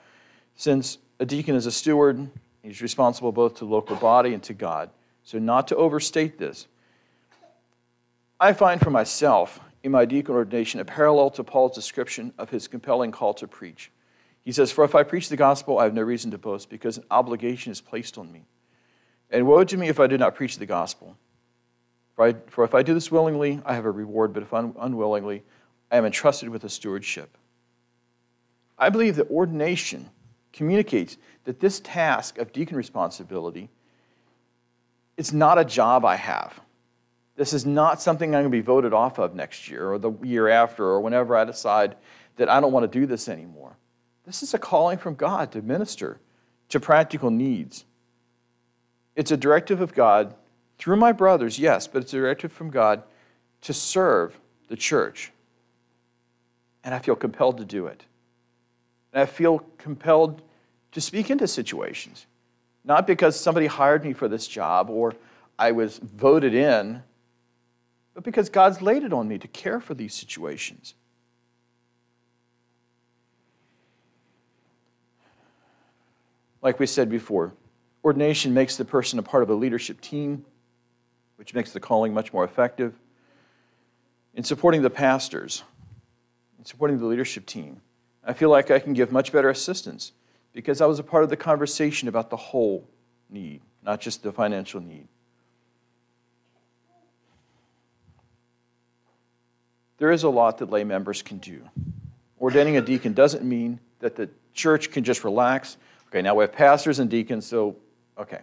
since 0.57 0.99
a 1.19 1.25
deacon 1.25 1.55
is 1.55 1.65
a 1.65 1.73
steward 1.73 2.29
He's 2.63 2.83
responsible 2.83 3.33
both 3.33 3.55
to 3.55 3.61
the 3.61 3.71
local 3.71 3.97
body 3.97 4.35
and 4.35 4.43
to 4.45 4.55
God. 4.55 4.91
So, 5.25 5.39
not 5.39 5.69
to 5.69 5.77
overstate 5.77 6.39
this. 6.39 6.67
I 8.39 8.53
find 8.53 8.81
for 8.81 8.91
myself 8.91 9.61
in 9.83 9.93
my 9.93 10.05
deacon 10.05 10.35
ordination 10.35 10.81
a 10.81 10.85
parallel 10.85 11.31
to 11.31 11.45
Paul's 11.45 11.75
description 11.75 12.33
of 12.39 12.51
his 12.51 12.69
compelling 12.69 13.13
call 13.13 13.35
to 13.35 13.47
preach. 13.47 13.91
He 14.43 14.53
says, 14.53 14.73
For 14.73 14.85
if 14.85 14.95
I 14.95 15.03
preach 15.03 15.29
the 15.29 15.37
gospel, 15.37 15.79
I 15.79 15.85
have 15.85 15.95
no 15.95 16.03
reason 16.03 16.31
to 16.31 16.39
boast 16.39 16.71
because 16.71 16.99
an 16.99 17.05
obligation 17.11 17.71
is 17.71 17.81
placed 17.81 18.17
on 18.17 18.33
me. 18.33 18.47
And 19.31 19.47
woe 19.47 19.65
to 19.65 19.77
me 19.77 19.89
if 19.89 20.01
I 20.01 20.07
do 20.07 20.19
not 20.19 20.35
preach 20.35 20.59
the 20.59 20.67
gospel. 20.67 21.17
For, 22.17 22.27
I, 22.27 22.35
for 22.49 22.65
if 22.65 22.75
I 22.75 22.83
do 22.83 22.95
this 22.95 23.13
willingly, 23.13 23.61
I 23.65 23.75
have 23.75 23.85
a 23.85 23.91
reward, 23.91 24.33
but 24.33 24.43
if 24.43 24.53
un, 24.53 24.75
unwillingly, 24.79 25.43
I 25.91 25.97
am 25.97 26.05
entrusted 26.05 26.49
with 26.49 26.65
a 26.65 26.69
stewardship. 26.69 27.37
I 28.79 28.89
believe 28.89 29.17
that 29.17 29.31
ordination 29.31 30.09
communicates 30.53 31.17
that 31.45 31.61
this 31.61 31.81
task 31.81 32.39
of 32.39 32.53
deacon 32.53 32.77
responsibility 32.77 33.69
is 35.21 35.35
not 35.35 35.59
a 35.59 35.65
job 35.67 36.07
I 36.07 36.17
have. 36.17 36.59
This 37.37 37.53
is 37.53 37.67
not 37.67 38.01
something 38.01 38.35
I'm 38.35 38.41
going 38.41 38.45
to 38.45 38.57
be 38.57 38.63
voted 38.63 38.95
off 38.95 39.19
of 39.19 39.35
next 39.35 39.69
year 39.69 39.93
or 39.93 39.99
the 39.99 40.13
year 40.23 40.49
after 40.49 40.83
or 40.83 41.03
whenever 41.03 41.37
I 41.37 41.45
decide 41.45 41.97
that 42.37 42.49
I 42.49 42.59
don't 42.59 42.73
want 42.73 42.91
to 42.91 42.99
do 42.99 43.05
this 43.05 43.29
anymore. 43.29 43.77
This 44.25 44.43
is 44.43 44.55
a 44.55 44.59
calling 44.59 44.97
from 44.97 45.17
God 45.17 45.53
to 45.53 45.61
minister 45.61 46.19
to 46.71 46.81
practical 46.81 47.31
needs. 47.31 47.85
It's 49.15 49.31
a 49.31 49.37
directive 49.37 49.83
of 49.83 49.93
God 49.93 50.35
through 50.79 50.97
my 50.97 51.13
brothers, 51.13 51.59
yes, 51.59 51.87
but 51.87 52.01
it's 52.01 52.15
a 52.15 52.17
directive 52.17 52.51
from 52.51 52.71
God 52.71 53.03
to 53.61 53.75
serve 53.75 54.41
the 54.69 54.77
church. 54.77 55.33
And 56.83 56.95
I 56.95 56.99
feel 56.99 57.15
compelled 57.15 57.59
to 57.59 57.67
do 57.67 57.89
it. 57.89 58.07
And 59.13 59.21
I 59.21 59.27
feel 59.27 59.67
compelled 59.77 60.41
to 60.93 61.01
speak 61.03 61.29
into 61.29 61.47
situations. 61.47 62.25
Not 62.85 63.07
because 63.07 63.39
somebody 63.39 63.67
hired 63.67 64.05
me 64.05 64.13
for 64.13 64.29
this 64.29 64.47
job 64.47 64.91
or 64.91 65.15
I 65.59 65.73
was 65.73 65.99
voted 65.99 66.55
in, 66.55 67.03
but 68.15 68.25
because 68.25 68.49
God's 68.49 68.81
laid 68.81 69.03
it 69.03 69.13
on 69.13 69.29
me 69.29 69.39
to 69.39 69.49
care 69.49 69.81
for 69.81 69.95
these 69.95 70.15
situations. 70.15 70.95
Like 76.63 76.79
we 76.79 76.87
said 76.87 77.09
before, 77.09 77.55
ordination 78.05 78.53
makes 78.53 78.77
the 78.77 78.85
person 78.85 79.19
a 79.19 79.23
part 79.23 79.43
of 79.43 79.51
a 79.51 79.55
leadership 79.55 80.01
team, 80.01 80.45
which 81.37 81.55
makes 81.55 81.73
the 81.73 81.81
calling 81.81 82.13
much 82.13 82.33
more 82.33 82.45
effective. 82.45 82.95
In 84.35 84.45
supporting 84.45 84.83
the 84.83 84.91
pastors, 84.91 85.63
in 86.59 86.65
supporting 86.65 86.99
the 86.99 87.07
leadership 87.07 87.47
team, 87.47 87.81
I 88.25 88.35
feel 88.35 88.51
like 88.51 88.71
I 88.71 88.79
can 88.79 88.93
give 88.93 89.11
much 89.11 89.33
better 89.33 89.49
assistance 89.49 90.13
because 90.53 90.81
I 90.81 90.87
was 90.87 90.99
a 90.99 91.03
part 91.03 91.25
of 91.25 91.31
the 91.31 91.37
conversation 91.37 92.09
about 92.09 92.31
the 92.31 92.37
whole 92.37 92.87
need, 93.29 93.61
not 93.83 94.01
just 94.01 94.23
the 94.23 94.33
financial 94.33 94.81
need. 94.81 95.07
There 99.99 100.11
is 100.11 100.23
a 100.23 100.31
lot 100.31 100.59
that 100.59 100.71
lay 100.71 100.83
members 100.83 101.23
can 101.23 101.39
do. 101.39 101.63
Ordaining 102.41 102.79
a 102.79 102.81
deacon 102.81 103.13
doesn't 103.13 103.45
mean 103.45 103.79
that 103.99 104.17
the 104.17 104.31
church 104.55 104.91
can 104.91 105.05
just 105.05 105.25
relax. 105.25 105.77
Okay, 106.09 106.23
now 106.23 106.35
we 106.35 106.43
have 106.43 106.53
pastors 106.53 106.99
and 106.99 107.11
deacons, 107.11 107.47
so, 107.47 107.77
okay, 108.19 108.41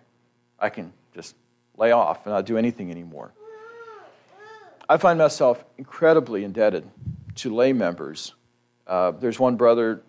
I 0.60 0.70
can 0.70 0.93
just 1.16 1.36
lay 1.76 1.91
off 1.91 2.26
and 2.26 2.34
not 2.34 2.45
do 2.45 2.58
anything 2.58 2.91
anymore. 2.91 3.34
I 4.88 4.97
find 4.97 5.20
myself 5.20 5.66
incredibly 5.78 6.43
indebted 6.43 6.89
to 7.36 7.53
lay 7.53 7.74
members. 7.74 8.36
Uh, 8.86 9.12
there's 9.12 9.39
one 9.39 9.58
brother, 9.58 10.01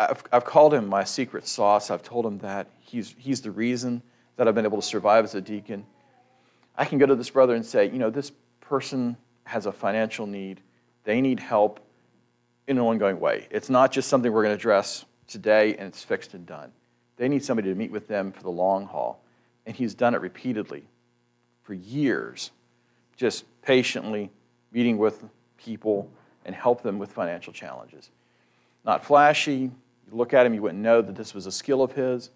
I've, 0.00 0.24
I've 0.32 0.44
called 0.46 0.72
him 0.72 0.86
my 0.86 1.04
secret 1.04 1.46
sauce. 1.46 1.90
I've 1.90 2.02
told 2.02 2.24
him 2.24 2.38
that 2.38 2.68
he's, 2.80 3.14
he's 3.18 3.42
the 3.42 3.50
reason 3.50 4.02
that 4.36 4.48
I've 4.48 4.54
been 4.54 4.64
able 4.64 4.80
to 4.80 4.86
survive 4.86 5.24
as 5.24 5.34
a 5.34 5.42
deacon. 5.42 5.84
I 6.74 6.86
can 6.86 6.96
go 6.96 7.04
to 7.04 7.14
this 7.14 7.28
brother 7.28 7.54
and 7.54 7.64
say, 7.64 7.84
you 7.84 7.98
know, 7.98 8.08
this 8.08 8.32
person 8.60 9.18
has 9.44 9.66
a 9.66 9.72
financial 9.72 10.26
need, 10.26 10.62
they 11.04 11.20
need 11.20 11.38
help 11.38 11.80
in 12.66 12.78
an 12.78 12.82
ongoing 12.82 13.20
way. 13.20 13.46
It's 13.50 13.68
not 13.68 13.92
just 13.92 14.08
something 14.08 14.32
we're 14.32 14.42
going 14.42 14.56
to 14.56 14.58
address 14.58 15.04
today 15.26 15.76
and 15.76 15.88
it's 15.88 16.02
fixed 16.02 16.32
and 16.32 16.46
done. 16.46 16.72
They 17.16 17.28
need 17.28 17.44
somebody 17.44 17.68
to 17.68 17.74
meet 17.74 17.90
with 17.90 18.08
them 18.08 18.32
for 18.32 18.42
the 18.42 18.50
long 18.50 18.86
haul. 18.86 19.22
And 19.66 19.76
he's 19.76 19.92
done 19.92 20.14
it 20.14 20.22
repeatedly 20.22 20.84
for 21.62 21.74
years, 21.74 22.52
just 23.16 23.44
patiently 23.60 24.30
meeting 24.72 24.96
with 24.96 25.24
people 25.58 26.10
and 26.46 26.54
help 26.54 26.82
them 26.82 26.98
with 26.98 27.12
financial 27.12 27.52
challenges. 27.52 28.08
Not 28.84 29.04
flashy. 29.04 29.70
You 30.10 30.16
look 30.16 30.34
at 30.34 30.44
him, 30.44 30.54
you 30.54 30.62
wouldn't 30.62 30.80
know 30.82 31.02
that 31.02 31.14
this 31.14 31.34
was 31.34 31.46
a 31.46 31.52
skill 31.52 31.82
of 31.82 31.92
his, 31.92 32.30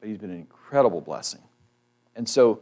but 0.00 0.08
he's 0.08 0.18
been 0.18 0.30
an 0.30 0.36
incredible 0.36 1.00
blessing. 1.00 1.40
And 2.14 2.28
so, 2.28 2.60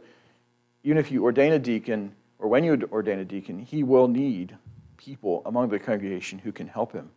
even 0.83 0.97
if 0.97 1.11
you 1.11 1.23
ordain 1.23 1.53
a 1.53 1.59
deacon, 1.59 2.15
or 2.39 2.47
when 2.47 2.63
you 2.63 2.89
ordain 2.91 3.19
a 3.19 3.25
deacon, 3.25 3.59
he 3.59 3.83
will 3.83 4.07
need 4.07 4.57
people 4.97 5.41
among 5.45 5.69
the 5.69 5.79
congregation 5.79 6.39
who 6.39 6.51
can 6.51 6.67
help 6.67 6.93
him. 6.93 7.09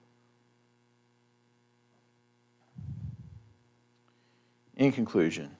In 4.77 4.93
conclusion, 4.93 5.57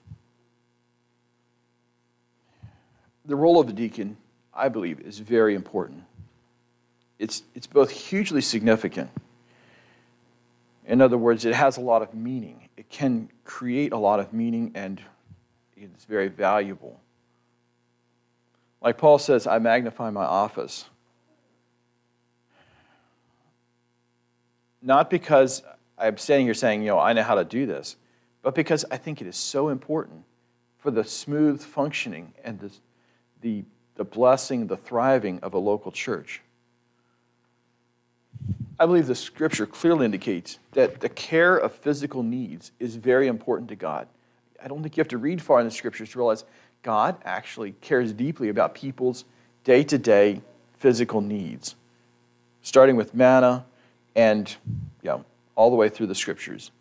the 3.25 3.35
role 3.35 3.59
of 3.59 3.65
the 3.65 3.73
deacon, 3.73 4.15
I 4.53 4.69
believe, 4.69 4.99
is 4.99 5.17
very 5.19 5.55
important. 5.55 6.03
It's, 7.17 7.41
it's 7.55 7.65
both 7.65 7.89
hugely 7.89 8.41
significant. 8.41 9.09
In 10.87 11.01
other 11.01 11.17
words, 11.17 11.43
it 11.43 11.53
has 11.53 11.75
a 11.75 11.81
lot 11.81 12.01
of 12.01 12.13
meaning. 12.13 12.69
It 12.77 12.89
can 12.89 13.29
create 13.43 13.91
a 13.91 13.97
lot 13.97 14.21
of 14.21 14.31
meaning 14.31 14.71
and 14.73 15.01
it's 15.75 16.05
very 16.05 16.29
valuable. 16.29 16.99
Like 18.81 18.97
Paul 18.97 19.19
says, 19.19 19.45
I 19.47 19.59
magnify 19.59 20.09
my 20.11 20.23
office. 20.23 20.85
Not 24.81 25.09
because 25.09 25.61
I'm 25.97 26.17
standing 26.17 26.47
here 26.47 26.53
saying, 26.53 26.81
you 26.83 26.87
know, 26.87 26.99
I 26.99 27.11
know 27.11 27.23
how 27.23 27.35
to 27.35 27.43
do 27.43 27.65
this, 27.65 27.97
but 28.41 28.55
because 28.55 28.85
I 28.89 28.95
think 28.97 29.19
it 29.19 29.27
is 29.27 29.35
so 29.35 29.67
important 29.67 30.23
for 30.77 30.91
the 30.91 31.03
smooth 31.03 31.61
functioning 31.61 32.33
and 32.45 32.59
the, 32.59 32.71
the, 33.41 33.65
the 33.95 34.05
blessing, 34.05 34.67
the 34.67 34.77
thriving 34.77 35.39
of 35.41 35.53
a 35.53 35.59
local 35.59 35.91
church. 35.91 36.41
I 38.79 38.85
believe 38.85 39.07
the 39.07 39.15
scripture 39.15 39.65
clearly 39.65 40.05
indicates 40.05 40.59
that 40.73 40.99
the 40.99 41.09
care 41.09 41.57
of 41.57 41.73
physical 41.73 42.21
needs 42.21 42.71
is 42.79 42.95
very 42.95 43.27
important 43.27 43.69
to 43.69 43.75
God. 43.75 44.07
I 44.63 44.67
don't 44.67 44.83
think 44.83 44.97
you 44.97 45.01
have 45.01 45.07
to 45.09 45.17
read 45.17 45.41
far 45.41 45.59
in 45.59 45.65
the 45.65 45.71
scriptures 45.71 46.11
to 46.11 46.19
realize 46.19 46.43
God 46.83 47.17
actually 47.25 47.71
cares 47.81 48.13
deeply 48.13 48.49
about 48.49 48.75
people's 48.75 49.25
day 49.63 49.83
to 49.85 49.97
day 49.97 50.41
physical 50.77 51.21
needs, 51.21 51.75
starting 52.61 52.95
with 52.95 53.15
manna 53.15 53.65
and 54.15 54.55
you 55.01 55.09
know, 55.09 55.25
all 55.55 55.71
the 55.71 55.75
way 55.75 55.89
through 55.89 56.07
the 56.07 56.15
scriptures. 56.15 56.71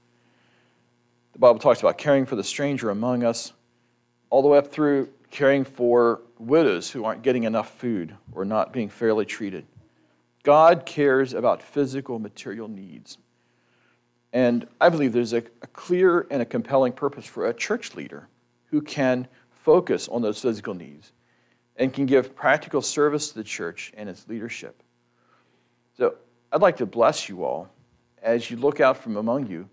The 1.32 1.38
Bible 1.38 1.58
talks 1.58 1.80
about 1.80 1.96
caring 1.96 2.26
for 2.26 2.36
the 2.36 2.44
stranger 2.44 2.90
among 2.90 3.24
us, 3.24 3.52
all 4.28 4.42
the 4.42 4.48
way 4.48 4.58
up 4.58 4.68
through 4.68 5.08
caring 5.30 5.64
for 5.64 6.20
widows 6.38 6.90
who 6.90 7.04
aren't 7.04 7.22
getting 7.22 7.44
enough 7.44 7.78
food 7.78 8.14
or 8.32 8.44
not 8.44 8.72
being 8.72 8.88
fairly 8.88 9.24
treated. 9.24 9.64
God 10.46 10.86
cares 10.86 11.34
about 11.34 11.60
physical, 11.60 12.20
material 12.20 12.68
needs. 12.68 13.18
And 14.32 14.68
I 14.80 14.90
believe 14.90 15.12
there's 15.12 15.32
a, 15.32 15.38
a, 15.38 15.66
clear 15.72 16.24
and 16.30 16.40
a 16.40 16.44
compelling 16.44 16.92
purpose 16.92 17.26
for 17.26 17.48
a 17.48 17.52
church 17.52 17.96
leader 17.96 18.28
who 18.70 18.80
can 18.80 19.26
focus 19.64 20.06
on 20.06 20.22
those 20.22 20.40
physical 20.40 20.72
needs 20.72 21.10
and 21.74 21.92
can 21.92 22.06
give 22.06 22.36
practical 22.36 22.80
service 22.80 23.30
to 23.30 23.34
the 23.34 23.42
church 23.42 23.92
and 23.96 24.08
its 24.08 24.28
leadership. 24.28 24.80
So 25.98 26.14
I'd 26.52 26.62
like 26.62 26.76
to 26.76 26.86
bless 26.86 27.28
you 27.28 27.44
all 27.44 27.68
as 28.22 28.48
you 28.48 28.56
look 28.56 28.78
out 28.78 28.98
from 28.98 29.16
among 29.16 29.48
you 29.48 29.68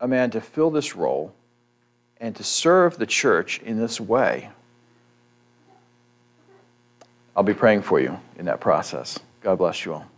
a 0.00 0.08
man 0.08 0.30
to 0.30 0.40
fill 0.40 0.70
this 0.70 0.96
role 0.96 1.34
and 2.16 2.34
to 2.36 2.42
serve 2.42 2.96
the 2.96 3.04
church 3.06 3.60
in 3.60 3.78
this 3.78 4.00
way. 4.00 4.48
I'll 7.36 7.42
be 7.42 7.52
praying 7.52 7.82
for 7.82 8.00
you 8.00 8.18
in 8.38 8.46
that 8.46 8.62
process. 8.62 9.18
God 9.44 9.58
bless 9.58 9.84
you 9.84 9.92
all. 9.92 10.13